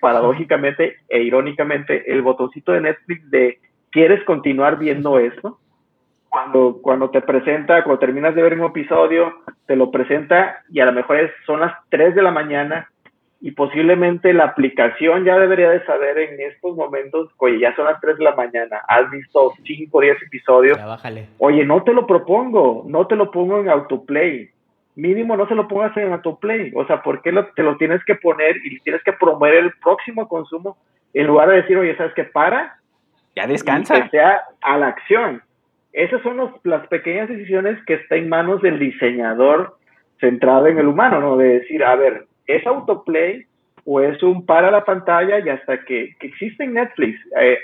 paradójicamente 0.00 0.96
e 1.08 1.22
irónicamente, 1.22 2.12
el 2.12 2.22
botoncito 2.22 2.72
de 2.72 2.82
Netflix 2.82 3.30
de 3.30 3.58
¿quieres 3.90 4.22
continuar 4.24 4.78
viendo 4.78 5.18
esto? 5.18 5.58
Cuando, 6.30 6.78
cuando 6.80 7.10
te 7.10 7.20
presenta, 7.20 7.82
cuando 7.82 7.98
terminas 7.98 8.34
de 8.34 8.42
ver 8.42 8.58
un 8.58 8.66
episodio, 8.66 9.34
te 9.66 9.76
lo 9.76 9.90
presenta 9.90 10.62
y 10.70 10.80
a 10.80 10.86
lo 10.86 10.92
mejor 10.92 11.18
es, 11.18 11.30
son 11.44 11.60
las 11.60 11.74
3 11.90 12.14
de 12.14 12.22
la 12.22 12.30
mañana 12.30 12.88
y 13.40 13.50
posiblemente 13.50 14.32
la 14.32 14.44
aplicación 14.44 15.24
ya 15.24 15.38
debería 15.38 15.70
de 15.70 15.84
saber 15.84 16.18
en 16.18 16.40
estos 16.40 16.76
momentos, 16.76 17.30
oye, 17.38 17.58
ya 17.58 17.74
son 17.74 17.86
las 17.86 18.00
3 18.00 18.18
de 18.18 18.24
la 18.24 18.36
mañana, 18.36 18.80
has 18.86 19.10
visto 19.10 19.52
5 19.64 19.98
o 19.98 20.00
10 20.00 20.22
episodios, 20.22 20.78
oye, 21.38 21.64
no 21.64 21.82
te 21.82 21.92
lo 21.92 22.06
propongo, 22.06 22.84
no 22.86 23.06
te 23.06 23.16
lo 23.16 23.30
pongo 23.30 23.60
en 23.60 23.68
autoplay, 23.68 24.50
mínimo 24.94 25.36
no 25.36 25.48
se 25.48 25.54
lo 25.54 25.66
pongas 25.66 25.96
en 25.96 26.12
autoplay. 26.12 26.72
O 26.74 26.86
sea, 26.86 27.02
¿por 27.02 27.22
qué 27.22 27.32
te 27.56 27.62
lo 27.62 27.76
tienes 27.76 28.04
que 28.04 28.14
poner 28.14 28.56
y 28.64 28.78
tienes 28.80 29.02
que 29.02 29.12
promover 29.14 29.54
el 29.54 29.72
próximo 29.82 30.28
consumo 30.28 30.76
en 31.12 31.26
lugar 31.26 31.48
de 31.48 31.56
decir, 31.56 31.76
oye, 31.76 31.96
¿sabes 31.96 32.12
qué? 32.14 32.24
Para. 32.24 32.76
Ya 33.34 33.46
descansa. 33.46 34.02
Que 34.02 34.08
sea 34.10 34.42
a 34.60 34.78
la 34.78 34.88
acción. 34.88 35.42
Esas 35.92 36.22
son 36.22 36.38
las 36.64 36.86
pequeñas 36.88 37.28
decisiones 37.28 37.78
que 37.86 37.94
están 37.94 38.18
en 38.18 38.28
manos 38.28 38.62
del 38.62 38.78
diseñador 38.78 39.76
centrado 40.20 40.66
en 40.66 40.78
el 40.78 40.86
humano, 40.86 41.20
¿no? 41.20 41.36
De 41.36 41.60
decir, 41.60 41.82
a 41.82 41.96
ver, 41.96 42.26
¿es 42.46 42.66
autoplay 42.66 43.46
o 43.84 44.00
es 44.00 44.22
un 44.22 44.46
para 44.46 44.70
la 44.70 44.84
pantalla 44.84 45.38
y 45.40 45.48
hasta 45.48 45.84
que, 45.84 46.14
que 46.20 46.26
existe 46.28 46.64
en 46.64 46.74
Netflix? 46.74 47.18
Eh, 47.40 47.58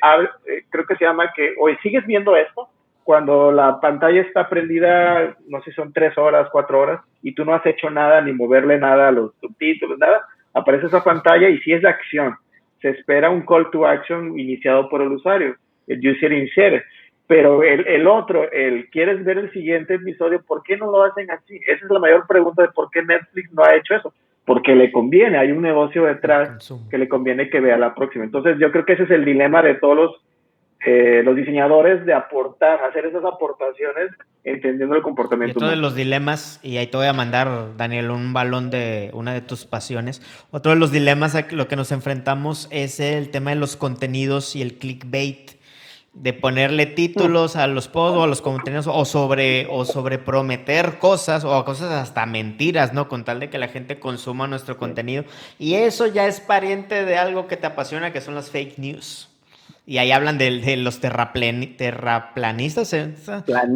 eh, 0.47 0.63
creo 0.71 0.87
que 0.87 0.97
se 0.97 1.05
llama 1.05 1.33
que, 1.35 1.55
oye, 1.59 1.79
¿sigues 1.83 2.05
viendo 2.07 2.37
esto? 2.37 2.69
cuando 3.07 3.53
la 3.53 3.81
pantalla 3.81 4.21
está 4.21 4.49
prendida, 4.49 5.37
no 5.47 5.63
sé, 5.63 5.71
son 5.71 5.93
tres 5.93 6.19
horas, 6.19 6.49
cuatro 6.51 6.81
horas, 6.81 7.01
y 7.23 7.37
tú 7.37 7.45
no 7.45 7.55
has 7.55 7.65
hecho 7.65 7.89
nada, 7.89 8.21
ni 8.21 8.33
moverle 8.33 8.81
nada 8.81 9.07
a 9.07 9.13
los 9.13 9.33
subtítulos, 9.41 9.97
nada, 9.97 10.23
aparece 10.53 10.89
esa 10.89 11.05
pantalla 11.05 11.49
y 11.49 11.59
si 11.61 11.73
es 11.73 11.83
de 11.83 11.89
acción. 11.89 12.35
Se 12.83 12.89
espera 12.89 13.31
un 13.31 13.47
call 13.47 13.71
to 13.71 13.87
action 13.87 14.37
iniciado 14.37 14.89
por 14.89 15.03
el 15.03 15.13
usuario, 15.13 15.55
el 15.87 16.01
user 16.05 16.33
insert. 16.33 16.85
Pero 17.27 17.63
el, 17.63 17.87
el 17.87 18.07
otro, 18.07 18.51
el 18.53 18.89
quieres 18.91 19.25
ver 19.25 19.39
el 19.39 19.51
siguiente 19.53 19.95
episodio, 19.95 20.43
¿por 20.43 20.63
qué 20.63 20.77
no 20.77 20.91
lo 20.91 21.03
hacen 21.03 21.31
así? 21.31 21.61
Esa 21.67 21.85
es 21.85 21.91
la 21.91 21.99
mayor 21.99 22.27
pregunta 22.27 22.63
de 22.63 22.69
por 22.69 22.91
qué 22.91 23.03
Netflix 23.03 23.53
no 23.53 23.65
ha 23.65 23.75
hecho 23.75 23.95
eso. 23.95 24.13
Porque 24.45 24.77
le 24.77 24.93
conviene, 24.93 25.39
hay 25.39 25.51
un 25.51 25.61
negocio 25.61 26.05
detrás 26.05 26.73
que 26.89 26.99
le 26.99 27.09
conviene 27.09 27.51
que 27.51 27.59
vea 27.59 27.77
la 27.77 27.97
próxima. 27.97 28.25
Entonces 28.25 28.59
yo 28.61 28.71
creo 28.71 28.85
que 28.85 28.93
ese 28.93 29.03
es 29.03 29.11
el 29.11 29.25
dilema 29.25 29.61
de 29.61 29.75
todos 29.75 29.97
los 29.97 30.27
eh, 30.85 31.23
los 31.25 31.35
diseñadores 31.35 32.05
de 32.07 32.13
aportar, 32.13 32.79
hacer 32.85 33.07
esas 33.07 33.25
aportaciones 33.25 34.13
entendiendo 34.45 34.95
el 34.95 35.03
comportamiento. 35.03 35.59
Y 35.59 35.63
otro 35.63 35.71
de 35.71 35.77
los 35.77 35.97
dilemas, 35.97 36.61
y 36.63 36.77
ahí 36.77 36.87
te 36.87 36.97
voy 36.97 37.07
a 37.07 37.13
mandar, 37.13 37.77
Daniel, 37.77 38.11
un 38.13 38.33
balón 38.33 38.71
de 38.71 39.11
una 39.13 39.35
de 39.35 39.41
tus 39.41 39.65
pasiones. 39.65 40.23
Otro 40.53 40.73
de 40.73 40.79
los 40.79 40.93
dilemas 40.93 41.35
a 41.35 41.47
lo 41.51 41.67
que 41.67 41.75
nos 41.75 41.91
enfrentamos 41.91 42.69
es 42.71 43.01
el 43.01 43.31
tema 43.31 43.51
de 43.51 43.57
los 43.57 43.77
contenidos 43.77 44.55
y 44.55 44.63
el 44.63 44.75
clickbait 44.75 45.56
de 46.17 46.33
ponerle 46.33 46.87
títulos 46.87 47.57
a 47.57 47.67
los 47.67 47.89
posts 47.89 48.17
o 48.17 48.23
a 48.23 48.27
los 48.27 48.41
contenidos 48.41 48.87
o 48.89 49.05
sobre 49.05 49.67
o 49.71 49.85
sobre 49.85 50.19
prometer 50.19 50.99
cosas 50.99 51.45
o 51.45 51.65
cosas 51.65 51.93
hasta 51.93 52.25
mentiras, 52.25 52.95
¿no? 52.95 53.07
Con 53.09 53.25
tal 53.25 53.39
de 53.39 53.51
que 53.51 53.59
la 53.59 53.69
gente 53.69 53.99
consuma 54.01 54.47
nuestro 54.47 54.79
contenido. 54.79 55.25
Y 55.59 55.75
eso 55.75 56.07
ya 56.07 56.27
es 56.27 56.41
pariente 56.41 57.05
de 57.05 57.19
algo 57.19 57.47
que 57.49 57.59
te 57.59 57.67
apasiona, 57.67 58.13
que 58.13 58.23
son 58.23 58.35
las 58.35 58.51
fake 58.51 58.79
news. 58.79 59.29
Y 59.87 59.99
ahí 59.99 60.11
hablan 60.11 60.39
de, 60.39 60.59
de 60.59 60.77
los 60.79 61.01
terraplanistas, 61.01 62.93
¿eh? 62.93 63.15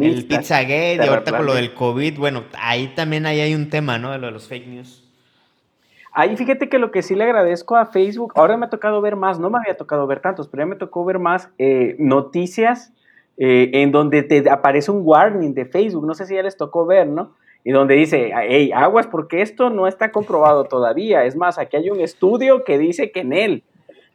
el 0.01 0.25
Pizzagate, 0.25 0.95
y 0.95 1.07
ahorita 1.07 1.37
con 1.37 1.45
lo 1.45 1.53
del 1.53 1.73
COVID. 1.73 2.17
Bueno, 2.17 2.43
ahí 2.57 2.87
también 2.95 3.25
ahí 3.27 3.39
hay 3.39 3.55
un 3.55 3.69
tema, 3.69 3.97
¿no? 3.97 4.11
De 4.11 4.17
lo 4.17 4.27
de 4.27 4.33
los 4.33 4.47
fake 4.47 4.67
news. 4.67 5.00
Ahí 6.13 6.35
fíjate 6.35 6.67
que 6.67 6.77
lo 6.77 6.91
que 6.91 7.01
sí 7.01 7.15
le 7.15 7.23
agradezco 7.23 7.77
a 7.77 7.85
Facebook, 7.85 8.33
ahora 8.35 8.57
me 8.57 8.65
ha 8.65 8.69
tocado 8.69 8.99
ver 9.01 9.15
más, 9.15 9.39
no 9.39 9.49
me 9.49 9.59
había 9.59 9.77
tocado 9.77 10.05
ver 10.07 10.19
tantos, 10.19 10.47
pero 10.49 10.63
ya 10.63 10.67
me 10.67 10.75
tocó 10.75 11.05
ver 11.05 11.19
más 11.19 11.49
eh, 11.57 11.95
noticias 11.99 12.93
eh, 13.37 13.69
en 13.73 13.91
donde 13.91 14.21
te 14.23 14.49
aparece 14.49 14.91
un 14.91 15.01
warning 15.03 15.53
de 15.53 15.65
Facebook, 15.65 16.05
no 16.05 16.13
sé 16.13 16.25
si 16.25 16.35
ya 16.35 16.43
les 16.43 16.57
tocó 16.57 16.85
ver, 16.85 17.07
¿no? 17.07 17.33
Y 17.63 17.71
donde 17.71 17.95
dice, 17.95 18.31
hey, 18.35 18.71
aguas, 18.73 19.07
porque 19.07 19.41
esto 19.41 19.69
no 19.69 19.87
está 19.87 20.11
comprobado 20.11 20.63
todavía. 20.63 21.25
Es 21.25 21.35
más, 21.35 21.59
aquí 21.59 21.77
hay 21.77 21.91
un 21.91 21.99
estudio 21.99 22.63
que 22.63 22.79
dice 22.79 23.11
que 23.11 23.19
en 23.19 23.33
él. 23.33 23.63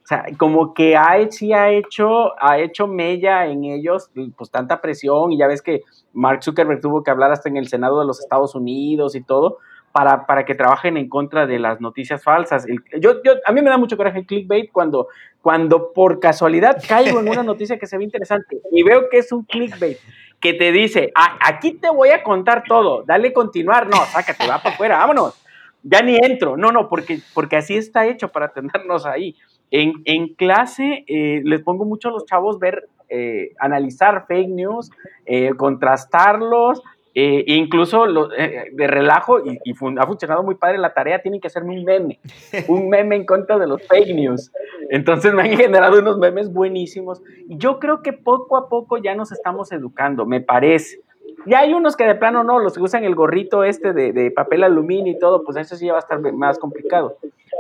O 0.03 0.07
sea, 0.07 0.25
como 0.37 0.75
que 0.75 0.97
sí 1.31 1.53
ha 1.53 1.71
hecho, 1.71 2.41
ha 2.41 2.59
hecho 2.59 2.87
mella 2.87 3.47
en 3.47 3.65
ellos, 3.65 4.11
pues 4.37 4.51
tanta 4.51 4.81
presión, 4.81 5.33
y 5.33 5.39
ya 5.39 5.49
ves 5.49 5.63
que 5.63 5.83
Mark 6.13 6.45
Zuckerberg 6.45 6.81
tuvo 6.81 7.03
que 7.03 7.11
hablar 7.11 7.33
hasta 7.33 7.49
en 7.49 7.57
el 7.57 7.69
Senado 7.69 7.99
de 8.01 8.07
los 8.07 8.21
Estados 8.21 8.55
Unidos 8.55 9.17
y 9.17 9.23
todo, 9.23 9.59
para, 9.97 10.27
para 10.27 10.45
que 10.45 10.55
trabajen 10.55 10.99
en 10.99 11.09
contra 11.09 11.47
de 11.47 11.59
las 11.59 11.81
noticias 11.81 12.23
falsas. 12.23 12.67
yo, 13.01 13.23
yo, 13.23 13.33
a 13.47 13.53
mí 13.53 13.63
me 13.63 13.71
da 13.71 13.79
mucho 13.79 13.97
coraje 13.97 14.19
el 14.19 14.27
clickbait 14.27 14.71
cuando, 14.71 15.09
cuando 15.41 15.95
por 15.95 16.21
casualidad 16.21 16.77
caigo 16.87 17.19
en 17.19 17.31
una 17.31 17.43
noticia 17.43 17.79
que 17.79 17.87
se 17.87 17.97
ve 17.97 18.05
interesante 18.05 18.61
y 18.71 18.83
veo 18.83 19.09
que 19.09 19.17
es 19.17 19.33
un 19.33 19.45
clickbait 19.45 19.97
que 20.39 20.53
te 20.53 20.71
dice, 20.71 21.13
aquí 21.15 21.73
te 21.73 21.89
voy 21.89 22.11
a 22.11 22.23
contar 22.23 22.65
todo, 22.69 23.05
dale 23.07 23.33
continuar, 23.33 23.87
no, 23.87 23.97
sácate, 24.05 24.47
va 24.47 24.59
para 24.59 24.75
afuera, 24.75 24.99
vámonos, 24.99 25.43
ya 25.83 26.03
ni 26.03 26.19
entro, 26.19 26.59
no, 26.59 26.73
no, 26.73 26.91
porque, 26.91 27.21
porque 27.33 27.57
así 27.57 27.75
está 27.75 28.07
hecho 28.07 28.29
para 28.29 28.49
tenernos 28.49 29.07
ahí. 29.07 29.35
En, 29.71 30.35
clase 30.35 31.07
eh, 31.09 31.41
les 31.43 31.63
pongo 31.63 31.87
mucho 31.87 32.11
a 32.11 32.13
los 32.13 32.27
chavos 32.27 32.59
ver, 32.59 32.87
eh, 33.09 33.55
analizar 33.59 34.27
fake 34.29 34.51
news, 34.51 34.91
eh, 35.25 35.53
contrastarlos, 35.57 36.83
incluso 37.19 38.07
de 38.07 38.87
relajo, 38.87 39.41
y, 39.45 39.59
ha 39.99 40.07
funcionado 40.07 40.43
muy 40.43 40.57
padre 40.57 40.77
la 40.77 40.93
tarea, 40.93 41.23
tienen 41.23 41.41
que 41.41 41.47
hacerme 41.47 41.79
un 41.79 41.85
meme, 41.85 42.21
un 42.69 42.89
meme 42.91 43.17
en 43.17 43.25
contra 43.25 43.59
de 43.59 43.67
los 43.67 43.83
fake 43.87 44.15
news. 44.15 44.53
Entonces 44.91 45.33
me 45.33 45.43
han 45.43 45.57
generado 45.57 45.99
unos 45.99 46.19
memes 46.19 46.53
buenísimos. 46.53 47.23
Y 47.49 47.57
yo 47.57 47.79
creo 47.79 48.03
que 48.03 48.13
poco 48.13 48.57
a 48.57 48.69
poco 48.69 48.99
ya 48.99 49.15
nos 49.15 49.33
estamos 49.33 49.73
educando, 49.73 50.27
me 50.27 50.41
parece. 50.41 51.01
Y 51.47 51.55
hay 51.55 51.73
unos 51.73 51.97
que 51.97 52.05
de 52.05 52.17
plano 52.17 52.45
no, 52.45 52.59
los 52.59 52.75
que 52.75 52.83
usan 52.83 53.05
el 53.05 53.15
gorrito 53.15 53.65
este 53.65 53.93
de, 53.93 54.13
de 54.13 54.31
papel 54.31 54.65
aluminio 54.65 55.13
y 55.13 55.19
todo, 55.19 55.43
pues 55.45 55.57
eso 55.57 55.77
sí 55.77 55.87
ya 55.87 55.93
va 55.93 55.99
a 55.99 56.01
estar 56.01 56.21
más 56.33 56.59
complicado. 56.59 57.19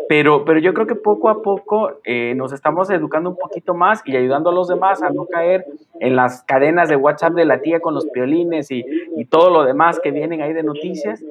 Pero, 0.09 0.45
pero 0.45 0.61
yo 0.61 0.73
creo 0.73 0.87
que 0.87 0.95
poco 0.95 1.29
a 1.29 1.43
poco 1.43 2.01
eh, 2.05 2.35
nos 2.37 2.53
estamos 2.53 2.91
educando 2.91 3.31
un 3.31 3.37
poquito 3.37 3.75
más 3.75 4.03
y 4.05 4.17
ayudando 4.17 4.51
a 4.51 4.53
los 4.53 4.69
demás 4.69 5.03
a 5.03 5.11
no 5.11 5.27
caer 5.27 5.67
en 6.01 6.15
las 6.15 6.43
cadenas 6.43 6.89
de 6.89 6.97
WhatsApp 6.97 7.35
de 7.35 7.45
la 7.45 7.61
tía 7.61 7.81
con 7.81 7.95
los 7.95 8.07
piolines 8.07 8.71
y, 8.71 8.85
y 9.17 9.25
todo 9.25 9.51
lo 9.51 9.65
demás 9.65 9.99
que 10.01 10.11
vienen 10.13 10.43
ahí 10.43 10.53
de 10.53 10.63
noticias 10.63 11.23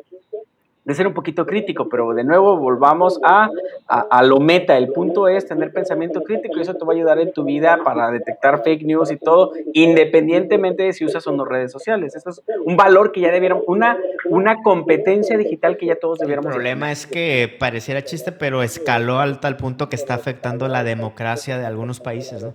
de 0.85 0.93
ser 0.93 1.07
un 1.07 1.13
poquito 1.13 1.45
crítico, 1.45 1.89
pero 1.89 2.13
de 2.13 2.23
nuevo 2.23 2.57
volvamos 2.57 3.19
a, 3.23 3.49
a, 3.87 4.23
lo 4.23 4.39
meta. 4.39 4.77
El 4.77 4.89
punto 4.89 5.27
es 5.27 5.47
tener 5.47 5.73
pensamiento 5.73 6.21
crítico 6.21 6.57
y 6.57 6.61
eso 6.61 6.75
te 6.75 6.85
va 6.85 6.93
a 6.93 6.95
ayudar 6.95 7.19
en 7.19 7.33
tu 7.33 7.43
vida 7.43 7.79
para 7.83 8.11
detectar 8.11 8.63
fake 8.63 8.83
news 8.83 9.11
y 9.11 9.17
todo, 9.17 9.53
independientemente 9.73 10.83
de 10.83 10.93
si 10.93 11.03
usas 11.03 11.25
o 11.25 11.31
no 11.31 11.43
redes 11.43 11.71
sociales. 11.71 12.15
Eso 12.15 12.29
es 12.29 12.41
un 12.63 12.77
valor 12.77 13.11
que 13.11 13.21
ya 13.21 13.31
debieron, 13.31 13.63
una, 13.65 13.97
una 14.29 14.61
competencia 14.61 15.37
digital 15.37 15.77
que 15.77 15.87
ya 15.87 15.95
todos 15.95 16.19
debiéramos. 16.19 16.49
El 16.49 16.53
problema 16.53 16.91
es 16.91 17.07
que 17.07 17.53
pareciera 17.59 18.03
chiste, 18.03 18.31
pero 18.31 18.61
escaló 18.61 19.19
al 19.19 19.39
tal 19.39 19.57
punto 19.57 19.89
que 19.89 19.95
está 19.95 20.13
afectando 20.13 20.67
la 20.67 20.83
democracia 20.83 21.57
de 21.57 21.65
algunos 21.65 21.99
países, 21.99 22.43
¿no? 22.43 22.53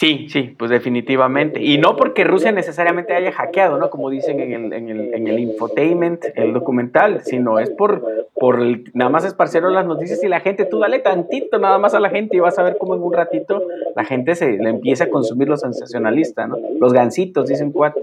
Sí, 0.00 0.28
sí, 0.30 0.54
pues 0.58 0.70
definitivamente. 0.70 1.60
Y 1.62 1.76
no 1.76 1.94
porque 1.94 2.24
Rusia 2.24 2.52
necesariamente 2.52 3.12
haya 3.12 3.32
hackeado, 3.32 3.76
¿no? 3.76 3.90
Como 3.90 4.08
dicen 4.08 4.40
en 4.40 4.54
el, 4.54 4.72
en 4.72 4.88
el, 4.88 5.12
en 5.12 5.28
el 5.28 5.38
infotainment, 5.38 6.24
el 6.36 6.54
documental, 6.54 7.20
sino 7.22 7.58
es 7.58 7.68
por, 7.68 8.26
por 8.32 8.60
nada 8.94 9.10
más 9.10 9.26
esparcieron 9.26 9.74
las 9.74 9.84
noticias 9.84 10.24
y 10.24 10.28
la 10.28 10.40
gente, 10.40 10.64
tú 10.64 10.78
dale 10.78 11.00
tantito 11.00 11.58
nada 11.58 11.76
más 11.76 11.92
a 11.92 12.00
la 12.00 12.08
gente 12.08 12.34
y 12.34 12.40
vas 12.40 12.58
a 12.58 12.62
ver 12.62 12.78
cómo 12.78 12.94
en 12.94 13.02
un 13.02 13.12
ratito 13.12 13.62
la 13.94 14.06
gente 14.06 14.34
se 14.36 14.52
le 14.52 14.70
empieza 14.70 15.04
a 15.04 15.10
consumir 15.10 15.50
lo 15.50 15.58
sensacionalista, 15.58 16.46
¿no? 16.46 16.56
Los 16.80 16.94
gansitos, 16.94 17.46
dicen 17.46 17.70
cuatro. 17.70 18.00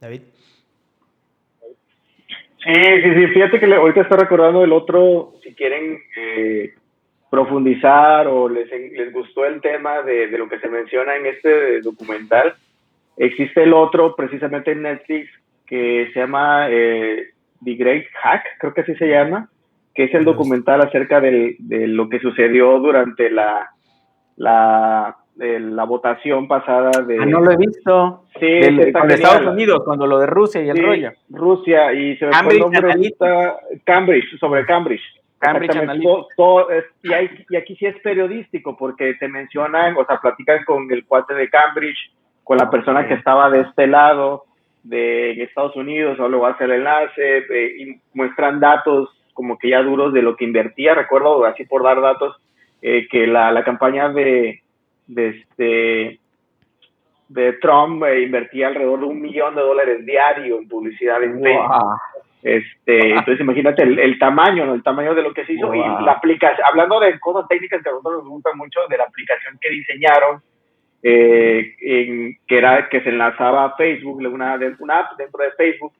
David. 0.00 0.22
Sí, 2.64 2.74
sí, 2.74 3.14
sí, 3.14 3.26
fíjate 3.34 3.60
que 3.60 3.72
ahorita 3.72 4.00
está 4.00 4.16
recordando 4.16 4.64
el 4.64 4.72
otro, 4.72 5.34
si 5.44 5.54
quieren... 5.54 6.00
Eh, 6.16 6.74
profundizar 7.32 8.26
o 8.28 8.46
les, 8.46 8.70
les 8.70 9.10
gustó 9.10 9.46
el 9.46 9.62
tema 9.62 10.02
de, 10.02 10.26
de, 10.26 10.36
lo 10.36 10.50
que 10.50 10.58
se 10.58 10.68
menciona 10.68 11.16
en 11.16 11.24
este 11.24 11.80
documental, 11.80 12.52
existe 13.16 13.62
el 13.62 13.72
otro 13.72 14.14
precisamente 14.14 14.72
en 14.72 14.82
Netflix 14.82 15.30
que 15.64 16.10
se 16.12 16.20
llama 16.20 16.66
eh, 16.68 17.30
The 17.64 17.72
Great 17.72 18.04
Hack, 18.22 18.42
creo 18.58 18.74
que 18.74 18.82
así 18.82 18.94
se 18.96 19.08
llama, 19.08 19.48
que 19.94 20.04
es 20.04 20.14
el 20.14 20.26
documental 20.26 20.82
acerca 20.82 21.22
de, 21.22 21.56
de 21.58 21.86
lo 21.86 22.10
que 22.10 22.20
sucedió 22.20 22.78
durante 22.80 23.30
la, 23.30 23.70
la, 24.36 25.16
la 25.36 25.84
votación 25.84 26.46
pasada 26.46 26.90
de... 27.00 27.16
Ah, 27.18 27.24
no 27.24 27.40
lo 27.40 27.50
he 27.50 27.56
visto. 27.56 28.24
Sí, 28.38 28.46
de 28.46 28.92
Estados 29.08 29.54
Unidos, 29.54 29.80
cuando 29.86 30.06
lo 30.06 30.18
de 30.18 30.26
Rusia 30.26 30.62
y 30.62 30.68
el 30.68 30.84
rollo. 30.84 31.12
Rusia, 31.30 31.94
y 31.94 32.14
se 32.18 32.26
me 32.26 32.32
Cambridge, 34.66 35.21
Cambridge, 35.42 35.74
y, 37.02 37.56
aquí 37.56 37.74
sí 37.74 37.86
es 37.86 37.98
periodístico 38.00 38.76
porque 38.76 39.14
te 39.14 39.26
mencionan, 39.26 39.96
o 39.96 40.04
sea, 40.06 40.20
platican 40.20 40.64
con 40.64 40.90
el 40.92 41.04
cuate 41.04 41.34
de 41.34 41.50
Cambridge, 41.50 42.12
con 42.44 42.58
la 42.58 42.70
persona 42.70 43.08
que 43.08 43.14
estaba 43.14 43.50
de 43.50 43.62
este 43.62 43.88
lado 43.88 44.44
de 44.84 45.42
Estados 45.42 45.74
Unidos, 45.74 46.18
o 46.20 46.28
luego 46.28 46.46
hace 46.46 46.64
el 46.64 46.72
enlace, 46.72 47.38
eh, 47.38 47.74
y 47.76 48.00
muestran 48.14 48.60
datos 48.60 49.10
como 49.34 49.58
que 49.58 49.70
ya 49.70 49.82
duros 49.82 50.12
de 50.12 50.22
lo 50.22 50.36
que 50.36 50.44
invertía, 50.44 50.94
recuerdo, 50.94 51.44
así 51.44 51.64
por 51.64 51.82
dar 51.82 52.00
datos, 52.00 52.36
eh, 52.80 53.08
que 53.10 53.26
la, 53.26 53.50
la, 53.50 53.64
campaña 53.64 54.10
de, 54.10 54.60
de, 55.08 55.28
este, 55.28 56.20
de 57.28 57.52
Trump 57.54 58.04
eh, 58.04 58.22
invertía 58.22 58.68
alrededor 58.68 59.00
de 59.00 59.06
un 59.06 59.20
millón 59.20 59.56
de 59.56 59.62
dólares 59.62 60.06
diario 60.06 60.58
en 60.58 60.68
publicidad 60.68 61.22
en 61.22 61.40
Facebook. 61.40 61.72
Este, 62.42 63.10
entonces 63.10 63.40
imagínate 63.40 63.82
el, 63.82 64.18
tamaño, 64.18 64.66
¿no? 64.66 64.74
El 64.74 64.82
tamaño 64.82 65.14
de 65.14 65.22
lo 65.22 65.32
que 65.32 65.46
se 65.46 65.54
hizo 65.54 65.74
y 65.74 65.78
la 65.78 66.12
aplicación, 66.12 66.66
hablando 66.68 67.00
de 67.00 67.18
cosas 67.20 67.48
técnicas 67.48 67.82
que 67.82 67.88
a 67.88 67.92
nosotros 67.92 68.24
nos 68.24 68.32
gustan 68.32 68.58
mucho, 68.58 68.80
de 68.88 68.98
la 68.98 69.04
aplicación 69.04 69.58
que 69.60 69.70
diseñaron, 69.70 70.42
eh, 71.02 71.74
en, 71.80 72.36
que 72.46 72.58
era 72.58 72.88
que 72.88 73.00
se 73.00 73.08
enlazaba 73.08 73.64
a 73.64 73.76
Facebook, 73.76 74.18
una, 74.18 74.58
una 74.78 74.98
app 74.98 75.16
dentro 75.16 75.42
de 75.42 75.52
Facebook 75.52 75.92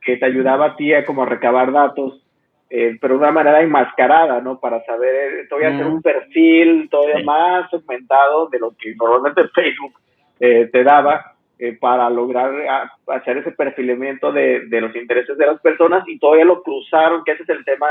que 0.00 0.16
te 0.16 0.26
ayudaba 0.26 0.66
a 0.66 0.76
ti 0.76 0.92
a 0.92 1.04
como 1.04 1.24
recabar 1.24 1.72
datos, 1.72 2.20
eh, 2.68 2.98
pero 3.00 3.14
de 3.14 3.20
una 3.20 3.32
manera 3.32 3.62
enmascarada, 3.62 4.40
¿no? 4.40 4.60
Para 4.60 4.84
saber, 4.84 5.14
eh, 5.14 5.46
todavía 5.48 5.74
hacer 5.74 5.86
un 5.86 6.02
perfil 6.02 6.88
todavía 6.90 7.24
más 7.24 7.70
segmentado 7.70 8.48
de 8.48 8.58
lo 8.58 8.72
que 8.76 8.94
normalmente 8.96 9.48
Facebook 9.54 9.94
te 10.38 10.84
daba 10.84 11.33
eh, 11.58 11.76
para 11.78 12.10
lograr 12.10 12.50
ah, 12.68 12.92
hacer 13.08 13.38
ese 13.38 13.52
perfilamiento 13.52 14.32
de, 14.32 14.66
de, 14.66 14.80
los 14.80 14.94
intereses 14.96 15.38
de 15.38 15.46
las 15.46 15.60
personas 15.60 16.02
y 16.08 16.18
todavía 16.18 16.44
lo 16.44 16.62
cruzaron, 16.62 17.22
que 17.24 17.32
ese 17.32 17.44
es 17.44 17.48
el 17.48 17.64
tema 17.64 17.86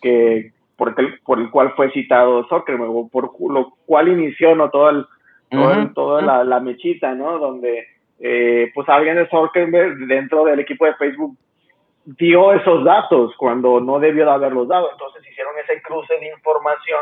que 0.00 0.52
por 0.76 0.94
el, 0.96 1.18
por 1.20 1.38
el 1.38 1.50
cual 1.50 1.74
fue 1.74 1.90
citado 1.90 2.46
Zuckerberg, 2.48 3.10
por 3.10 3.30
lo 3.50 3.74
cual 3.84 4.08
inició 4.08 4.54
¿no? 4.54 4.70
todo, 4.70 4.88
el, 4.88 5.06
toda 5.94 6.42
la, 6.42 6.60
mechita, 6.60 7.14
¿no? 7.14 7.38
Donde 7.38 7.86
eh, 8.18 8.70
pues 8.74 8.88
alguien 8.88 9.16
de 9.16 9.28
Zuckerberg 9.28 9.98
dentro 10.06 10.44
del 10.44 10.60
equipo 10.60 10.86
de 10.86 10.94
Facebook 10.94 11.36
dio 12.06 12.54
esos 12.54 12.82
datos 12.82 13.34
cuando 13.36 13.80
no 13.80 14.00
debió 14.00 14.24
de 14.24 14.30
haberlos 14.30 14.68
dado. 14.68 14.90
Entonces 14.90 15.22
hicieron 15.30 15.52
ese 15.62 15.82
cruce 15.82 16.14
de 16.18 16.28
información 16.28 17.00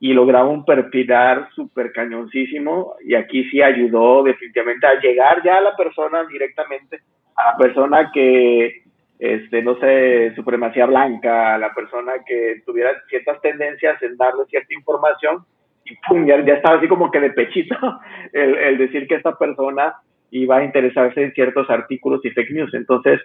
y 0.00 0.12
lograron 0.12 0.64
perfilar 0.64 1.48
súper 1.54 1.92
cañoncísimo 1.92 2.94
y 3.04 3.14
aquí 3.14 3.44
sí 3.50 3.62
ayudó 3.62 4.22
definitivamente 4.22 4.86
a 4.86 5.00
llegar 5.00 5.42
ya 5.42 5.56
a 5.56 5.60
la 5.60 5.76
persona 5.76 6.24
directamente, 6.24 7.00
a 7.36 7.52
la 7.52 7.56
persona 7.56 8.10
que, 8.12 8.82
este, 9.18 9.62
no 9.62 9.78
sé, 9.78 10.34
supremacía 10.34 10.86
blanca, 10.86 11.54
a 11.54 11.58
la 11.58 11.72
persona 11.72 12.12
que 12.26 12.62
tuviera 12.66 12.90
ciertas 13.08 13.40
tendencias 13.40 14.02
en 14.02 14.16
darle 14.16 14.44
cierta 14.50 14.74
información 14.74 15.44
y 15.84 15.94
pum, 16.08 16.26
ya, 16.26 16.36
estaba 16.36 16.78
así 16.78 16.88
como 16.88 17.10
que 17.10 17.20
de 17.20 17.30
pechito 17.30 17.76
el, 18.32 18.56
el 18.56 18.78
decir 18.78 19.06
que 19.06 19.14
esta 19.14 19.36
persona 19.38 19.94
iba 20.30 20.56
a 20.56 20.64
interesarse 20.64 21.22
en 21.22 21.32
ciertos 21.32 21.70
artículos 21.70 22.20
y 22.24 22.30
fake 22.30 22.50
news. 22.50 22.74
Entonces, 22.74 23.20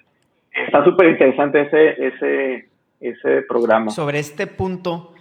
está 0.51 0.83
súper 0.83 1.09
interesante 1.09 1.61
ese, 1.61 2.07
ese, 2.07 2.69
ese 2.99 3.41
programa. 3.43 3.89
Sobre 3.89 4.19
este 4.19 4.47
punto, 4.47 5.13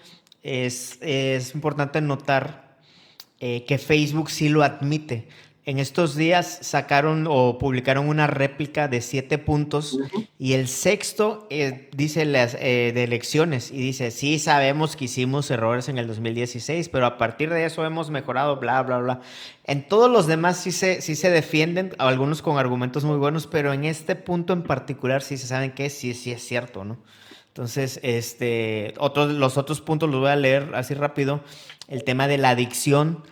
es, 0.42 0.98
es 1.00 1.54
importante 1.54 2.00
notar 2.00 2.78
eh, 3.40 3.64
que 3.66 3.78
Facebook 3.78 4.30
sí 4.30 4.48
lo 4.48 4.62
admite. 4.62 5.28
En 5.68 5.78
estos 5.78 6.16
días 6.16 6.60
sacaron 6.62 7.26
o 7.28 7.58
publicaron 7.58 8.08
una 8.08 8.26
réplica 8.26 8.88
de 8.88 9.02
siete 9.02 9.36
puntos 9.36 9.98
y 10.38 10.54
el 10.54 10.66
sexto 10.66 11.46
eh, 11.50 11.90
dice 11.94 12.24
las 12.24 12.54
eh, 12.54 12.90
de 12.94 13.04
elecciones 13.04 13.70
y 13.70 13.76
dice, 13.76 14.10
sí 14.10 14.38
sabemos 14.38 14.96
que 14.96 15.04
hicimos 15.04 15.50
errores 15.50 15.90
en 15.90 15.98
el 15.98 16.06
2016, 16.06 16.88
pero 16.88 17.04
a 17.04 17.18
partir 17.18 17.50
de 17.50 17.66
eso 17.66 17.84
hemos 17.84 18.08
mejorado, 18.08 18.56
bla, 18.56 18.82
bla, 18.82 18.96
bla. 18.96 19.20
En 19.64 19.86
todos 19.86 20.10
los 20.10 20.26
demás 20.26 20.56
sí 20.56 20.72
se, 20.72 21.02
sí 21.02 21.14
se 21.14 21.28
defienden, 21.30 21.94
algunos 21.98 22.40
con 22.40 22.56
argumentos 22.56 23.04
muy 23.04 23.18
buenos, 23.18 23.46
pero 23.46 23.74
en 23.74 23.84
este 23.84 24.16
punto 24.16 24.54
en 24.54 24.62
particular 24.62 25.20
sí 25.20 25.36
se 25.36 25.46
saben 25.46 25.72
que 25.72 25.90
sí, 25.90 26.14
sí 26.14 26.32
es 26.32 26.42
cierto, 26.42 26.86
¿no? 26.86 26.96
Entonces, 27.58 27.98
este, 28.04 28.94
otros, 28.98 29.32
los 29.32 29.58
otros 29.58 29.80
puntos 29.80 30.08
los 30.08 30.20
voy 30.20 30.30
a 30.30 30.36
leer 30.36 30.70
así 30.76 30.94
rápido. 30.94 31.40
El 31.88 32.04
tema 32.04 32.28
de 32.28 32.38
la 32.38 32.50
adicción 32.50 33.24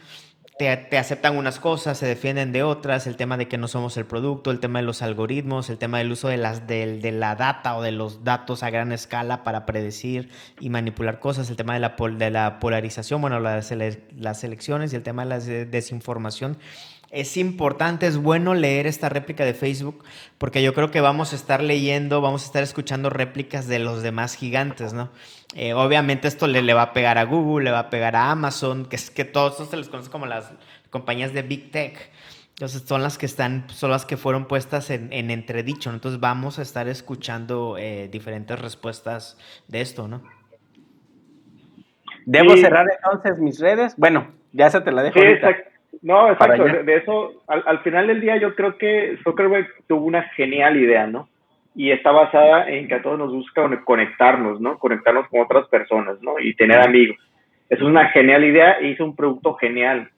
te, 0.58 0.98
aceptan 0.98 1.36
unas 1.36 1.60
cosas, 1.60 1.96
se 1.96 2.06
defienden 2.06 2.50
de 2.50 2.64
otras, 2.64 3.06
el 3.06 3.14
tema 3.14 3.36
de 3.36 3.46
que 3.46 3.56
no 3.56 3.68
somos 3.68 3.96
el 3.98 4.04
producto, 4.04 4.50
el 4.50 4.58
tema 4.58 4.80
de 4.80 4.84
los 4.84 5.00
algoritmos, 5.00 5.70
el 5.70 5.78
tema 5.78 5.98
del 5.98 6.10
uso 6.10 6.26
de, 6.26 6.38
las, 6.38 6.66
de, 6.66 7.12
la 7.12 7.36
data 7.36 7.76
o 7.76 7.82
de 7.82 7.92
los 7.92 8.24
datos 8.24 8.64
a 8.64 8.70
gran 8.70 8.90
escala 8.90 9.44
para 9.44 9.64
predecir 9.64 10.28
y 10.58 10.70
manipular 10.70 11.20
cosas, 11.20 11.48
el 11.48 11.54
tema 11.54 11.74
de 11.74 11.78
la, 11.78 11.94
de 11.96 12.30
la 12.32 12.58
polarización, 12.58 13.20
bueno, 13.20 13.38
las, 13.38 13.72
las 14.18 14.42
elecciones 14.42 14.92
y 14.92 14.96
el 14.96 15.04
tema 15.04 15.24
de 15.24 15.28
la 15.28 15.38
desinformación. 15.38 16.58
Es 17.16 17.38
importante, 17.38 18.06
es 18.06 18.18
bueno 18.18 18.52
leer 18.52 18.86
esta 18.86 19.08
réplica 19.08 19.42
de 19.46 19.54
Facebook 19.54 20.04
porque 20.36 20.62
yo 20.62 20.74
creo 20.74 20.90
que 20.90 21.00
vamos 21.00 21.32
a 21.32 21.36
estar 21.36 21.62
leyendo, 21.62 22.20
vamos 22.20 22.42
a 22.42 22.46
estar 22.46 22.62
escuchando 22.62 23.08
réplicas 23.08 23.66
de 23.68 23.78
los 23.78 24.02
demás 24.02 24.34
gigantes, 24.34 24.92
¿no? 24.92 25.08
Eh, 25.54 25.72
obviamente 25.72 26.28
esto 26.28 26.46
le, 26.46 26.60
le, 26.60 26.74
va 26.74 26.82
a 26.82 26.92
pegar 26.92 27.16
a 27.16 27.24
Google, 27.24 27.64
le 27.64 27.70
va 27.70 27.78
a 27.78 27.88
pegar 27.88 28.16
a 28.16 28.30
Amazon, 28.30 28.84
que 28.84 28.96
es 28.96 29.10
que 29.10 29.24
todos 29.24 29.52
estos 29.52 29.70
se 29.70 29.78
les 29.78 29.88
conoce 29.88 30.10
como 30.10 30.26
las 30.26 30.52
compañías 30.90 31.32
de 31.32 31.40
Big 31.40 31.70
Tech. 31.70 32.10
Entonces 32.50 32.82
son 32.82 33.02
las 33.02 33.16
que 33.16 33.24
están, 33.24 33.64
son 33.70 33.92
las 33.92 34.04
que 34.04 34.18
fueron 34.18 34.44
puestas 34.44 34.90
en, 34.90 35.10
en 35.10 35.30
entredicho. 35.30 35.88
Entonces 35.88 36.20
vamos 36.20 36.58
a 36.58 36.62
estar 36.62 36.86
escuchando 36.86 37.78
eh, 37.78 38.08
diferentes 38.12 38.60
respuestas 38.60 39.38
de 39.68 39.80
esto, 39.80 40.06
¿no? 40.06 40.22
¿Debo 42.26 42.54
cerrar 42.58 42.86
entonces 42.94 43.38
mis 43.38 43.58
redes? 43.58 43.94
Bueno, 43.96 44.34
ya 44.52 44.68
se 44.68 44.82
te 44.82 44.92
la 44.92 45.02
dejo. 45.02 45.18
Sí, 45.18 45.24
exacto. 45.24 45.75
No, 46.02 46.30
exacto. 46.30 46.64
De, 46.64 46.96
eso, 46.96 47.42
al, 47.46 47.62
al, 47.66 47.78
final 47.80 48.06
del 48.06 48.20
día 48.20 48.36
yo 48.36 48.54
creo 48.54 48.76
que 48.76 49.18
Zuckerberg 49.24 49.68
tuvo 49.86 50.04
una 50.04 50.22
genial 50.30 50.76
idea, 50.76 51.06
¿no? 51.06 51.28
y 51.76 51.90
está 51.90 52.10
basada 52.10 52.68
en 52.70 52.88
que 52.88 52.94
a 52.94 53.02
todos 53.02 53.18
nos 53.18 53.30
busca 53.30 53.68
conectarnos, 53.84 54.60
¿no? 54.62 54.78
Conectarnos 54.78 55.28
con 55.28 55.42
otras 55.42 55.68
personas, 55.68 56.20
¿no? 56.22 56.38
Y 56.40 56.54
tener 56.54 56.80
amigos. 56.80 57.18
Es 57.68 57.82
una 57.82 58.08
genial 58.08 58.44
idea 58.44 58.78
e 58.80 58.88
hizo 58.88 59.04
un 59.04 59.14
producto 59.14 59.54
genial. 59.54 60.08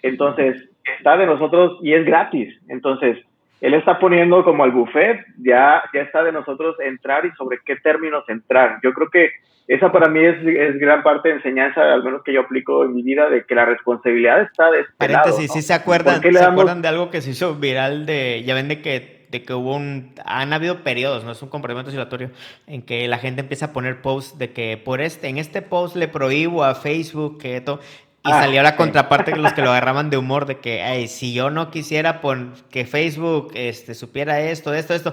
Entonces, 0.00 0.66
está 0.98 1.18
de 1.18 1.26
nosotros 1.26 1.78
y 1.82 1.92
es 1.92 2.06
gratis. 2.06 2.58
Entonces, 2.68 3.18
él 3.60 3.74
está 3.74 3.98
poniendo 3.98 4.44
como 4.44 4.64
al 4.64 4.72
buffet, 4.72 5.24
ya, 5.38 5.82
ya 5.92 6.02
está 6.02 6.22
de 6.22 6.32
nosotros 6.32 6.76
entrar 6.80 7.24
y 7.24 7.30
sobre 7.32 7.60
qué 7.64 7.76
términos 7.76 8.24
entrar. 8.28 8.78
Yo 8.82 8.92
creo 8.92 9.08
que 9.08 9.30
esa 9.66 9.90
para 9.90 10.08
mí 10.08 10.20
es, 10.22 10.36
es 10.46 10.78
gran 10.78 11.02
parte 11.02 11.30
de 11.30 11.36
enseñanza, 11.36 11.80
al 11.80 12.04
menos 12.04 12.22
que 12.22 12.34
yo 12.34 12.42
aplico 12.42 12.84
en 12.84 12.94
mi 12.94 13.02
vida, 13.02 13.30
de 13.30 13.44
que 13.44 13.54
la 13.54 13.64
responsabilidad 13.64 14.42
está 14.42 14.70
de 14.70 14.80
este 14.80 14.92
Paréntesis, 14.98 15.52
¿sí 15.52 15.62
se 15.62 15.72
acuerdan, 15.72 16.20
¿se 16.20 16.44
acuerdan 16.44 16.82
de 16.82 16.88
algo 16.88 17.10
que 17.10 17.22
se 17.22 17.30
hizo 17.30 17.54
viral 17.54 18.04
de, 18.04 18.42
ya 18.44 18.54
ven 18.54 18.68
de 18.68 18.82
que 18.82 19.14
de 19.34 19.42
que 19.42 19.52
hubo 19.52 19.74
un, 19.74 20.12
han 20.24 20.52
habido 20.52 20.84
periodos, 20.84 21.24
no 21.24 21.32
es 21.32 21.42
un 21.42 21.48
complemento 21.48 21.88
oscilatorio, 21.88 22.30
en 22.68 22.82
que 22.82 23.08
la 23.08 23.18
gente 23.18 23.40
empieza 23.40 23.66
a 23.66 23.72
poner 23.72 24.00
posts 24.00 24.38
de 24.38 24.52
que 24.52 24.76
por 24.76 25.00
este, 25.00 25.26
en 25.26 25.38
este 25.38 25.60
post 25.60 25.96
le 25.96 26.06
prohíbo 26.06 26.62
a 26.62 26.76
Facebook 26.76 27.40
que 27.40 27.56
esto, 27.56 27.80
y 28.26 28.30
ah, 28.32 28.40
salió 28.40 28.62
la 28.62 28.74
contraparte 28.74 29.32
de 29.32 29.36
los 29.36 29.52
que 29.52 29.60
lo 29.60 29.70
agarraban 29.72 30.08
de 30.08 30.16
humor 30.16 30.46
de 30.46 30.56
que 30.56 31.06
si 31.08 31.34
yo 31.34 31.50
no 31.50 31.70
quisiera 31.70 32.22
que 32.70 32.86
Facebook 32.86 33.52
este, 33.54 33.92
supiera 33.94 34.40
esto, 34.40 34.72
esto, 34.72 34.94
esto, 34.94 35.12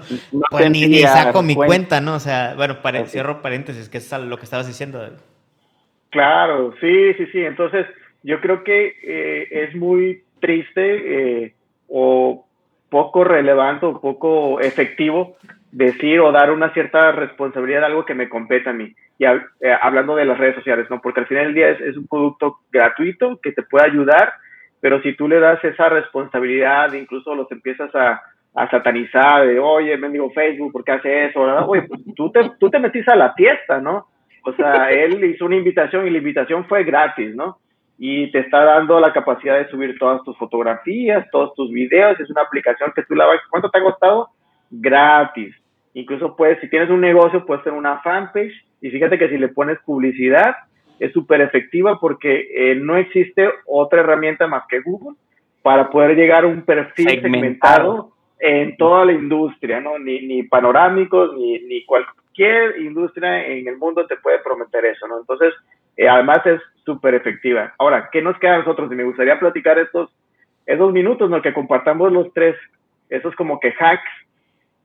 pues 0.49 0.71
ni, 0.71 0.97
saco 1.01 1.43
mi 1.43 1.53
cuenta. 1.53 1.99
¿no? 1.99 2.15
O 2.15 2.19
sea, 2.19 2.53
bueno, 2.55 2.77
cierro 3.07 3.41
paréntesis, 3.41 3.89
que 3.89 3.97
es 3.97 4.11
lo 4.13 4.37
que 4.37 4.45
estabas 4.45 4.65
diciendo. 4.65 5.05
Claro, 6.09 6.73
sí, 6.79 7.13
sí, 7.15 7.25
sí. 7.33 7.39
Entonces, 7.43 7.85
yo 8.23 8.39
creo 8.39 8.63
que 8.63 8.95
eh, 9.03 9.65
es 9.65 9.75
muy 9.75 10.23
triste 10.39 11.43
eh, 11.43 11.53
o 11.89 12.45
poco 12.87 13.25
relevante 13.25 13.87
o 13.87 13.99
poco 13.99 14.61
efectivo 14.61 15.35
decir 15.71 16.19
o 16.19 16.31
dar 16.31 16.51
una 16.51 16.73
cierta 16.73 17.11
responsabilidad 17.11 17.81
de 17.81 17.85
algo 17.87 18.05
que 18.05 18.15
me 18.15 18.29
compete 18.29 18.69
a 18.69 18.73
mí. 18.73 18.93
Y 19.17 19.25
eh, 19.25 19.77
hablando 19.81 20.15
de 20.15 20.25
las 20.25 20.37
redes 20.37 20.55
sociales, 20.55 20.87
¿no? 20.89 21.01
Porque 21.01 21.21
al 21.21 21.27
final 21.27 21.45
del 21.45 21.53
día 21.53 21.69
es, 21.69 21.97
un 21.97 22.07
producto 22.07 22.59
gratuito 22.71 23.39
que 23.41 23.51
te 23.51 23.63
puede 23.63 23.85
ayudar, 23.85 24.33
pero 24.79 25.01
si 25.01 25.15
tú 25.15 25.27
le 25.27 25.39
das 25.39 25.63
esa 25.63 25.89
responsabilidad, 25.89 26.91
incluso 26.93 27.35
los 27.35 27.51
empiezas 27.51 27.93
a, 27.95 28.21
a 28.55 28.69
satanizar, 28.69 29.47
de, 29.47 29.59
oye, 29.59 29.95
me 29.97 30.09
digo 30.09 30.31
Facebook, 30.31 30.71
¿por 30.71 30.83
qué 30.83 30.93
hace 30.93 31.25
eso? 31.25 31.41
Oye, 31.41 31.83
pues 31.83 32.01
tú 32.15 32.31
te, 32.31 32.51
tú 32.59 32.69
te 32.69 32.79
metiste 32.79 33.11
a 33.11 33.15
la 33.15 33.33
fiesta, 33.33 33.79
¿no? 33.79 34.07
O 34.43 34.53
sea, 34.53 34.89
él 34.91 35.23
hizo 35.23 35.45
una 35.45 35.55
invitación 35.55 36.07
y 36.07 36.09
la 36.09 36.17
invitación 36.17 36.65
fue 36.65 36.83
gratis, 36.83 37.35
¿no? 37.35 37.57
y 38.03 38.31
te 38.31 38.39
está 38.39 38.65
dando 38.65 38.99
la 38.99 39.13
capacidad 39.13 39.59
de 39.59 39.69
subir 39.69 39.95
todas 39.99 40.23
tus 40.23 40.35
fotografías, 40.35 41.29
todos 41.29 41.53
tus 41.53 41.69
videos. 41.69 42.19
Es 42.19 42.31
una 42.31 42.41
aplicación 42.41 42.91
que 42.95 43.03
tú 43.03 43.13
la 43.13 43.27
vas. 43.27 43.39
¿Cuánto 43.47 43.69
te 43.69 43.77
ha 43.77 43.83
costado? 43.83 44.29
Gratis. 44.71 45.55
Incluso 45.93 46.35
puedes, 46.35 46.59
si 46.61 46.69
tienes 46.69 46.89
un 46.89 47.01
negocio, 47.01 47.45
puedes 47.45 47.63
tener 47.63 47.77
una 47.77 47.99
fanpage 47.99 48.53
y 48.81 48.89
fíjate 48.89 49.17
que 49.17 49.29
si 49.29 49.37
le 49.37 49.49
pones 49.49 49.77
publicidad 49.85 50.55
es 50.99 51.11
súper 51.13 51.41
efectiva 51.41 51.99
porque 51.99 52.47
eh, 52.53 52.75
no 52.75 52.95
existe 52.95 53.49
otra 53.65 54.01
herramienta 54.01 54.47
más 54.47 54.63
que 54.69 54.81
Google 54.81 55.17
para 55.61 55.89
poder 55.89 56.15
llegar 56.15 56.43
a 56.43 56.47
un 56.47 56.63
perfil 56.63 57.09
segmentado, 57.09 58.11
en 58.39 58.75
toda 58.75 59.05
la 59.05 59.11
industria, 59.11 59.79
¿no? 59.79 59.99
Ni, 59.99 60.25
ni 60.25 60.43
panorámicos, 60.43 61.37
ni, 61.37 61.59
ni 61.59 61.85
cualquier 61.85 62.81
industria 62.81 63.45
en 63.45 63.67
el 63.67 63.77
mundo 63.77 64.07
te 64.07 64.17
puede 64.17 64.39
prometer 64.39 64.83
eso, 64.85 65.07
¿no? 65.07 65.19
Entonces, 65.19 65.53
eh, 65.95 66.09
además 66.09 66.39
es 66.45 66.59
súper 66.83 67.13
efectiva. 67.13 67.73
Ahora, 67.77 68.09
¿qué 68.11 68.21
nos 68.21 68.37
queda 68.39 68.55
a 68.55 68.57
nosotros? 68.59 68.91
Y 68.91 68.95
me 68.95 69.03
gustaría 69.03 69.39
platicar 69.39 69.77
estos, 69.77 70.09
esos 70.65 70.91
minutos, 70.91 71.29
¿no? 71.29 71.39
Que 71.43 71.53
compartamos 71.53 72.11
los 72.11 72.33
tres, 72.33 72.55
esos 73.09 73.35
como 73.35 73.59
que 73.59 73.73
hacks 73.79 74.09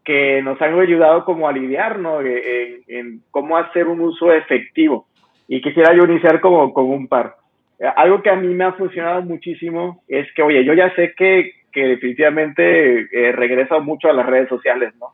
que 0.07 0.41
nos 0.41 0.61
han 0.63 0.79
ayudado 0.79 1.25
como 1.25 1.49
a 1.49 1.53
lidiar, 1.53 1.99
¿no? 1.99 2.23
En, 2.23 2.81
en 2.87 3.23
cómo 3.31 3.59
hacer 3.59 3.89
un 3.89 4.01
uso 4.01 4.33
efectivo. 4.33 5.07
Y 5.49 5.61
quisiera 5.61 5.95
yo 5.95 6.05
iniciar 6.05 6.41
como 6.41 6.73
con 6.73 6.87
un 6.87 7.09
par. 7.09 7.35
Eh, 7.79 7.87
algo 7.97 8.23
que 8.23 8.31
a 8.31 8.37
mí 8.37 8.55
me 8.55 8.65
ha 8.65 8.73
funcionado 8.73 9.21
muchísimo 9.23 10.03
es 10.09 10.33
que, 10.33 10.43
oye, 10.43 10.65
yo 10.65 10.73
ya 10.73 10.95
sé 10.95 11.13
que, 11.15 11.53
definitivamente 11.75 13.01
eh, 13.13 13.33
regreso 13.33 13.79
mucho 13.83 14.09
a 14.09 14.15
las 14.15 14.25
redes 14.25 14.49
sociales, 14.49 14.95
¿no? 14.99 15.09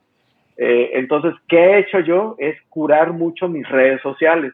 Eh, 0.56 0.90
entonces, 0.92 1.34
¿qué 1.48 1.56
he 1.56 1.78
hecho 1.80 1.98
yo? 1.98 2.36
Es 2.38 2.56
curar 2.68 3.12
mucho 3.12 3.48
mis 3.48 3.68
redes 3.68 4.00
sociales 4.00 4.52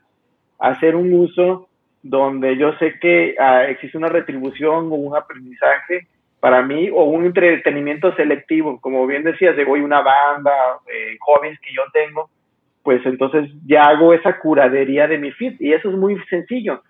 hacer 0.58 0.96
un 0.96 1.12
uso 1.12 1.68
donde 2.02 2.56
yo 2.56 2.72
sé 2.78 2.98
que 3.00 3.36
ah, 3.38 3.64
existe 3.64 3.98
una 3.98 4.08
retribución 4.08 4.86
o 4.90 4.94
un 4.94 5.16
aprendizaje 5.16 6.06
para 6.40 6.62
mí 6.62 6.88
o 6.90 7.04
un 7.04 7.26
entretenimiento 7.26 8.14
selectivo, 8.14 8.80
como 8.80 9.06
bien 9.06 9.24
decías, 9.24 9.56
de 9.56 9.64
hoy 9.64 9.80
una 9.80 10.00
banda, 10.00 10.52
eh, 10.86 11.16
jóvenes 11.20 11.58
que 11.60 11.72
yo 11.74 11.82
tengo, 11.92 12.30
pues 12.82 13.04
entonces 13.04 13.50
ya 13.66 13.84
hago 13.84 14.14
esa 14.14 14.38
curadería 14.38 15.08
de 15.08 15.18
mi 15.18 15.32
feed 15.32 15.54
y 15.58 15.72
eso 15.72 15.90
es 15.90 15.96
muy 15.96 16.16
sencillo. 16.30 16.82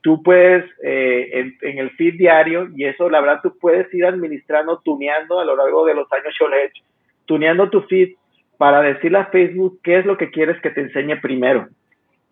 Tú 0.00 0.22
puedes 0.22 0.64
eh, 0.82 1.52
en, 1.62 1.78
el 1.78 1.90
feed 1.92 2.14
diario 2.18 2.68
y 2.76 2.84
eso 2.84 3.08
la 3.10 3.20
verdad 3.20 3.40
tú 3.42 3.56
puedes 3.58 3.92
ir 3.92 4.06
administrando, 4.06 4.80
tuneando 4.84 5.40
a 5.40 5.44
lo 5.44 5.56
largo 5.56 5.84
de 5.86 5.94
los 5.94 6.10
años 6.12 6.34
yo 6.38 6.48
lo 6.48 6.56
he 6.56 6.66
hecho, 6.66 6.84
tuneando 7.24 7.70
tu 7.70 7.82
feed 7.82 8.10
para 8.58 8.80
decirle 8.82 9.18
a 9.18 9.26
Facebook 9.26 9.80
qué 9.82 9.98
es 9.98 10.06
lo 10.06 10.16
que 10.16 10.30
quieres 10.30 10.60
que 10.60 10.70
te 10.70 10.82
enseñe 10.82 11.20
primero. 11.20 11.68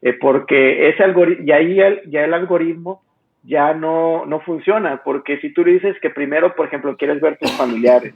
Eh, 0.01 0.13
porque 0.15 0.89
ese 0.89 1.03
algoritmo, 1.03 1.45
y 1.47 1.53
ahí 1.53 1.77
ya 2.07 2.25
el 2.25 2.35
algoritmo 2.35 3.03
ya 3.43 3.74
no, 3.74 4.24
no 4.26 4.40
funciona, 4.40 5.03
porque 5.05 5.38
si 5.38 5.53
tú 5.53 5.64
dices 5.64 5.97
que 6.01 6.11
primero, 6.11 6.55
por 6.55 6.66
ejemplo, 6.66 6.97
quieres 6.97 7.20
ver 7.20 7.38
tus 7.38 7.53
familiares, 7.53 8.14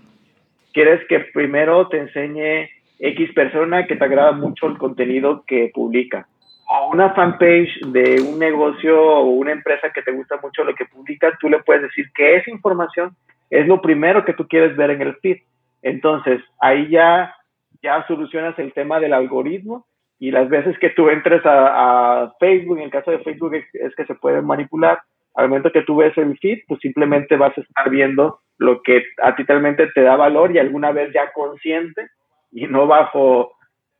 quieres 0.73 1.07
que 1.09 1.21
primero 1.21 1.89
te 1.89 1.99
enseñe 1.99 2.69
X 2.99 3.33
persona 3.35 3.87
que 3.87 3.97
te 3.97 4.05
agrada 4.05 4.33
mucho 4.33 4.67
el 4.67 4.79
contenido 4.79 5.45
que 5.47 5.71
publica, 5.75 6.27
o 6.69 6.91
una 6.91 7.11
fanpage 7.15 7.81
de 7.87 8.21
un 8.21 8.39
negocio 8.39 9.01
o 9.01 9.27
una 9.31 9.53
empresa 9.53 9.91
que 9.95 10.03
te 10.03 10.13
gusta 10.13 10.39
mucho 10.43 10.65
lo 10.65 10.75
que 10.75 10.87
publica, 10.87 11.37
tú 11.41 11.49
le 11.49 11.63
puedes 11.63 11.83
decir 11.83 12.11
que 12.15 12.37
esa 12.37 12.51
información 12.51 13.17
es 13.51 13.67
lo 13.67 13.81
primero 13.81 14.25
que 14.25 14.33
tú 14.33 14.47
quieres 14.49 14.77
ver 14.77 14.91
en 14.91 15.03
el 15.03 15.17
feed. 15.17 15.39
Entonces, 15.83 16.41
ahí 16.61 16.89
ya, 16.89 17.35
ya 17.83 18.05
solucionas 18.07 18.59
el 18.59 18.73
tema 18.73 18.99
del 18.99 19.13
algoritmo 19.13 19.87
y 20.19 20.31
las 20.31 20.49
veces 20.49 20.79
que 20.79 20.91
tú 20.91 21.09
entres 21.09 21.43
a, 21.45 22.33
Facebook, 22.41 22.79
en 22.79 22.85
el 22.85 22.91
caso 22.91 23.11
de 23.11 23.21
Facebook 23.21 23.55
es, 23.55 23.95
que 23.95 24.07
se 24.07 24.15
puede 24.15 24.41
manipular, 24.43 25.01
al 25.37 25.49
momento 25.49 25.71
que 25.71 25.83
tú 25.83 25.97
ves 25.97 26.17
el 26.17 26.37
feed, 26.39 26.61
pues 26.67 26.81
simplemente 26.81 27.37
vas 27.37 27.57
a 27.57 27.61
estar 27.61 27.91
viendo 27.91 28.41
lo 28.59 28.83
que 28.83 29.03
a 29.23 29.37
ti 29.37 29.43
realmente 29.43 29.87
te 29.89 30.03
da 30.03 30.17
valor 30.17 30.51
y 30.51 30.59
alguna 30.59 30.93
vez 30.93 31.13
ya 31.13 31.31
consciente 31.33 32.09
y 32.51 32.67
no 32.67 32.87
bajo, 32.87 33.53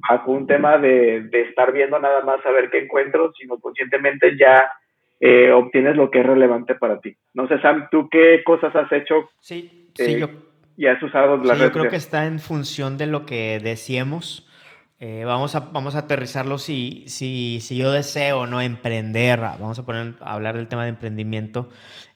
bajo 0.09 0.33
un 0.33 0.47
tema 0.47 0.79
de, 0.79 1.23
de 1.31 1.43
estar 1.43 1.73
viendo 1.73 1.99
nada 1.99 2.23
más 2.23 2.45
a 2.47 2.51
ver 2.51 2.71
qué 2.71 2.79
encuentro, 2.79 3.33
sino 3.39 3.59
conscientemente 3.59 4.37
ya 4.39 4.65
eh, 5.21 5.51
obtienes 5.53 5.97
lo 5.97 6.11
que 6.11 6.21
es 6.21 6.27
relevante 6.27 6.75
para 6.75 7.01
ti. 7.01 7.15
No 7.35 7.47
sé, 7.49 7.61
Sam, 7.61 7.89
¿tú 7.91 8.09
qué 8.11 8.43
cosas 8.45 8.75
has 8.75 8.91
hecho? 8.93 9.29
Sí, 9.41 9.91
sí, 9.95 10.15
eh, 10.15 10.21
yo, 10.21 10.29
y 10.77 10.87
has 10.87 11.03
usado 11.03 11.37
la 11.39 11.55
sí, 11.55 11.61
Yo 11.63 11.73
creo 11.73 11.91
que 11.91 11.97
está 11.97 12.27
en 12.27 12.39
función 12.39 12.99
de 12.99 13.07
lo 13.07 13.25
que 13.25 13.59
decíamos 13.63 14.46
eh, 14.99 15.25
vamos, 15.27 15.55
a, 15.55 15.61
vamos 15.61 15.95
a 15.95 16.01
aterrizarlo 16.01 16.59
si, 16.59 17.05
si, 17.07 17.61
si 17.61 17.77
yo 17.77 17.93
deseo 17.93 18.47
no 18.47 18.63
emprender, 18.63 19.41
vamos 19.41 19.79
a, 19.79 19.85
poner, 19.85 20.15
a 20.21 20.33
hablar 20.33 20.57
del 20.57 20.69
tema 20.69 20.85
de 20.85 20.91
emprendimiento. 20.91 21.69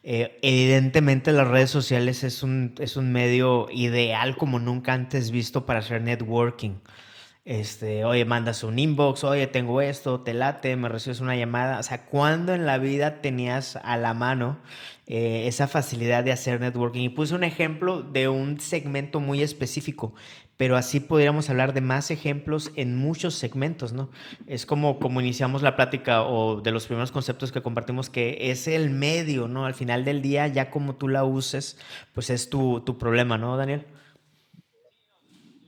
Eh, 0.03 0.39
evidentemente 0.41 1.33
las 1.33 1.47
redes 1.47 1.71
sociales 1.71 2.25
es 2.25 2.43
un, 2.43 2.75
es 2.79 2.97
un 2.97 3.13
medio 3.13 3.69
ideal 3.71 4.37
como 4.39 4.59
nunca 4.59 4.95
antes 4.95 5.31
visto 5.31 5.67
para 5.67 5.81
hacer 5.81 6.01
networking. 6.01 6.77
Este, 7.45 8.05
oye, 8.05 8.25
mandas 8.25 8.63
un 8.65 8.79
inbox, 8.79 9.25
oye, 9.25 9.47
tengo 9.47 9.81
esto, 9.81 10.21
te 10.21 10.35
late, 10.35 10.77
me 10.77 10.89
recibes 10.89 11.21
una 11.21 11.37
llamada. 11.37 11.79
O 11.79 11.83
sea, 11.83 12.05
¿cuándo 12.07 12.55
en 12.55 12.67
la 12.67 12.79
vida 12.79 13.23
tenías 13.23 13.77
a 13.77 13.97
la 13.97 14.15
mano 14.15 14.59
eh, 15.07 15.45
esa 15.47 15.67
facilidad 15.67 16.23
de 16.23 16.33
hacer 16.33 16.61
networking? 16.61 17.03
Y 17.03 17.09
puse 17.09 17.35
un 17.35 17.45
ejemplo 17.45 18.03
de 18.03 18.29
un 18.29 18.61
segmento 18.61 19.21
muy 19.21 19.43
específico 19.43 20.15
pero 20.61 20.77
así 20.77 21.01
podríamos 21.01 21.49
hablar 21.49 21.73
de 21.73 21.81
más 21.81 22.11
ejemplos 22.11 22.71
en 22.77 22.95
muchos 22.95 23.33
segmentos, 23.33 23.95
¿no? 23.95 24.11
Es 24.47 24.67
como, 24.67 24.99
como 24.99 25.23
iniciamos 25.23 25.63
la 25.63 25.75
plática 25.75 26.23
o 26.23 26.61
de 26.61 26.71
los 26.71 26.85
primeros 26.85 27.11
conceptos 27.13 27.51
que 27.51 27.63
compartimos, 27.63 28.11
que 28.11 28.51
es 28.51 28.69
el 28.69 28.91
medio, 28.91 29.49
¿no? 29.49 29.65
Al 29.65 29.73
final 29.73 30.05
del 30.05 30.21
día, 30.21 30.49
ya 30.49 30.69
como 30.71 30.97
tú 30.97 31.09
la 31.09 31.25
uses, 31.25 31.79
pues 32.13 32.29
es 32.29 32.51
tu, 32.51 32.81
tu 32.83 32.99
problema, 32.99 33.39
¿no, 33.39 33.57
Daniel? 33.57 33.87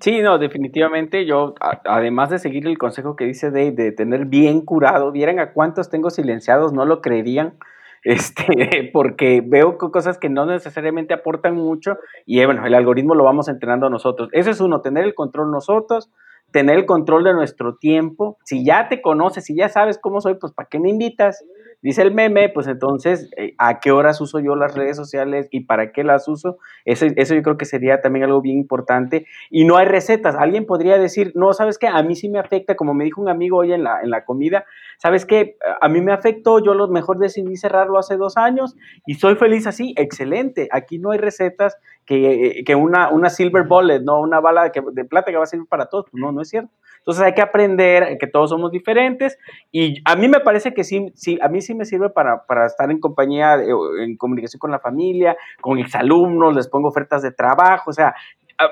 Sí, 0.02 0.20
no, 0.20 0.36
definitivamente 0.38 1.26
yo, 1.26 1.54
además 1.84 2.28
de 2.30 2.40
seguir 2.40 2.66
el 2.66 2.76
consejo 2.76 3.14
que 3.14 3.24
dice 3.24 3.52
de, 3.52 3.70
de 3.70 3.92
tener 3.92 4.24
bien 4.26 4.62
curado, 4.62 5.12
vieran 5.12 5.38
a 5.38 5.52
cuántos 5.52 5.90
tengo 5.90 6.10
silenciados, 6.10 6.72
no 6.72 6.84
lo 6.84 7.00
creerían 7.00 7.54
este, 8.02 8.90
porque 8.92 9.44
veo 9.46 9.78
cosas 9.78 10.18
que 10.18 10.28
no 10.28 10.44
necesariamente 10.44 11.14
aportan 11.14 11.54
mucho 11.54 11.98
y 12.26 12.40
eh, 12.40 12.46
bueno, 12.46 12.66
el 12.66 12.74
algoritmo 12.74 13.14
lo 13.14 13.22
vamos 13.22 13.46
entrenando 13.46 13.88
nosotros. 13.90 14.28
Eso 14.32 14.50
es 14.50 14.60
uno, 14.60 14.80
tener 14.80 15.04
el 15.04 15.14
control 15.14 15.52
nosotros, 15.52 16.10
tener 16.50 16.78
el 16.78 16.84
control 16.84 17.22
de 17.22 17.34
nuestro 17.34 17.76
tiempo. 17.76 18.38
Si 18.44 18.64
ya 18.64 18.88
te 18.88 19.02
conoces, 19.02 19.44
si 19.44 19.54
ya 19.54 19.68
sabes 19.68 19.98
cómo 19.98 20.20
soy, 20.20 20.34
pues 20.34 20.52
¿para 20.52 20.68
qué 20.68 20.80
me 20.80 20.90
invitas? 20.90 21.44
Dice 21.82 22.02
el 22.02 22.14
meme, 22.14 22.48
pues 22.48 22.68
entonces, 22.68 23.28
eh, 23.36 23.54
¿a 23.58 23.80
qué 23.80 23.90
horas 23.90 24.20
uso 24.20 24.38
yo 24.38 24.54
las 24.54 24.76
redes 24.76 24.96
sociales 24.96 25.48
y 25.50 25.64
para 25.64 25.90
qué 25.90 26.04
las 26.04 26.28
uso? 26.28 26.58
Eso, 26.84 27.06
eso 27.16 27.34
yo 27.34 27.42
creo 27.42 27.56
que 27.56 27.64
sería 27.64 28.00
también 28.00 28.24
algo 28.24 28.40
bien 28.40 28.56
importante. 28.56 29.26
Y 29.50 29.64
no 29.64 29.76
hay 29.76 29.86
recetas. 29.86 30.36
Alguien 30.36 30.64
podría 30.64 30.96
decir, 30.96 31.32
no, 31.34 31.52
¿sabes 31.52 31.78
qué? 31.78 31.88
A 31.88 32.00
mí 32.04 32.14
sí 32.14 32.28
me 32.28 32.38
afecta, 32.38 32.76
como 32.76 32.94
me 32.94 33.02
dijo 33.02 33.20
un 33.20 33.28
amigo 33.28 33.58
hoy 33.58 33.72
en 33.72 33.82
la, 33.82 34.00
en 34.00 34.10
la 34.10 34.24
comida, 34.24 34.64
¿sabes 34.98 35.26
qué? 35.26 35.56
A 35.80 35.88
mí 35.88 36.00
me 36.00 36.12
afectó, 36.12 36.60
yo 36.64 36.74
lo 36.74 36.86
mejor 36.86 37.18
decidí 37.18 37.56
cerrarlo 37.56 37.98
hace 37.98 38.16
dos 38.16 38.36
años 38.36 38.76
y 39.04 39.14
soy 39.14 39.34
feliz 39.34 39.66
así. 39.66 39.92
Excelente. 39.96 40.68
Aquí 40.70 41.00
no 41.00 41.10
hay 41.10 41.18
recetas 41.18 41.76
que, 42.06 42.62
que 42.64 42.74
una, 42.76 43.10
una 43.10 43.28
silver 43.28 43.64
bullet, 43.66 44.00
no 44.00 44.20
una 44.20 44.38
bala 44.38 44.70
de, 44.70 45.04
plata 45.04 45.32
que 45.32 45.36
va 45.36 45.44
a 45.44 45.46
servir 45.46 45.66
para 45.68 45.86
todos. 45.86 46.06
No, 46.12 46.30
no 46.30 46.42
es 46.42 46.48
cierto. 46.48 46.70
Entonces 47.02 47.24
hay 47.24 47.34
que 47.34 47.42
aprender 47.42 48.16
que 48.18 48.28
todos 48.28 48.50
somos 48.50 48.70
diferentes 48.70 49.36
y 49.72 50.00
a 50.04 50.14
mí 50.14 50.28
me 50.28 50.38
parece 50.38 50.72
que 50.72 50.84
sí, 50.84 51.10
sí 51.14 51.36
a 51.42 51.48
mí 51.48 51.60
sí 51.60 51.74
me 51.74 51.84
sirve 51.84 52.10
para, 52.10 52.46
para 52.46 52.66
estar 52.66 52.92
en 52.92 53.00
compañía, 53.00 53.56
en 54.00 54.16
comunicación 54.16 54.60
con 54.60 54.70
la 54.70 54.78
familia, 54.78 55.36
con 55.60 55.78
exalumnos, 55.78 56.54
les 56.54 56.68
pongo 56.68 56.88
ofertas 56.88 57.22
de 57.22 57.32
trabajo, 57.32 57.90
o 57.90 57.92
sea, 57.92 58.14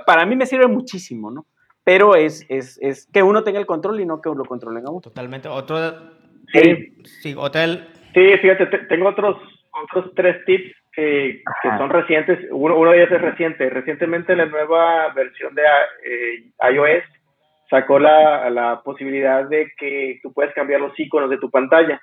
para 0.06 0.24
mí 0.26 0.36
me 0.36 0.46
sirve 0.46 0.68
muchísimo, 0.68 1.32
¿no? 1.32 1.44
Pero 1.82 2.14
es, 2.14 2.46
es, 2.48 2.78
es 2.80 3.08
que 3.12 3.24
uno 3.24 3.42
tenga 3.42 3.58
el 3.58 3.66
control 3.66 4.00
y 4.00 4.06
no 4.06 4.20
que 4.20 4.28
lo 4.28 4.44
controlen 4.44 4.86
a 4.86 4.90
uno. 4.90 5.00
Totalmente. 5.00 5.48
Otro, 5.48 5.76
sí. 6.52 6.94
Sí, 7.22 7.34
hotel. 7.36 7.88
Sí, 8.14 8.20
fíjate, 8.40 8.66
tengo 8.88 9.08
otros, 9.08 9.38
otros 9.72 10.12
tres 10.14 10.44
tips 10.44 10.72
que, 10.92 11.42
que 11.62 11.68
son 11.78 11.90
recientes. 11.90 12.38
Uno, 12.52 12.76
uno, 12.76 12.92
de 12.92 12.98
ellos 12.98 13.12
es 13.12 13.22
reciente. 13.22 13.70
Recientemente 13.70 14.36
la 14.36 14.46
nueva 14.46 15.12
versión 15.14 15.54
de 15.54 15.62
eh, 16.04 16.52
iOS 16.72 17.02
sacó 17.70 17.98
la, 17.98 18.50
la, 18.50 18.82
posibilidad 18.82 19.48
de 19.48 19.72
que 19.78 20.18
tú 20.22 20.32
puedes 20.32 20.52
cambiar 20.54 20.80
los 20.80 20.98
iconos 20.98 21.30
de 21.30 21.38
tu 21.38 21.50
pantalla. 21.50 22.02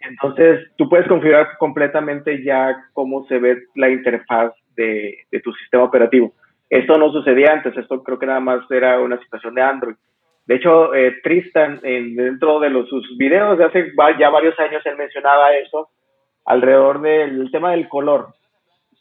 Entonces, 0.00 0.70
tú 0.76 0.88
puedes 0.88 1.06
configurar 1.08 1.58
completamente 1.58 2.42
ya 2.42 2.76
cómo 2.92 3.26
se 3.26 3.38
ve 3.38 3.64
la 3.74 3.90
interfaz 3.90 4.52
de, 4.76 5.18
de, 5.30 5.40
tu 5.40 5.52
sistema 5.54 5.84
operativo. 5.84 6.32
Esto 6.70 6.96
no 6.96 7.12
sucedía 7.12 7.52
antes, 7.52 7.76
esto 7.76 8.02
creo 8.02 8.18
que 8.18 8.26
nada 8.26 8.40
más 8.40 8.68
era 8.70 9.00
una 9.00 9.18
situación 9.18 9.54
de 9.54 9.62
Android. 9.62 9.96
De 10.46 10.56
hecho, 10.56 10.94
eh, 10.94 11.20
Tristan, 11.22 11.80
en, 11.82 12.16
dentro 12.16 12.58
de 12.60 12.70
los, 12.70 12.88
sus 12.88 13.16
videos 13.16 13.58
de 13.58 13.64
hace 13.64 13.92
ya 14.18 14.30
varios 14.30 14.58
años, 14.58 14.84
él 14.86 14.96
mencionaba 14.96 15.54
eso 15.54 15.90
alrededor 16.44 17.00
del 17.00 17.50
tema 17.50 17.72
del 17.72 17.88
color. 17.88 18.28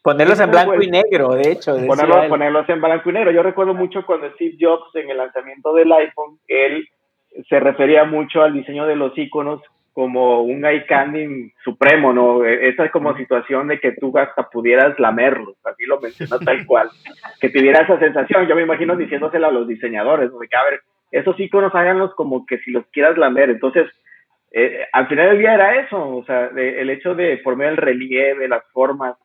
Ponerlos 0.03 0.39
en 0.39 0.49
blanco 0.49 0.81
y 0.81 0.89
negro, 0.89 1.29
de 1.35 1.51
hecho. 1.51 1.75
Ponerlos, 1.85 2.25
ponerlos 2.27 2.69
en 2.69 2.81
blanco 2.81 3.09
y 3.09 3.13
negro. 3.13 3.31
Yo 3.31 3.43
recuerdo 3.43 3.73
mucho 3.73 4.05
cuando 4.05 4.31
Steve 4.31 4.57
Jobs, 4.59 4.95
en 4.95 5.09
el 5.09 5.17
lanzamiento 5.17 5.73
del 5.73 5.91
iPhone, 5.91 6.39
él 6.47 6.87
se 7.47 7.59
refería 7.59 8.03
mucho 8.03 8.41
al 8.41 8.53
diseño 8.53 8.85
de 8.87 8.95
los 8.95 9.15
iconos 9.17 9.61
como 9.93 10.41
un 10.41 10.65
eye 10.65 10.85
candy 10.85 11.51
supremo, 11.63 12.13
¿no? 12.13 12.45
E, 12.45 12.69
esa 12.69 12.85
es 12.85 12.91
como 12.91 13.15
situación 13.15 13.67
de 13.67 13.79
que 13.79 13.91
tú 13.91 14.17
hasta 14.17 14.49
pudieras 14.49 14.97
lamerlos, 14.99 15.55
así 15.65 15.85
lo 15.85 15.99
menciona 15.99 16.39
tal 16.39 16.65
cual, 16.65 16.89
que 17.41 17.49
tuviera 17.49 17.83
esa 17.83 17.99
sensación. 17.99 18.47
Yo 18.47 18.55
me 18.55 18.63
imagino 18.63 18.95
diciéndosela 18.95 19.47
a 19.47 19.51
los 19.51 19.67
diseñadores, 19.67 20.31
de 20.31 20.47
que, 20.47 20.55
a 20.55 20.63
ver, 20.63 20.81
esos 21.11 21.39
iconos 21.39 21.75
háganlos 21.75 22.15
como 22.15 22.45
que 22.45 22.59
si 22.59 22.71
los 22.71 22.85
quieras 22.87 23.17
lamer. 23.17 23.49
Entonces, 23.49 23.87
eh, 24.51 24.85
al 24.93 25.07
final 25.07 25.29
del 25.29 25.39
día 25.39 25.53
era 25.53 25.75
eso, 25.81 26.17
o 26.17 26.23
sea, 26.25 26.47
el 26.55 26.89
hecho 26.89 27.13
de 27.13 27.37
por 27.37 27.55
medio 27.55 27.71
del 27.71 27.77
relieve, 27.77 28.47
las 28.47 28.63
formas, 28.71 29.15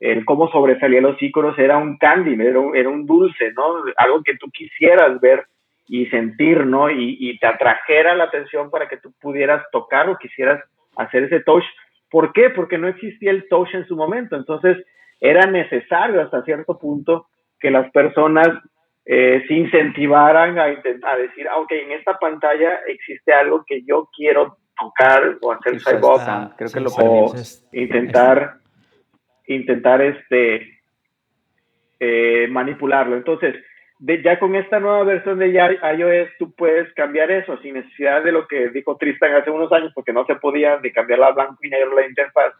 el 0.00 0.24
cómo 0.24 0.50
sobresalían 0.50 1.04
los 1.04 1.22
iconos 1.22 1.58
era 1.58 1.78
un 1.78 1.96
candy, 1.98 2.34
era 2.40 2.58
un, 2.58 2.76
era 2.76 2.88
un 2.88 3.06
dulce, 3.06 3.52
¿no? 3.52 3.84
Algo 3.96 4.22
que 4.22 4.36
tú 4.36 4.50
quisieras 4.50 5.20
ver 5.20 5.44
y 5.86 6.06
sentir, 6.06 6.66
¿no? 6.66 6.90
Y, 6.90 7.16
y, 7.20 7.38
te 7.38 7.46
atrajera 7.46 8.14
la 8.14 8.24
atención 8.24 8.70
para 8.70 8.88
que 8.88 8.96
tú 8.96 9.12
pudieras 9.20 9.62
tocar 9.70 10.08
o 10.08 10.16
quisieras 10.16 10.62
hacer 10.96 11.24
ese 11.24 11.40
touch. 11.40 11.64
¿Por 12.10 12.32
qué? 12.32 12.50
Porque 12.50 12.78
no 12.78 12.88
existía 12.88 13.30
el 13.30 13.48
touch 13.48 13.74
en 13.74 13.86
su 13.86 13.96
momento. 13.96 14.36
Entonces, 14.36 14.78
era 15.20 15.46
necesario 15.46 16.22
hasta 16.22 16.42
cierto 16.42 16.78
punto 16.78 17.28
que 17.60 17.70
las 17.70 17.90
personas 17.90 18.48
eh, 19.04 19.44
se 19.46 19.54
incentivaran 19.54 20.58
a, 20.58 20.64
a 20.64 21.16
decir, 21.16 21.48
ah, 21.50 21.58
ok, 21.58 21.72
en 21.72 21.92
esta 21.92 22.18
pantalla 22.18 22.80
existe 22.86 23.32
algo 23.32 23.64
que 23.66 23.82
yo 23.84 24.08
quiero 24.16 24.56
tocar 24.78 25.38
o 25.42 25.52
hacer 25.52 25.80
side 25.80 26.00
creo 26.56 26.70
que 26.72 26.80
lo 26.80 26.90
o 26.90 27.34
intentar 27.72 28.54
intentar 29.46 30.00
este 30.02 30.80
eh, 32.00 32.48
manipularlo. 32.50 33.16
Entonces, 33.16 33.54
de, 33.98 34.22
ya 34.22 34.38
con 34.38 34.54
esta 34.56 34.80
nueva 34.80 35.04
versión 35.04 35.38
de 35.38 35.50
iOS 35.50 36.28
tú 36.38 36.52
puedes 36.54 36.92
cambiar 36.94 37.30
eso 37.30 37.56
sin 37.58 37.74
necesidad 37.74 38.22
de 38.22 38.32
lo 38.32 38.46
que 38.46 38.68
dijo 38.70 38.96
Tristan 38.96 39.34
hace 39.34 39.50
unos 39.50 39.72
años, 39.72 39.92
porque 39.94 40.12
no 40.12 40.26
se 40.26 40.34
podía 40.36 40.78
de 40.78 40.92
cambiar 40.92 41.20
la 41.20 41.32
blanco 41.32 41.58
y 41.62 41.68
negro 41.68 41.94
la 41.94 42.06
interfaz 42.06 42.52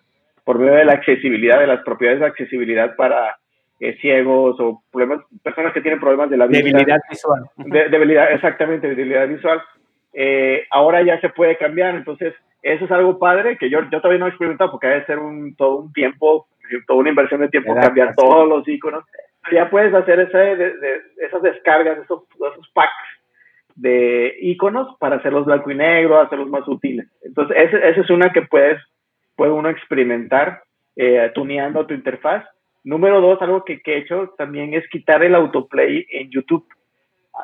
por 0.45 0.59
medio 0.59 0.74
de 0.74 0.85
la 0.85 0.93
accesibilidad, 0.93 1.59
de 1.59 1.66
las 1.66 1.82
propiedades 1.82 2.20
de 2.20 2.26
accesibilidad 2.26 2.95
para 2.97 3.37
eh, 3.80 3.97
ciegos 4.01 4.57
o 4.61 4.82
problemas, 4.93 5.24
personas 5.43 5.72
que 5.72 5.80
tienen 5.80 5.99
problemas 5.99 6.30
de 6.30 6.37
la 6.37 6.47
debilidad 6.47 7.01
visual. 7.11 7.45
debilidad, 7.57 8.32
exactamente, 8.32 8.89
debilidad 8.89 9.26
visual. 9.26 9.61
Eh, 10.12 10.66
ahora 10.70 11.03
ya 11.03 11.20
se 11.20 11.30
puede 11.30 11.57
cambiar, 11.57 11.95
entonces 11.95 12.35
eso 12.62 12.85
es 12.85 12.91
algo 12.91 13.18
padre 13.18 13.59
que 13.59 13.68
yo, 13.68 13.80
yo 13.91 14.01
todavía 14.01 14.20
no 14.20 14.26
he 14.26 14.30
experimentado 14.30 14.70
porque 14.70 14.87
debe 14.87 15.07
ser 15.07 15.18
un, 15.18 15.57
todo 15.57 15.76
un 15.78 15.93
tiempo, 15.93 16.47
toda 16.87 17.01
una 17.01 17.11
inversión 17.11 17.41
de 17.41 17.49
tiempo 17.49 17.75
cambiar 17.75 18.15
todos 18.15 18.49
los 18.49 18.67
iconos. 18.69 19.05
Ya 19.53 19.69
puedes 19.69 19.93
hacer 19.93 20.21
ese, 20.21 20.39
de, 20.39 21.03
esas 21.19 21.43
descargas, 21.43 21.99
esos, 21.99 22.23
esos 22.35 22.69
packs 22.73 22.93
de 23.75 24.37
iconos 24.41 24.97
para 24.99 25.17
hacerlos 25.17 25.47
blanco 25.47 25.71
y 25.71 25.75
negro, 25.75 26.21
hacerlos 26.21 26.49
más 26.49 26.67
útiles. 26.69 27.07
Entonces, 27.23 27.57
esa 27.57 28.01
es 28.01 28.11
una 28.11 28.33
que 28.33 28.43
puedes, 28.43 28.81
puede 29.37 29.53
uno 29.53 29.69
experimentar 29.69 30.62
eh, 30.97 31.31
tuneando 31.35 31.87
tu 31.87 31.95
interfaz. 31.95 32.45
Número 32.85 33.21
dos, 33.21 33.41
algo 33.43 33.65
que, 33.65 33.81
he 33.85 33.97
hecho 33.97 34.35
también 34.39 34.75
es 34.75 34.89
quitar 34.89 35.23
el 35.25 35.35
autoplay 35.35 36.07
en 36.11 36.31
YouTube. 36.31 36.67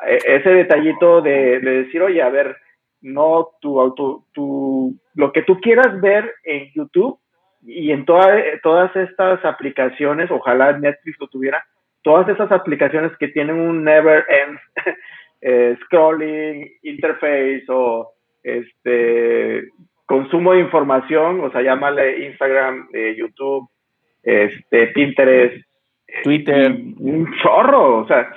E, 0.07 0.19
ese 0.25 0.49
detallito 0.49 1.21
de, 1.21 1.59
decir, 1.59 2.01
oye, 2.01 2.21
a 2.21 2.29
ver, 2.29 2.55
no 3.01 3.49
tu 3.59 3.81
auto, 3.81 4.25
tu, 4.31 4.95
lo 5.15 5.31
que 5.33 5.41
tú 5.41 5.59
quieras 5.59 5.99
ver 5.99 6.33
en 6.43 6.71
YouTube 6.73 7.19
y 7.63 7.91
en 7.91 8.05
todas 8.05 8.95
estas 8.95 9.43
aplicaciones, 9.45 10.31
ojalá 10.31 10.77
Netflix 10.77 11.19
lo 11.19 11.27
tuviera, 11.27 11.63
todas 12.01 12.27
esas 12.29 12.51
aplicaciones 12.51 13.11
que 13.17 13.27
tienen 13.27 13.55
un 13.55 13.83
never 13.83 14.25
end 14.29 14.59
eh, 15.41 15.77
scrolling 15.85 16.71
interface 16.83 17.65
o 17.69 18.11
este 18.43 19.69
consumo 20.05 20.53
de 20.53 20.59
información, 20.59 21.39
o 21.39 21.51
sea, 21.51 21.61
llámale 21.61 22.25
Instagram, 22.25 22.89
eh, 22.91 23.15
YouTube, 23.17 23.69
este, 24.23 24.87
Pinterest, 24.87 25.65
Twitter, 26.23 26.69
un 26.99 27.33
chorro, 27.41 27.99
o 27.99 28.07
sea, 28.07 28.29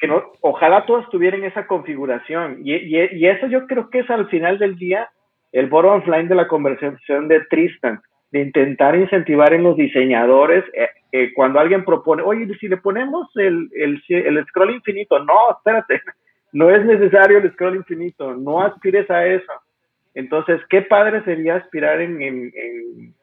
que 0.00 0.08
no, 0.08 0.32
ojalá 0.40 0.84
todos 0.84 1.08
tuvieran 1.10 1.44
esa 1.44 1.68
configuración. 1.68 2.62
Y, 2.64 2.74
y, 2.74 3.26
eso 3.26 3.46
yo 3.46 3.68
creo 3.68 3.88
que 3.88 4.00
es 4.00 4.10
al 4.10 4.28
final 4.28 4.58
del 4.58 4.76
día 4.76 5.10
el 5.52 5.68
bottom 5.68 6.02
line 6.06 6.28
de 6.28 6.34
la 6.34 6.48
conversación 6.48 7.28
de 7.28 7.40
Tristan, 7.42 8.00
de 8.32 8.40
intentar 8.40 8.96
incentivar 8.96 9.52
en 9.52 9.62
los 9.62 9.76
diseñadores, 9.76 10.64
eh, 10.74 10.88
eh, 11.12 11.32
cuando 11.34 11.60
alguien 11.60 11.84
propone, 11.84 12.22
oye, 12.22 12.48
si 12.58 12.66
le 12.66 12.78
ponemos 12.78 13.28
el, 13.36 13.68
el, 13.74 14.02
el 14.08 14.46
scroll 14.46 14.74
infinito, 14.74 15.22
no, 15.22 15.50
espérate, 15.56 16.00
no 16.52 16.70
es 16.70 16.84
necesario 16.84 17.38
el 17.38 17.52
scroll 17.52 17.76
infinito, 17.76 18.34
no 18.34 18.62
aspires 18.62 19.08
a 19.10 19.26
eso. 19.26 19.52
Entonces, 20.14 20.60
qué 20.68 20.82
padre 20.82 21.22
sería 21.24 21.56
aspirar 21.56 22.00
en, 22.00 22.20
en, 22.20 22.52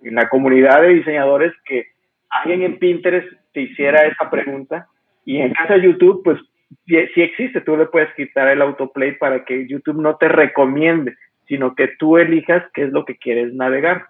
en, 0.01 0.15
la 0.15 0.27
comunidad 0.29 0.81
de 0.81 0.89
diseñadores 0.89 1.53
que 1.65 1.87
alguien 2.29 2.63
en 2.63 2.79
Pinterest 2.79 3.27
te 3.53 3.61
hiciera 3.61 4.05
esa 4.07 4.29
pregunta 4.29 4.87
y 5.25 5.37
en 5.37 5.53
casa 5.53 5.75
de 5.75 5.83
YouTube, 5.83 6.23
pues 6.23 6.39
si, 6.87 7.21
existe, 7.21 7.61
tú 7.61 7.77
le 7.77 7.85
puedes 7.85 8.13
quitar 8.15 8.47
el 8.47 8.61
autoplay 8.61 9.17
para 9.17 9.45
que 9.45 9.67
YouTube 9.67 10.01
no 10.01 10.17
te 10.17 10.27
recomiende, 10.27 11.15
sino 11.47 11.75
que 11.75 11.89
tú 11.99 12.17
elijas 12.17 12.63
qué 12.73 12.83
es 12.83 12.91
lo 12.91 13.05
que 13.05 13.17
quieres 13.17 13.53
navegar. 13.53 14.05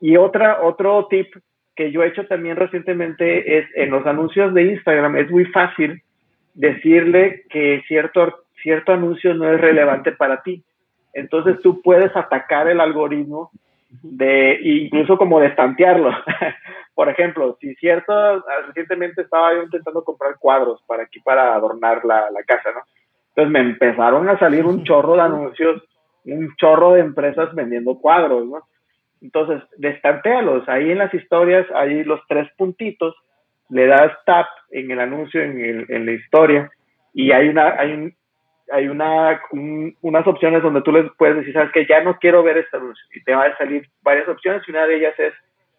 Y 0.00 0.16
otra, 0.16 0.62
otro 0.62 1.06
tip 1.08 1.34
que 1.76 1.92
yo 1.92 2.02
he 2.02 2.08
hecho 2.08 2.26
también 2.26 2.56
recientemente 2.56 3.58
es 3.58 3.66
en 3.74 3.90
los 3.90 4.06
anuncios 4.06 4.52
de 4.54 4.64
Instagram, 4.64 5.16
es 5.16 5.30
muy 5.30 5.44
fácil 5.46 6.02
decirle 6.54 7.44
que 7.48 7.82
cierto, 7.86 8.44
cierto 8.62 8.92
anuncio 8.92 9.34
no 9.34 9.50
es 9.52 9.60
relevante 9.60 10.12
para 10.12 10.42
ti. 10.42 10.62
Entonces 11.12 11.60
tú 11.62 11.80
puedes 11.82 12.14
atacar 12.16 12.68
el 12.68 12.80
algoritmo 12.80 13.50
de 14.02 14.58
incluso 14.62 15.16
como 15.16 15.40
de 15.40 15.48
estantearlo. 15.48 16.10
Por 16.94 17.08
ejemplo, 17.08 17.56
si 17.60 17.74
cierto, 17.76 18.44
recientemente 18.66 19.22
estaba 19.22 19.54
yo 19.54 19.62
intentando 19.62 20.04
comprar 20.04 20.36
cuadros 20.38 20.82
para 20.86 21.04
aquí 21.04 21.20
para 21.20 21.54
adornar 21.54 22.04
la, 22.04 22.30
la 22.30 22.42
casa, 22.44 22.70
¿no? 22.74 22.82
Entonces 23.30 23.52
me 23.52 23.60
empezaron 23.60 24.28
a 24.28 24.38
salir 24.38 24.66
un 24.66 24.84
chorro 24.84 25.14
de 25.14 25.22
anuncios, 25.22 25.82
un 26.24 26.54
chorro 26.56 26.92
de 26.92 27.00
empresas 27.00 27.54
vendiendo 27.54 27.94
cuadros, 27.96 28.46
¿no? 28.46 28.62
Entonces, 29.20 29.62
destantealos. 29.76 30.68
Ahí 30.68 30.90
en 30.90 30.98
las 30.98 31.12
historias, 31.12 31.66
ahí 31.74 32.04
los 32.04 32.20
tres 32.28 32.48
puntitos, 32.56 33.14
le 33.68 33.86
das 33.86 34.12
tap 34.26 34.46
en 34.70 34.90
el 34.90 35.00
anuncio, 35.00 35.42
en, 35.42 35.60
el, 35.60 35.86
en 35.88 36.06
la 36.06 36.12
historia, 36.12 36.70
y 37.12 37.32
hay 37.32 37.48
una, 37.48 37.74
hay 37.78 37.92
un, 37.92 38.14
hay 38.70 38.88
una, 38.88 39.40
unas 40.00 40.26
opciones 40.26 40.62
donde 40.62 40.82
tú 40.82 40.92
les 40.92 41.10
puedes 41.16 41.36
decir, 41.36 41.52
sabes 41.52 41.72
que 41.72 41.86
ya 41.86 42.02
no 42.02 42.18
quiero 42.18 42.42
ver 42.42 42.58
esta 42.58 42.78
luz 42.78 42.98
y 43.14 43.22
te 43.22 43.34
va 43.34 43.44
a 43.44 43.56
salir 43.56 43.86
varias 44.02 44.28
opciones 44.28 44.62
y 44.66 44.70
una 44.70 44.86
de 44.86 44.96
ellas 44.96 45.14
es, 45.18 45.32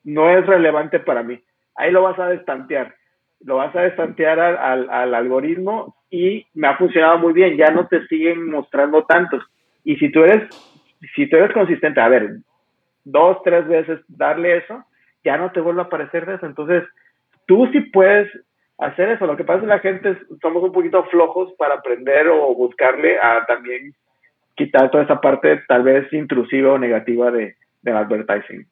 no 0.03 0.29
es 0.29 0.45
relevante 0.45 0.99
para 0.99 1.23
mí. 1.23 1.39
Ahí 1.75 1.91
lo 1.91 2.01
vas 2.01 2.19
a 2.19 2.27
destantear, 2.27 2.93
lo 3.41 3.57
vas 3.57 3.75
a 3.75 3.81
destantear 3.81 4.39
al, 4.39 4.89
al, 4.89 5.15
algoritmo 5.15 5.95
y 6.09 6.45
me 6.53 6.67
ha 6.67 6.77
funcionado 6.77 7.17
muy 7.19 7.33
bien, 7.33 7.55
ya 7.57 7.71
no 7.71 7.87
te 7.87 8.05
siguen 8.07 8.49
mostrando 8.49 9.03
tantos. 9.05 9.43
Y 9.83 9.95
si 9.95 10.11
tú 10.11 10.23
eres, 10.23 10.49
si 11.15 11.27
tú 11.27 11.37
eres 11.37 11.53
consistente, 11.53 12.01
a 12.01 12.09
ver, 12.09 12.29
dos, 13.03 13.37
tres 13.43 13.67
veces 13.67 13.99
darle 14.07 14.57
eso, 14.57 14.83
ya 15.23 15.37
no 15.37 15.51
te 15.51 15.61
vuelve 15.61 15.81
a 15.81 15.85
aparecer 15.85 16.25
de 16.25 16.35
eso. 16.35 16.45
Entonces, 16.45 16.83
tú 17.45 17.67
sí 17.71 17.81
puedes 17.81 18.29
hacer 18.77 19.09
eso. 19.09 19.25
Lo 19.25 19.37
que 19.37 19.43
pasa 19.43 19.57
es 19.57 19.61
que 19.63 19.67
la 19.67 19.79
gente 19.79 20.17
somos 20.41 20.63
un 20.63 20.71
poquito 20.71 21.03
flojos 21.05 21.53
para 21.57 21.75
aprender 21.75 22.27
o 22.27 22.53
buscarle 22.55 23.19
a 23.19 23.45
también 23.45 23.93
quitar 24.55 24.91
toda 24.91 25.03
esa 25.03 25.21
parte 25.21 25.61
tal 25.67 25.83
vez 25.83 26.11
intrusiva 26.13 26.73
o 26.73 26.77
negativa 26.77 27.31
de, 27.31 27.55
del 27.81 27.95
advertising. 27.95 28.67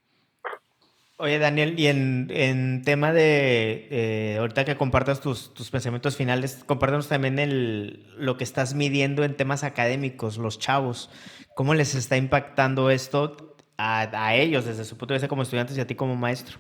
Oye, 1.22 1.38
Daniel, 1.38 1.78
y 1.78 1.88
en, 1.88 2.82
tema 2.86 3.12
de, 3.12 3.88
eh, 3.92 4.38
ahorita 4.40 4.64
que 4.64 4.78
compartas 4.78 5.20
tus, 5.20 5.52
pensamientos 5.70 6.16
finales, 6.16 6.64
compártanos 6.66 7.10
también 7.10 7.40
el, 7.40 8.06
lo 8.18 8.38
que 8.38 8.46
estás 8.46 8.74
midiendo 8.74 9.26
en 9.26 9.36
temas 9.36 9.66
académicos, 9.66 10.38
los 10.38 10.60
chavos. 10.60 11.12
¿Cómo 11.56 11.74
les 11.74 11.94
está 11.94 12.16
impactando 12.16 12.90
esto 12.90 13.36
a, 13.80 14.36
ellos 14.36 14.66
desde 14.66 14.84
su 14.84 14.98
punto 14.98 15.14
de 15.14 15.20
vista 15.20 15.30
como 15.30 15.42
estudiantes 15.42 15.78
y 15.78 15.82
a 15.82 15.88
ti 15.88 15.96
como 15.96 16.16
maestro? 16.16 16.60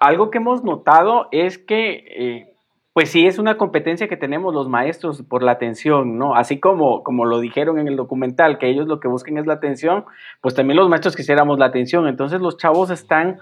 algo 0.00 0.30
que 0.30 0.38
hemos 0.38 0.64
notado 0.64 1.28
es 1.30 1.58
que, 1.58 2.04
eh, 2.08 2.56
pues 2.92 3.10
sí, 3.10 3.26
es 3.26 3.38
una 3.38 3.56
competencia 3.56 4.08
que 4.08 4.16
tenemos 4.16 4.52
los 4.52 4.68
maestros 4.68 5.22
por 5.22 5.44
la 5.44 5.52
atención, 5.52 6.18
¿no? 6.18 6.34
Así 6.34 6.58
como, 6.58 7.04
como 7.04 7.24
lo 7.24 7.38
dijeron 7.38 7.78
en 7.78 7.86
el 7.86 7.94
documental, 7.94 8.58
que 8.58 8.68
ellos 8.68 8.88
lo 8.88 8.98
que 8.98 9.06
buscan 9.06 9.38
es 9.38 9.46
la 9.46 9.54
atención, 9.54 10.04
pues 10.40 10.56
también 10.56 10.76
los 10.76 10.88
maestros 10.88 11.14
quisiéramos 11.14 11.58
la 11.58 11.66
atención. 11.66 12.08
Entonces 12.08 12.40
los 12.40 12.56
chavos 12.56 12.90
están 12.90 13.38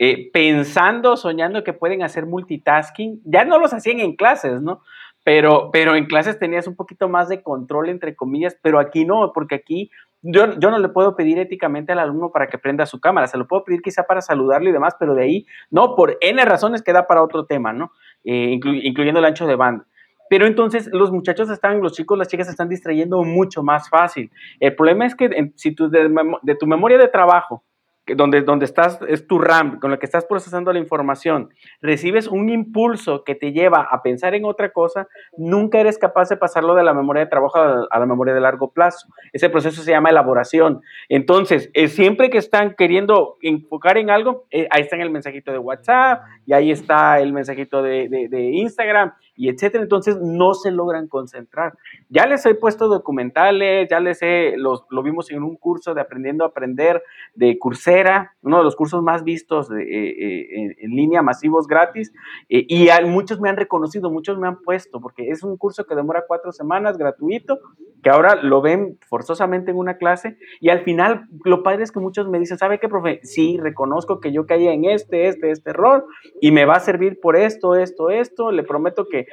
eh, 0.00 0.30
pensando, 0.32 1.16
soñando 1.16 1.62
que 1.62 1.72
pueden 1.72 2.02
hacer 2.02 2.26
multitasking. 2.26 3.20
Ya 3.24 3.44
no 3.44 3.58
los 3.58 3.72
hacían 3.72 4.00
en 4.00 4.16
clases, 4.16 4.62
¿no? 4.62 4.80
Pero, 5.22 5.70
pero 5.72 5.94
en 5.96 6.06
clases 6.06 6.38
tenías 6.38 6.66
un 6.66 6.76
poquito 6.76 7.08
más 7.08 7.28
de 7.28 7.42
control, 7.42 7.88
entre 7.88 8.16
comillas, 8.16 8.58
pero 8.60 8.78
aquí 8.78 9.04
no, 9.04 9.32
porque 9.32 9.54
aquí 9.54 9.90
yo, 10.26 10.46
no 10.46 10.78
le 10.78 10.88
puedo 10.88 11.14
pedir 11.16 11.38
éticamente 11.38 11.92
al 11.92 11.98
alumno 11.98 12.30
para 12.32 12.48
que 12.48 12.56
prenda 12.58 12.86
su 12.86 12.98
cámara, 12.98 13.26
se 13.26 13.36
lo 13.36 13.46
puedo 13.46 13.62
pedir 13.62 13.82
quizá 13.82 14.04
para 14.04 14.22
saludarle 14.22 14.70
y 14.70 14.72
demás, 14.72 14.96
pero 14.98 15.14
de 15.14 15.22
ahí, 15.22 15.46
no, 15.70 15.94
por 15.94 16.16
N 16.20 16.42
razones 16.44 16.82
queda 16.82 17.06
para 17.06 17.22
otro 17.22 17.44
tema, 17.44 17.72
¿no? 17.74 17.92
Eh, 18.24 18.58
incluyendo 18.62 19.20
el 19.20 19.26
ancho 19.26 19.46
de 19.46 19.54
banda. 19.54 19.86
Pero 20.30 20.46
entonces 20.46 20.88
los 20.90 21.12
muchachos 21.12 21.50
están, 21.50 21.82
los 21.82 21.92
chicos, 21.92 22.16
las 22.16 22.28
chicas 22.28 22.46
se 22.46 22.52
están 22.52 22.70
distrayendo 22.70 23.22
mucho 23.22 23.62
más 23.62 23.90
fácil. 23.90 24.30
El 24.58 24.74
problema 24.74 25.04
es 25.04 25.14
que 25.14 25.52
si 25.56 25.74
tú 25.74 25.90
de 25.90 26.54
tu 26.54 26.66
memoria 26.66 26.96
de 26.96 27.08
trabajo 27.08 27.62
donde, 28.06 28.42
donde 28.42 28.64
estás, 28.64 28.98
es 29.08 29.26
tu 29.26 29.38
RAM, 29.38 29.80
con 29.80 29.90
lo 29.90 29.98
que 29.98 30.06
estás 30.06 30.24
procesando 30.26 30.72
la 30.72 30.78
información, 30.78 31.50
recibes 31.80 32.26
un 32.26 32.50
impulso 32.50 33.24
que 33.24 33.34
te 33.34 33.52
lleva 33.52 33.88
a 33.90 34.02
pensar 34.02 34.34
en 34.34 34.44
otra 34.44 34.70
cosa, 34.70 35.08
nunca 35.36 35.80
eres 35.80 35.98
capaz 35.98 36.28
de 36.28 36.36
pasarlo 36.36 36.74
de 36.74 36.84
la 36.84 36.92
memoria 36.92 37.24
de 37.24 37.30
trabajo 37.30 37.58
a 37.58 37.98
la, 37.98 38.06
memoria 38.06 38.34
de 38.34 38.40
largo 38.40 38.70
plazo. 38.72 39.08
Ese 39.32 39.48
proceso 39.48 39.82
se 39.82 39.92
llama 39.92 40.10
elaboración. 40.10 40.82
Entonces, 41.08 41.70
eh, 41.72 41.88
siempre 41.88 42.30
que 42.30 42.38
están 42.38 42.74
queriendo 42.74 43.36
enfocar 43.40 43.96
en 43.96 44.10
algo, 44.10 44.44
eh, 44.50 44.68
ahí 44.70 44.82
está 44.82 44.96
el 44.96 45.10
mensajito 45.10 45.52
de 45.52 45.58
WhatsApp 45.58 46.22
y 46.46 46.52
ahí 46.52 46.70
está 46.70 47.20
el 47.20 47.32
mensajito 47.32 47.82
de, 47.82 48.08
de 48.08 48.42
Instagram 48.52 49.12
y 49.36 49.48
etcétera. 49.48 49.82
Entonces, 49.82 50.18
no 50.20 50.54
se 50.54 50.70
logran 50.70 51.08
concentrar. 51.08 51.74
Ya 52.08 52.26
les 52.26 52.44
he 52.46 52.54
puesto 52.54 52.88
documentales, 52.88 53.88
ya 53.90 54.00
les 54.00 54.22
he, 54.22 54.54
los, 54.56 54.84
lo 54.90 55.02
vimos 55.02 55.30
en 55.30 55.42
un 55.42 55.56
curso 55.56 55.94
de 55.94 56.00
Aprendiendo 56.00 56.44
a 56.44 56.48
Aprender 56.48 57.02
de 57.34 57.58
Coursera, 57.58 58.34
uno 58.42 58.58
de 58.58 58.64
los 58.64 58.76
cursos 58.76 59.02
más 59.02 59.24
vistos 59.24 59.70
eh, 59.70 59.82
eh, 59.82 60.76
en, 60.78 60.90
línea, 60.90 61.22
masivos 61.22 61.66
gratis, 61.66 62.12
eh, 62.48 62.64
y 62.68 62.88
muchos 63.06 63.40
me 63.40 63.48
han 63.48 63.56
reconocido, 63.56 64.10
muchos 64.10 64.38
me 64.38 64.46
han 64.46 64.60
puesto, 64.62 65.00
porque 65.00 65.30
es 65.30 65.42
un 65.42 65.56
curso 65.56 65.84
que 65.84 65.94
demora 65.94 66.24
cuatro 66.26 66.52
semanas, 66.52 66.98
gratuito, 66.98 67.58
que 68.02 68.10
ahora 68.10 68.36
lo 68.36 68.60
ven 68.60 68.98
forzosamente 69.08 69.70
en 69.70 69.78
una 69.78 69.96
clase, 69.96 70.36
y 70.60 70.68
al 70.68 70.80
final 70.80 71.26
lo 71.44 71.62
padre 71.62 71.84
es 71.84 71.90
que 71.90 72.00
muchos 72.00 72.28
me 72.28 72.38
dicen, 72.38 72.58
¿sabe 72.58 72.78
qué, 72.78 72.88
profe? 72.88 73.20
Sí, 73.22 73.58
reconozco 73.58 74.20
que 74.20 74.32
yo 74.32 74.46
caí 74.46 74.68
en 74.68 74.84
este, 74.84 75.28
este, 75.28 75.50
este 75.50 75.70
error, 75.70 76.06
y 76.40 76.52
me 76.52 76.66
va 76.66 76.74
a 76.74 76.80
servir 76.80 77.18
por 77.20 77.36
esto, 77.36 77.74
esto, 77.76 78.10
esto, 78.10 78.52
le 78.52 78.62
prometo 78.62 79.06
que, 79.08 79.23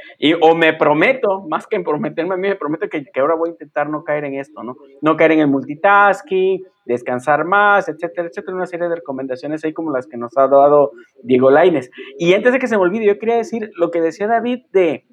o 0.42 0.56
me 0.56 0.74
prometo, 0.74 1.46
más 1.48 1.68
que 1.68 1.80
prometerme 1.80 2.36
a 2.36 2.38
mí, 2.38 2.48
me 2.50 2.56
prometo 2.56 2.88
que, 2.90 3.04
que 3.04 3.20
ahora 3.20 3.36
voy 3.36 3.50
a 3.50 3.52
intentar 3.54 3.90
no 3.90 4.04
caer 4.04 4.26
en 4.26 4.36
esto, 4.36 4.64
¿no? 4.64 4.76
No 5.02 5.16
caer 5.16 5.34
en 5.34 5.40
el 5.40 5.48
multitasking, 5.48 6.64
descansar 6.86 7.46
más, 7.46 7.88
etcétera, 7.88 8.28
etcétera, 8.28 8.56
una 8.56 8.66
serie 8.66 8.88
de 8.88 8.96
recomendaciones 8.96 9.64
ahí 9.64 9.74
como 9.74 9.92
las 9.92 10.08
que 10.08 10.18
nos 10.18 10.38
ha 10.38 10.48
dado 10.48 10.92
Diego 11.24 11.52
Laines. 11.52 11.90
Y 12.18 12.34
antes 12.34 12.54
de 12.54 12.60
que 12.60 12.68
se 12.68 12.78
me 12.78 12.84
olvide, 12.84 13.06
yo 13.06 13.20
quería 13.20 13.36
decir 13.36 13.72
lo 13.76 13.92
que 13.92 14.02
decía 14.02 14.28
David 14.28 14.66
de 14.72 15.06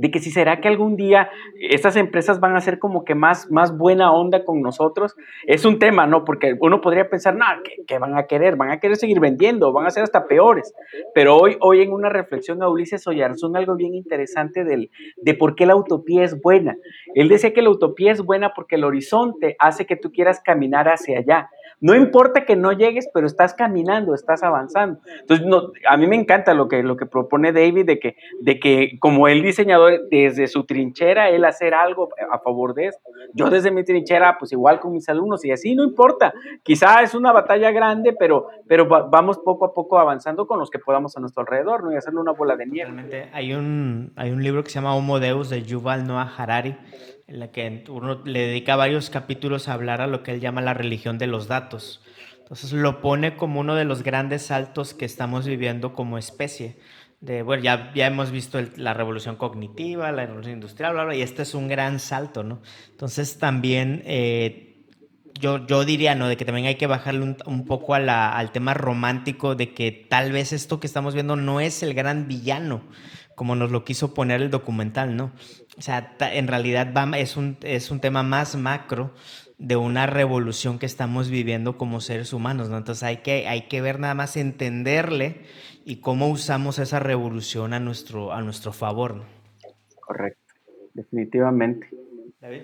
de 0.00 0.10
que 0.10 0.18
si 0.18 0.30
será 0.30 0.62
que 0.62 0.68
algún 0.68 0.96
día 0.96 1.28
estas 1.60 1.94
empresas 1.94 2.40
van 2.40 2.56
a 2.56 2.60
ser 2.62 2.78
como 2.78 3.04
que 3.04 3.14
más, 3.14 3.50
más 3.50 3.76
buena 3.76 4.12
onda 4.14 4.46
con 4.46 4.62
nosotros, 4.62 5.14
es 5.46 5.66
un 5.66 5.78
tema, 5.78 6.06
¿no? 6.06 6.24
Porque 6.24 6.56
uno 6.58 6.80
podría 6.80 7.10
pensar, 7.10 7.36
no, 7.36 7.44
¿qué, 7.86 7.98
van 7.98 8.16
a 8.16 8.26
querer? 8.26 8.56
Van 8.56 8.70
a 8.70 8.80
querer 8.80 8.96
seguir 8.96 9.20
vendiendo, 9.20 9.74
van 9.74 9.84
a 9.84 9.90
ser 9.90 10.02
hasta 10.02 10.26
peores. 10.26 10.72
Pero 11.14 11.36
hoy, 11.36 11.58
hoy 11.60 11.82
en 11.82 11.92
una 11.92 12.08
reflexión 12.08 12.62
a 12.62 12.70
Ulises 12.70 13.06
Oyarzún, 13.06 13.58
algo 13.58 13.76
bien 13.76 13.94
interesante 13.94 14.64
del, 14.64 14.90
de 15.18 15.34
por 15.34 15.54
qué 15.54 15.66
la 15.66 15.76
utopía 15.76 16.24
es 16.24 16.40
buena. 16.40 16.78
Él 17.14 17.28
decía 17.28 17.52
que 17.52 17.60
la 17.60 17.68
utopía 17.68 18.10
es 18.10 18.22
buena 18.22 18.54
porque 18.54 18.76
el 18.76 18.84
horizonte 18.84 19.54
hace 19.58 19.84
que 19.84 19.96
tú 19.96 20.12
quieras 20.12 20.40
caminar 20.40 20.88
hacia 20.88 21.18
allá 21.18 21.50
no 21.80 21.94
importa 21.94 22.44
que 22.44 22.56
no 22.56 22.72
llegues, 22.72 23.08
pero 23.12 23.26
estás 23.26 23.54
caminando, 23.54 24.14
estás 24.14 24.42
avanzando. 24.42 25.00
Entonces, 25.20 25.46
a 25.88 25.96
mí 25.96 26.06
me 26.06 26.16
encanta 26.16 26.52
lo 26.52 26.68
que, 26.68 26.82
lo 26.82 26.96
que 26.96 27.06
propone 27.06 27.52
David 27.52 27.86
de 27.86 27.98
que, 27.98 28.16
de 28.40 28.60
que 28.60 28.98
como 29.00 29.28
el 29.28 29.42
diseñador, 29.42 30.08
desde 30.10 30.46
su 30.46 30.64
trinchera, 30.64 31.30
él 31.30 31.44
hacer 31.44 31.74
algo 31.74 32.10
a 32.30 32.38
favor 32.38 32.74
de 32.74 32.88
esto. 32.88 33.02
Yo 33.34 33.48
desde 33.48 33.70
mi 33.70 33.84
trinchera, 33.84 34.36
pues 34.38 34.52
igual 34.52 34.78
con 34.78 34.92
mis 34.92 35.08
alumnos 35.08 35.44
y 35.44 35.52
así, 35.52 35.74
no 35.74 35.82
importa. 35.82 36.34
Quizá 36.62 37.02
es 37.02 37.14
una 37.14 37.32
batalla 37.32 37.70
grande, 37.70 38.14
pero, 38.18 38.48
pero 38.66 38.86
vamos 38.86 39.38
poco 39.38 39.64
a 39.64 39.74
poco 39.74 39.98
avanzando 39.98 40.46
con 40.46 40.58
los 40.58 40.70
que 40.70 40.78
podamos 40.78 41.16
a 41.16 41.20
nuestro 41.20 41.42
alrededor, 41.42 41.84
¿no? 41.84 41.92
Y 41.92 41.96
hacerle 41.96 42.20
una 42.20 42.32
bola 42.32 42.56
de 42.56 42.66
nieve. 42.66 42.90
Realmente 42.90 43.30
hay 43.32 43.54
un, 43.54 44.12
hay 44.16 44.30
un 44.30 44.42
libro 44.42 44.62
que 44.62 44.70
se 44.70 44.74
llama 44.74 44.94
Homo 44.94 45.18
Deus 45.18 45.48
de 45.48 45.62
Yuval 45.62 46.06
Noah 46.06 46.30
Harari 46.36 46.76
en 47.30 47.38
la 47.38 47.52
que 47.52 47.84
uno 47.88 48.22
le 48.24 48.40
dedica 48.40 48.74
varios 48.74 49.08
capítulos 49.08 49.68
a 49.68 49.74
hablar 49.74 50.00
a 50.00 50.08
lo 50.08 50.22
que 50.22 50.32
él 50.32 50.40
llama 50.40 50.60
la 50.60 50.74
religión 50.74 51.16
de 51.16 51.28
los 51.28 51.46
datos. 51.46 52.02
Entonces 52.40 52.72
lo 52.72 53.00
pone 53.00 53.36
como 53.36 53.60
uno 53.60 53.76
de 53.76 53.84
los 53.84 54.02
grandes 54.02 54.42
saltos 54.42 54.94
que 54.94 55.04
estamos 55.04 55.46
viviendo 55.46 55.94
como 55.94 56.18
especie. 56.18 56.76
De, 57.20 57.42
bueno, 57.42 57.62
ya, 57.62 57.92
ya 57.94 58.08
hemos 58.08 58.32
visto 58.32 58.58
la 58.76 58.94
revolución 58.94 59.36
cognitiva, 59.36 60.10
la 60.10 60.26
revolución 60.26 60.54
industrial, 60.54 60.94
bla, 60.94 61.04
bla, 61.04 61.14
y 61.14 61.22
este 61.22 61.42
es 61.42 61.54
un 61.54 61.68
gran 61.68 62.00
salto, 62.00 62.42
¿no? 62.42 62.62
Entonces 62.90 63.38
también 63.38 64.02
eh, 64.06 64.78
yo, 65.38 65.64
yo 65.66 65.84
diría, 65.84 66.16
¿no? 66.16 66.26
De 66.26 66.36
que 66.36 66.44
también 66.44 66.66
hay 66.66 66.74
que 66.74 66.88
bajarle 66.88 67.22
un, 67.22 67.36
un 67.46 67.64
poco 67.66 67.94
a 67.94 68.00
la, 68.00 68.36
al 68.36 68.50
tema 68.50 68.74
romántico 68.74 69.54
de 69.54 69.72
que 69.72 69.92
tal 69.92 70.32
vez 70.32 70.52
esto 70.52 70.80
que 70.80 70.88
estamos 70.88 71.14
viendo 71.14 71.36
no 71.36 71.60
es 71.60 71.84
el 71.84 71.94
gran 71.94 72.26
villano, 72.26 72.82
como 73.36 73.54
nos 73.54 73.70
lo 73.70 73.84
quiso 73.84 74.12
poner 74.12 74.42
el 74.42 74.50
documental, 74.50 75.14
¿no? 75.14 75.30
O 75.80 75.82
sea, 75.82 76.14
en 76.20 76.46
realidad 76.46 76.92
es 77.16 77.38
un, 77.38 77.56
es 77.62 77.90
un 77.90 78.02
tema 78.02 78.22
más 78.22 78.54
macro 78.54 79.12
de 79.56 79.76
una 79.76 80.06
revolución 80.06 80.78
que 80.78 80.84
estamos 80.84 81.30
viviendo 81.30 81.78
como 81.78 82.00
seres 82.00 82.34
humanos, 82.34 82.68
¿no? 82.68 82.76
Entonces 82.76 83.02
hay 83.02 83.16
que, 83.22 83.48
hay 83.48 83.62
que 83.62 83.80
ver 83.80 83.98
nada 83.98 84.12
más 84.12 84.36
entenderle 84.36 85.40
y 85.86 86.02
cómo 86.02 86.28
usamos 86.28 86.78
esa 86.78 87.00
revolución 87.00 87.72
a 87.72 87.80
nuestro, 87.80 88.34
a 88.34 88.42
nuestro 88.42 88.72
favor, 88.72 89.14
¿no? 89.14 89.22
Correcto, 90.02 90.52
definitivamente. 90.92 91.88
David. 92.42 92.60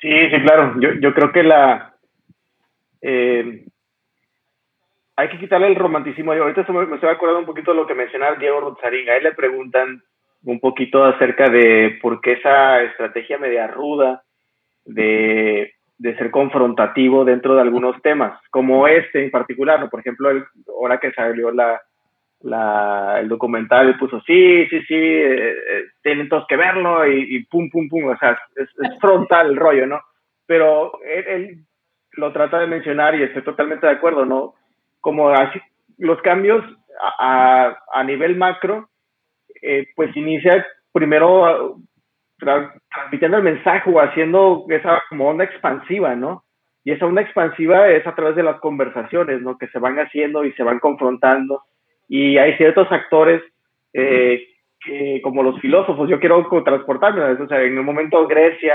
Sí, 0.00 0.10
sí, 0.30 0.42
claro. 0.44 0.80
Yo, 0.80 0.90
yo 1.00 1.12
creo 1.14 1.32
que 1.32 1.42
la... 1.42 1.96
Eh, 3.02 3.66
hay 5.16 5.28
que 5.30 5.40
quitarle 5.40 5.66
el 5.66 5.74
romanticismo. 5.74 6.32
Ahorita 6.32 6.64
me 6.72 6.94
estoy 6.94 7.10
acordando 7.10 7.40
un 7.40 7.46
poquito 7.46 7.72
de 7.72 7.76
lo 7.76 7.88
que 7.88 7.94
mencionaba 7.94 8.36
Diego 8.36 8.60
Rozarín. 8.60 9.08
A 9.08 9.16
él 9.16 9.24
le 9.24 9.32
preguntan 9.32 10.00
un 10.44 10.60
poquito 10.60 11.04
acerca 11.04 11.48
de 11.48 11.98
por 12.00 12.20
qué 12.20 12.32
esa 12.32 12.82
estrategia 12.82 13.38
media 13.38 13.66
ruda 13.66 14.22
de, 14.84 15.72
ser 16.00 16.30
confrontativo 16.30 17.24
dentro 17.24 17.54
de 17.54 17.62
algunos 17.62 18.00
temas, 18.02 18.38
como 18.50 18.86
este 18.86 19.24
en 19.24 19.30
particular, 19.30 19.80
¿no? 19.80 19.88
Por 19.88 20.00
ejemplo, 20.00 20.30
el, 20.30 20.44
ahora 20.68 20.98
que 20.98 21.12
salió 21.12 21.50
la, 21.50 21.80
la, 22.40 23.16
el 23.20 23.28
documental, 23.28 23.96
puso, 23.98 24.20
sí, 24.20 24.66
sí, 24.68 24.82
sí, 24.82 24.94
eh, 24.94 25.52
eh, 25.52 25.84
tienen 26.02 26.28
todos 26.28 26.46
que 26.46 26.56
verlo 26.56 27.06
y, 27.06 27.42
pum, 27.44 27.70
pum, 27.70 27.88
pum, 27.88 28.04
o 28.08 28.16
sea, 28.18 28.38
es, 28.56 28.68
frontal 29.00 29.50
el 29.50 29.56
rollo, 29.56 29.86
¿no? 29.86 30.00
Pero 30.46 30.92
él, 31.04 31.64
lo 32.12 32.32
trata 32.32 32.58
de 32.58 32.66
mencionar 32.66 33.14
y 33.14 33.22
estoy 33.22 33.42
totalmente 33.42 33.86
de 33.86 33.94
acuerdo, 33.94 34.26
¿no? 34.26 34.54
Como 35.00 35.30
así, 35.30 35.58
los 35.96 36.20
cambios 36.20 36.62
a, 37.18 37.76
a 37.92 38.04
nivel 38.04 38.36
macro 38.36 38.90
eh, 39.64 39.86
pues 39.96 40.14
inicia 40.16 40.66
primero 40.92 41.78
transmitiendo 42.38 43.38
el 43.38 43.42
mensaje 43.42 43.90
o 43.90 44.00
haciendo 44.00 44.66
esa 44.68 45.02
onda 45.18 45.44
expansiva, 45.44 46.14
¿no? 46.14 46.44
Y 46.84 46.92
esa 46.92 47.06
onda 47.06 47.22
expansiva 47.22 47.88
es 47.88 48.06
a 48.06 48.14
través 48.14 48.36
de 48.36 48.42
las 48.42 48.60
conversaciones, 48.60 49.40
¿no? 49.40 49.56
Que 49.56 49.68
se 49.68 49.78
van 49.78 49.98
haciendo 49.98 50.44
y 50.44 50.52
se 50.52 50.62
van 50.62 50.80
confrontando. 50.80 51.62
Y 52.08 52.36
hay 52.36 52.56
ciertos 52.58 52.90
actores, 52.92 53.42
eh, 53.94 54.46
como 55.22 55.42
los 55.42 55.58
filósofos, 55.60 56.10
yo 56.10 56.20
quiero 56.20 56.46
transportarme, 56.62 57.22
o 57.22 57.48
sea, 57.48 57.62
en 57.62 57.78
un 57.78 57.86
momento 57.86 58.26
Grecia, 58.26 58.74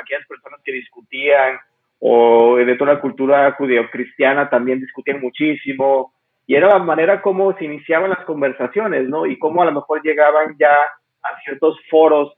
aquellas 0.00 0.24
personas 0.28 0.60
que 0.62 0.70
discutían, 0.70 1.58
o 1.98 2.56
de 2.56 2.76
toda 2.76 2.94
la 2.94 3.00
cultura 3.00 3.50
judeocristiana 3.52 4.48
también 4.48 4.78
discutían 4.78 5.20
muchísimo, 5.20 6.12
y 6.48 6.54
era 6.54 6.68
la 6.68 6.78
manera 6.78 7.20
como 7.20 7.54
se 7.58 7.66
iniciaban 7.66 8.08
las 8.08 8.24
conversaciones, 8.24 9.06
¿no? 9.06 9.26
Y 9.26 9.38
cómo 9.38 9.60
a 9.60 9.66
lo 9.66 9.72
mejor 9.72 10.02
llegaban 10.02 10.56
ya 10.58 10.72
a 10.72 11.40
ciertos 11.44 11.78
foros, 11.90 12.32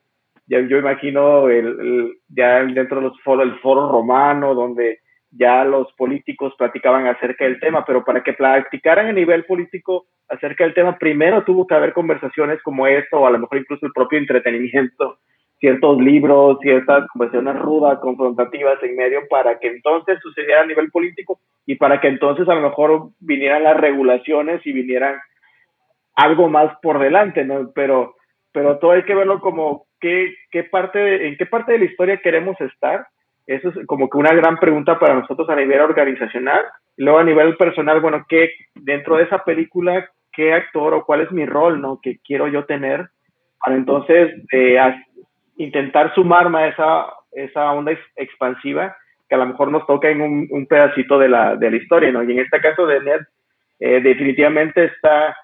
ya, 0.49 0.59
yo 0.63 0.79
imagino 0.79 1.49
el, 1.49 2.19
ya 2.29 2.65
dentro 2.65 2.97
de 2.97 3.07
los 3.07 3.21
foros, 3.23 3.47
el 3.47 3.61
foro 3.61 3.89
romano, 3.89 4.53
donde 4.53 4.99
ya 5.31 5.65
los 5.65 5.93
políticos 5.93 6.53
platicaban 6.59 7.07
acerca 7.07 7.45
del 7.45 7.61
tema, 7.61 7.85
pero 7.85 8.05
para 8.05 8.25
que 8.25 8.33
platicaran 8.33 9.07
a 9.07 9.13
nivel 9.13 9.45
político 9.45 10.07
acerca 10.29 10.65
del 10.65 10.75
tema, 10.75 10.99
primero 10.99 11.45
tuvo 11.45 11.65
que 11.65 11.77
haber 11.77 11.93
conversaciones 11.93 12.61
como 12.63 12.89
esto, 12.89 13.21
o 13.21 13.27
a 13.29 13.31
lo 13.31 13.39
mejor 13.39 13.59
incluso 13.59 13.87
el 13.87 13.93
propio 13.93 14.19
entretenimiento, 14.19 15.19
ciertos 15.61 15.99
libros, 15.99 16.59
ciertas 16.61 17.07
conversaciones 17.09 17.61
rudas, 17.61 17.99
confrontativas 18.01 18.83
en 18.83 18.97
medio, 18.97 19.21
para 19.29 19.59
que 19.59 19.69
entonces 19.69 20.19
sucediera 20.23 20.63
a 20.63 20.67
nivel 20.67 20.91
político 20.91 21.39
y 21.67 21.77
para 21.77 22.01
que 22.01 22.09
entonces 22.09 22.49
a 22.49 22.55
lo 22.55 22.63
mejor 22.63 23.11
vinieran 23.21 23.63
las 23.63 23.77
regulaciones 23.77 24.67
y 24.67 24.73
vinieran 24.73 25.17
algo 26.15 26.49
más 26.49 26.73
por 26.83 26.99
delante, 26.99 27.45
¿no? 27.45 27.71
Pero, 27.75 28.17
pero 28.53 28.79
todo 28.79 28.93
hay 28.93 29.05
que 29.05 29.15
verlo 29.15 29.41
como 29.41 29.87
qué, 30.01 30.35
qué 30.51 30.65
parte, 30.65 31.29
en 31.29 31.37
qué 31.37 31.47
parte 31.47 31.73
de 31.73 31.79
la 31.79 31.85
historia 31.85 32.21
queremos 32.23 32.59
estar. 32.61 33.07
Eso 33.47 33.69
es 33.69 33.87
como 33.87 34.09
que 34.09 34.17
una 34.17 34.33
gran 34.33 34.59
pregunta 34.59 34.99
para 34.99 35.15
nosotros 35.15 35.49
a 35.51 35.57
nivel 35.57 35.81
organizacional. 35.81 36.61
Luego 36.97 37.19
a 37.19 37.25
nivel 37.25 37.57
personal, 37.57 38.01
bueno, 38.01 38.25
¿qué 38.29 38.51
dentro 38.75 39.17
de 39.17 39.25
esa 39.25 39.45
película, 39.45 40.09
qué 40.33 40.55
actor 40.55 40.95
o 40.95 41.05
cuál 41.05 41.21
es 41.21 41.33
mi 41.33 41.45
rol, 41.45 41.81
¿no? 41.81 42.01
Que 42.03 42.19
quiero 42.25 42.49
yo 42.49 42.65
tener 42.65 43.11
para 43.63 43.77
entonces 43.77 44.33
eh, 44.53 44.79
intentar 45.61 46.15
sumarme 46.15 46.59
a 46.59 46.69
esa, 46.69 47.07
esa 47.33 47.73
onda 47.73 47.93
expansiva 48.17 48.97
que 49.29 49.35
a 49.35 49.39
lo 49.39 49.47
mejor 49.47 49.71
nos 49.71 49.87
toca 49.87 50.09
en 50.09 50.21
un, 50.23 50.67
pedacito 50.67 51.19
de 51.19 51.29
la, 51.29 51.55
de 51.55 51.71
la, 51.71 51.77
historia, 51.77 52.11
¿no? 52.11 52.25
Y 52.25 52.33
en 52.33 52.41
este 52.41 52.61
caso 52.61 52.87
de 52.87 53.01
Ned, 53.01 53.21
eh, 53.79 54.01
definitivamente 54.01 54.87
está 54.87 55.37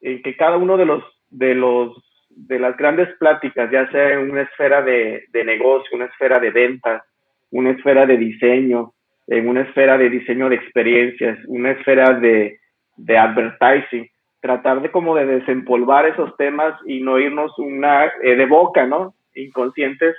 en 0.00 0.22
que 0.22 0.36
cada 0.36 0.56
uno 0.56 0.76
de 0.76 0.86
los, 0.86 1.04
de 1.28 1.54
los, 1.54 1.92
de 2.30 2.58
las 2.58 2.76
grandes 2.76 3.08
pláticas, 3.18 3.70
ya 3.70 3.90
sea 3.90 4.12
en 4.12 4.30
una 4.30 4.42
esfera 4.42 4.80
de, 4.80 5.24
de 5.30 5.44
negocio, 5.44 5.96
una 5.96 6.06
esfera 6.06 6.38
de 6.38 6.50
ventas, 6.50 7.02
una 7.50 7.70
esfera 7.70 8.06
de 8.06 8.16
diseño, 8.16 8.92
en 9.26 9.48
una 9.48 9.62
esfera 9.62 9.98
de 9.98 10.08
diseño 10.08 10.48
de 10.48 10.56
experiencias, 10.56 11.38
una 11.46 11.72
esfera 11.72 12.14
de, 12.14 12.60
de 12.96 13.18
advertising, 13.18 14.08
tratar 14.40 14.80
de 14.80 14.90
como 14.90 15.16
de 15.16 15.26
desempolvar 15.26 16.06
esos 16.06 16.36
temas 16.36 16.74
y 16.86 17.00
no 17.00 17.18
irnos 17.18 17.58
una 17.58 18.06
eh, 18.22 18.36
de 18.36 18.46
boca, 18.46 18.86
¿no? 18.86 19.14
Inconscientes 19.34 20.16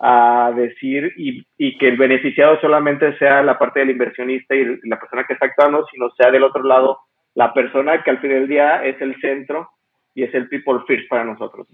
a 0.00 0.52
decir 0.54 1.12
y, 1.16 1.44
y, 1.56 1.76
que 1.76 1.88
el 1.88 1.96
beneficiado 1.96 2.60
solamente 2.60 3.18
sea 3.18 3.42
la 3.42 3.58
parte 3.58 3.80
del 3.80 3.90
inversionista 3.90 4.54
y 4.54 4.64
la 4.84 4.98
persona 4.98 5.24
que 5.26 5.32
está 5.32 5.46
actuando, 5.46 5.84
sino 5.92 6.08
sea 6.10 6.30
del 6.30 6.44
otro 6.44 6.62
lado 6.62 6.98
la 7.34 7.52
persona 7.54 8.02
que 8.02 8.10
al 8.10 8.18
fin 8.18 8.30
del 8.30 8.48
día 8.48 8.84
es 8.84 9.00
el 9.00 9.14
centro 9.20 9.70
y 10.12 10.24
es 10.24 10.34
el 10.34 10.48
people 10.48 10.80
first 10.86 11.08
para 11.08 11.24
nosotros. 11.24 11.68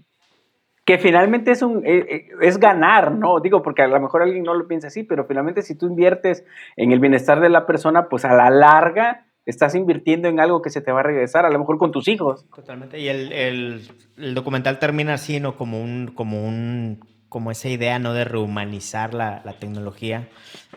Que 0.85 0.99
finalmente 0.99 1.49
es, 1.49 1.63
un, 1.63 1.83
eh, 1.83 2.05
eh, 2.07 2.27
es 2.41 2.59
ganar, 2.59 3.11
¿no? 3.11 3.39
Digo, 3.39 3.63
porque 3.63 3.81
a 3.81 3.87
lo 3.87 3.99
mejor 3.99 4.21
alguien 4.21 4.43
no 4.43 4.53
lo 4.53 4.67
piensa 4.67 4.87
así, 4.87 5.03
pero 5.03 5.25
finalmente 5.25 5.63
si 5.63 5.75
tú 5.75 5.87
inviertes 5.87 6.45
en 6.75 6.91
el 6.91 6.99
bienestar 6.99 7.39
de 7.39 7.49
la 7.49 7.65
persona, 7.65 8.07
pues 8.09 8.25
a 8.25 8.35
la 8.35 8.51
larga 8.51 9.25
estás 9.45 9.75
invirtiendo 9.75 10.27
en 10.27 10.39
algo 10.39 10.61
que 10.61 10.69
se 10.69 10.81
te 10.81 10.91
va 10.91 11.01
a 11.01 11.03
regresar, 11.03 11.45
a 11.45 11.49
lo 11.49 11.59
mejor 11.59 11.77
con 11.77 11.91
tus 11.91 12.07
hijos. 12.07 12.45
Totalmente. 12.55 12.99
Y 12.99 13.07
el, 13.07 13.31
el, 13.31 13.87
el 14.17 14.33
documental 14.33 14.79
termina 14.79 15.13
así, 15.13 15.39
¿no? 15.39 15.55
Como 15.55 15.81
un, 15.81 16.11
como 16.15 16.45
un 16.45 16.99
como 17.35 17.51
esa 17.51 17.67
idea 17.67 17.99
¿no? 17.99 18.13
de 18.13 18.23
rehumanizar 18.23 19.13
la, 19.13 19.41
la 19.43 19.59
tecnología. 19.59 20.29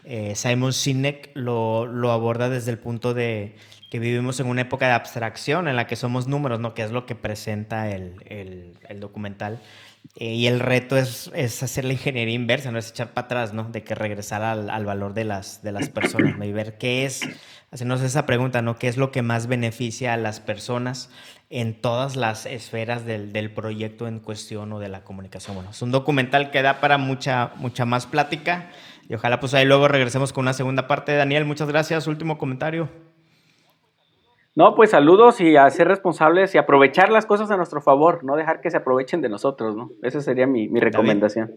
Eh, 0.03 0.35
Simon 0.35 0.73
Sinek 0.73 1.31
lo, 1.35 1.87
lo, 1.87 2.11
aborda 2.11 2.49
desde 2.49 2.73
el 2.73 2.79
punto 2.79 3.14
de 3.14 3.55
que 3.93 4.01
vivimos 4.01 4.41
en 4.41 4.49
una 4.49 4.62
época 4.62 4.89
de 4.89 4.93
abstracción 4.95 5.69
en 5.69 5.77
la 5.77 5.87
que 5.87 5.95
somos 5.95 6.27
números, 6.27 6.59
¿no? 6.59 6.75
que 6.75 6.83
es 6.83 6.91
lo 6.91 7.07
que 7.07 7.14
presenta 7.14 7.91
el, 7.91 8.16
el, 8.27 8.73
el 8.89 8.99
documental. 8.99 9.61
Eh, 10.16 10.35
y 10.35 10.47
el 10.49 10.59
reto 10.59 10.97
es, 10.97 11.31
es, 11.35 11.62
hacer 11.62 11.85
la 11.85 11.93
ingeniería 11.93 12.35
inversa, 12.35 12.73
no 12.73 12.79
es 12.81 12.91
echar 12.91 13.12
para 13.12 13.27
atrás, 13.27 13.55
¿no? 13.55 13.64
de 13.64 13.85
que 13.85 13.95
regresar 13.95 14.43
al, 14.43 14.69
al 14.69 14.85
valor 14.85 15.14
de 15.14 15.25
las, 15.25 15.62
de 15.62 15.71
las 15.71 15.89
personas 15.91 16.39
¿no? 16.39 16.45
y 16.45 16.53
ver 16.53 16.77
qué 16.77 17.05
es, 17.05 17.21
hacernos 17.71 18.03
esa 18.03 18.27
pregunta, 18.27 18.62
¿no? 18.62 18.77
¿qué 18.77 18.89
es 18.89 18.97
lo 18.97 19.11
que 19.11 19.23
más 19.23 19.47
beneficia 19.47 20.14
a 20.14 20.16
las 20.16 20.41
personas? 20.41 21.11
en 21.51 21.81
todas 21.81 22.14
las 22.14 22.45
esferas 22.45 23.07
del, 23.07 23.33
del, 23.33 23.51
proyecto 23.51 24.07
en 24.07 24.19
cuestión 24.19 24.71
o 24.73 24.81
de 24.81 24.89
la 24.89 25.03
comunicación. 25.03 25.57
Bueno, 25.57 25.71
es 25.71 25.81
un 25.81 25.91
documental 25.91 26.51
que 26.51 26.61
da 26.61 26.81
para 26.81 26.99
mucha, 26.99 27.53
mucha 27.57 27.87
más 27.87 28.07
plática 28.07 28.66
y 29.09 29.14
ojalá 29.14 29.41
pues 29.41 29.55
ahí 29.55 29.64
luego 29.64 29.89
regresemos 29.89 30.33
con 30.33 30.43
una 30.43 30.53
segunda 30.53 30.87
parte. 30.87 31.16
Daniel, 31.16 31.47
muchas 31.47 31.69
gracias. 31.69 32.07
Último 32.07 32.37
comentario. 32.37 32.89
No, 34.55 34.75
pues 34.75 34.91
saludos 34.91 35.41
y 35.41 35.57
a 35.57 35.71
ser 35.71 35.89
responsables 35.89 36.55
y 36.55 36.59
aprovechar 36.59 37.11
las 37.11 37.25
cosas 37.25 37.51
a 37.51 37.57
nuestro 37.57 37.81
favor, 37.81 38.25
no 38.25 38.37
dejar 38.37 38.61
que 38.61 38.71
se 38.71 38.77
aprovechen 38.77 39.21
de 39.23 39.29
nosotros, 39.29 39.77
¿no? 39.77 39.91
Esa 40.03 40.21
sería 40.21 40.47
mi, 40.47 40.69
mi 40.69 40.81
recomendación. 40.81 41.53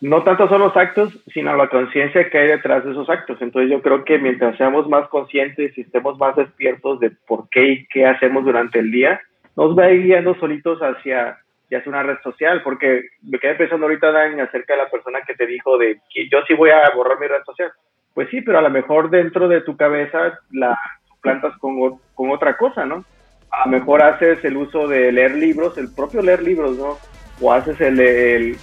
No 0.00 0.22
tanto 0.24 0.48
son 0.48 0.60
los 0.60 0.76
actos, 0.76 1.18
sino 1.32 1.56
la 1.56 1.68
conciencia 1.68 2.28
que 2.28 2.38
hay 2.38 2.48
detrás 2.48 2.84
de 2.84 2.90
esos 2.90 3.08
actos. 3.08 3.40
Entonces 3.40 3.70
yo 3.70 3.80
creo 3.80 4.04
que 4.04 4.18
mientras 4.18 4.56
seamos 4.56 4.88
más 4.88 5.08
conscientes 5.08 5.76
y 5.76 5.80
estemos 5.80 6.18
más 6.18 6.36
despiertos 6.36 7.00
de 7.00 7.12
por 7.26 7.48
qué 7.48 7.68
y 7.68 7.86
qué 7.86 8.06
hacemos 8.06 8.44
durante 8.44 8.78
el 8.78 8.90
día, 8.90 9.20
nos 9.56 9.76
va 9.76 9.84
a 9.84 9.90
ir 9.90 10.02
guiando 10.02 10.34
solitos 10.34 10.80
hacia, 10.80 11.38
hacia 11.64 11.82
una 11.86 12.02
red 12.02 12.18
social, 12.22 12.62
porque 12.62 13.06
me 13.22 13.38
quedé 13.38 13.54
pensando 13.54 13.86
ahorita, 13.86 14.12
Dan, 14.12 14.38
acerca 14.40 14.74
de 14.74 14.82
la 14.82 14.90
persona 14.90 15.20
que 15.26 15.34
te 15.34 15.46
dijo 15.46 15.78
de 15.78 15.98
que 16.12 16.28
yo 16.28 16.40
sí 16.46 16.54
voy 16.54 16.70
a 16.70 16.90
borrar 16.94 17.18
mi 17.18 17.26
red 17.26 17.42
social. 17.44 17.72
Pues 18.12 18.28
sí, 18.30 18.42
pero 18.42 18.58
a 18.58 18.62
lo 18.62 18.70
mejor 18.70 19.08
dentro 19.10 19.48
de 19.48 19.62
tu 19.62 19.76
cabeza 19.76 20.38
la 20.52 20.78
plantas 21.22 21.56
con, 21.58 21.98
con 22.14 22.30
otra 22.30 22.56
cosa, 22.56 22.84
¿no? 22.84 23.04
A 23.50 23.66
lo 23.66 23.72
mejor 23.72 24.02
haces 24.02 24.44
el 24.44 24.56
uso 24.56 24.86
de 24.86 25.10
leer 25.10 25.34
libros, 25.34 25.76
el 25.78 25.92
propio 25.92 26.22
leer 26.22 26.42
libros, 26.42 26.76
¿no? 26.76 26.98
O 27.40 27.52
haces 27.52 27.80
el, 27.80 27.98
el 27.98 28.56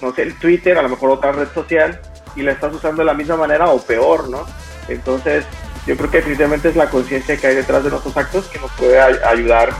no 0.00 0.14
sé, 0.14 0.22
el 0.22 0.38
Twitter, 0.38 0.78
a 0.78 0.82
lo 0.82 0.88
mejor 0.88 1.10
otra 1.10 1.32
red 1.32 1.48
social, 1.52 2.00
y 2.36 2.42
la 2.42 2.52
estás 2.52 2.72
usando 2.72 3.02
de 3.02 3.06
la 3.06 3.14
misma 3.14 3.36
manera 3.36 3.68
o 3.68 3.80
peor, 3.80 4.28
¿no? 4.28 4.46
Entonces, 4.88 5.44
yo 5.86 5.96
creo 5.96 6.10
que 6.10 6.18
definitivamente 6.18 6.68
es 6.68 6.76
la 6.76 6.90
conciencia 6.90 7.36
que 7.36 7.46
hay 7.46 7.54
detrás 7.54 7.82
de 7.84 7.90
nuestros 7.90 8.16
actos 8.16 8.46
que 8.46 8.58
nos 8.58 8.70
puede 8.72 9.00
ayudar 9.00 9.70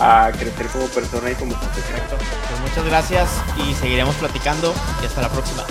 a 0.00 0.30
crecer 0.32 0.66
como 0.68 0.86
persona 0.86 1.30
y 1.30 1.34
como 1.34 1.54
profesional. 1.54 2.02
Pues 2.08 2.60
muchas 2.60 2.84
gracias 2.84 3.28
y 3.58 3.74
seguiremos 3.74 4.14
platicando 4.16 4.74
y 5.02 5.06
hasta 5.06 5.22
la 5.22 5.28
próxima. 5.28 5.64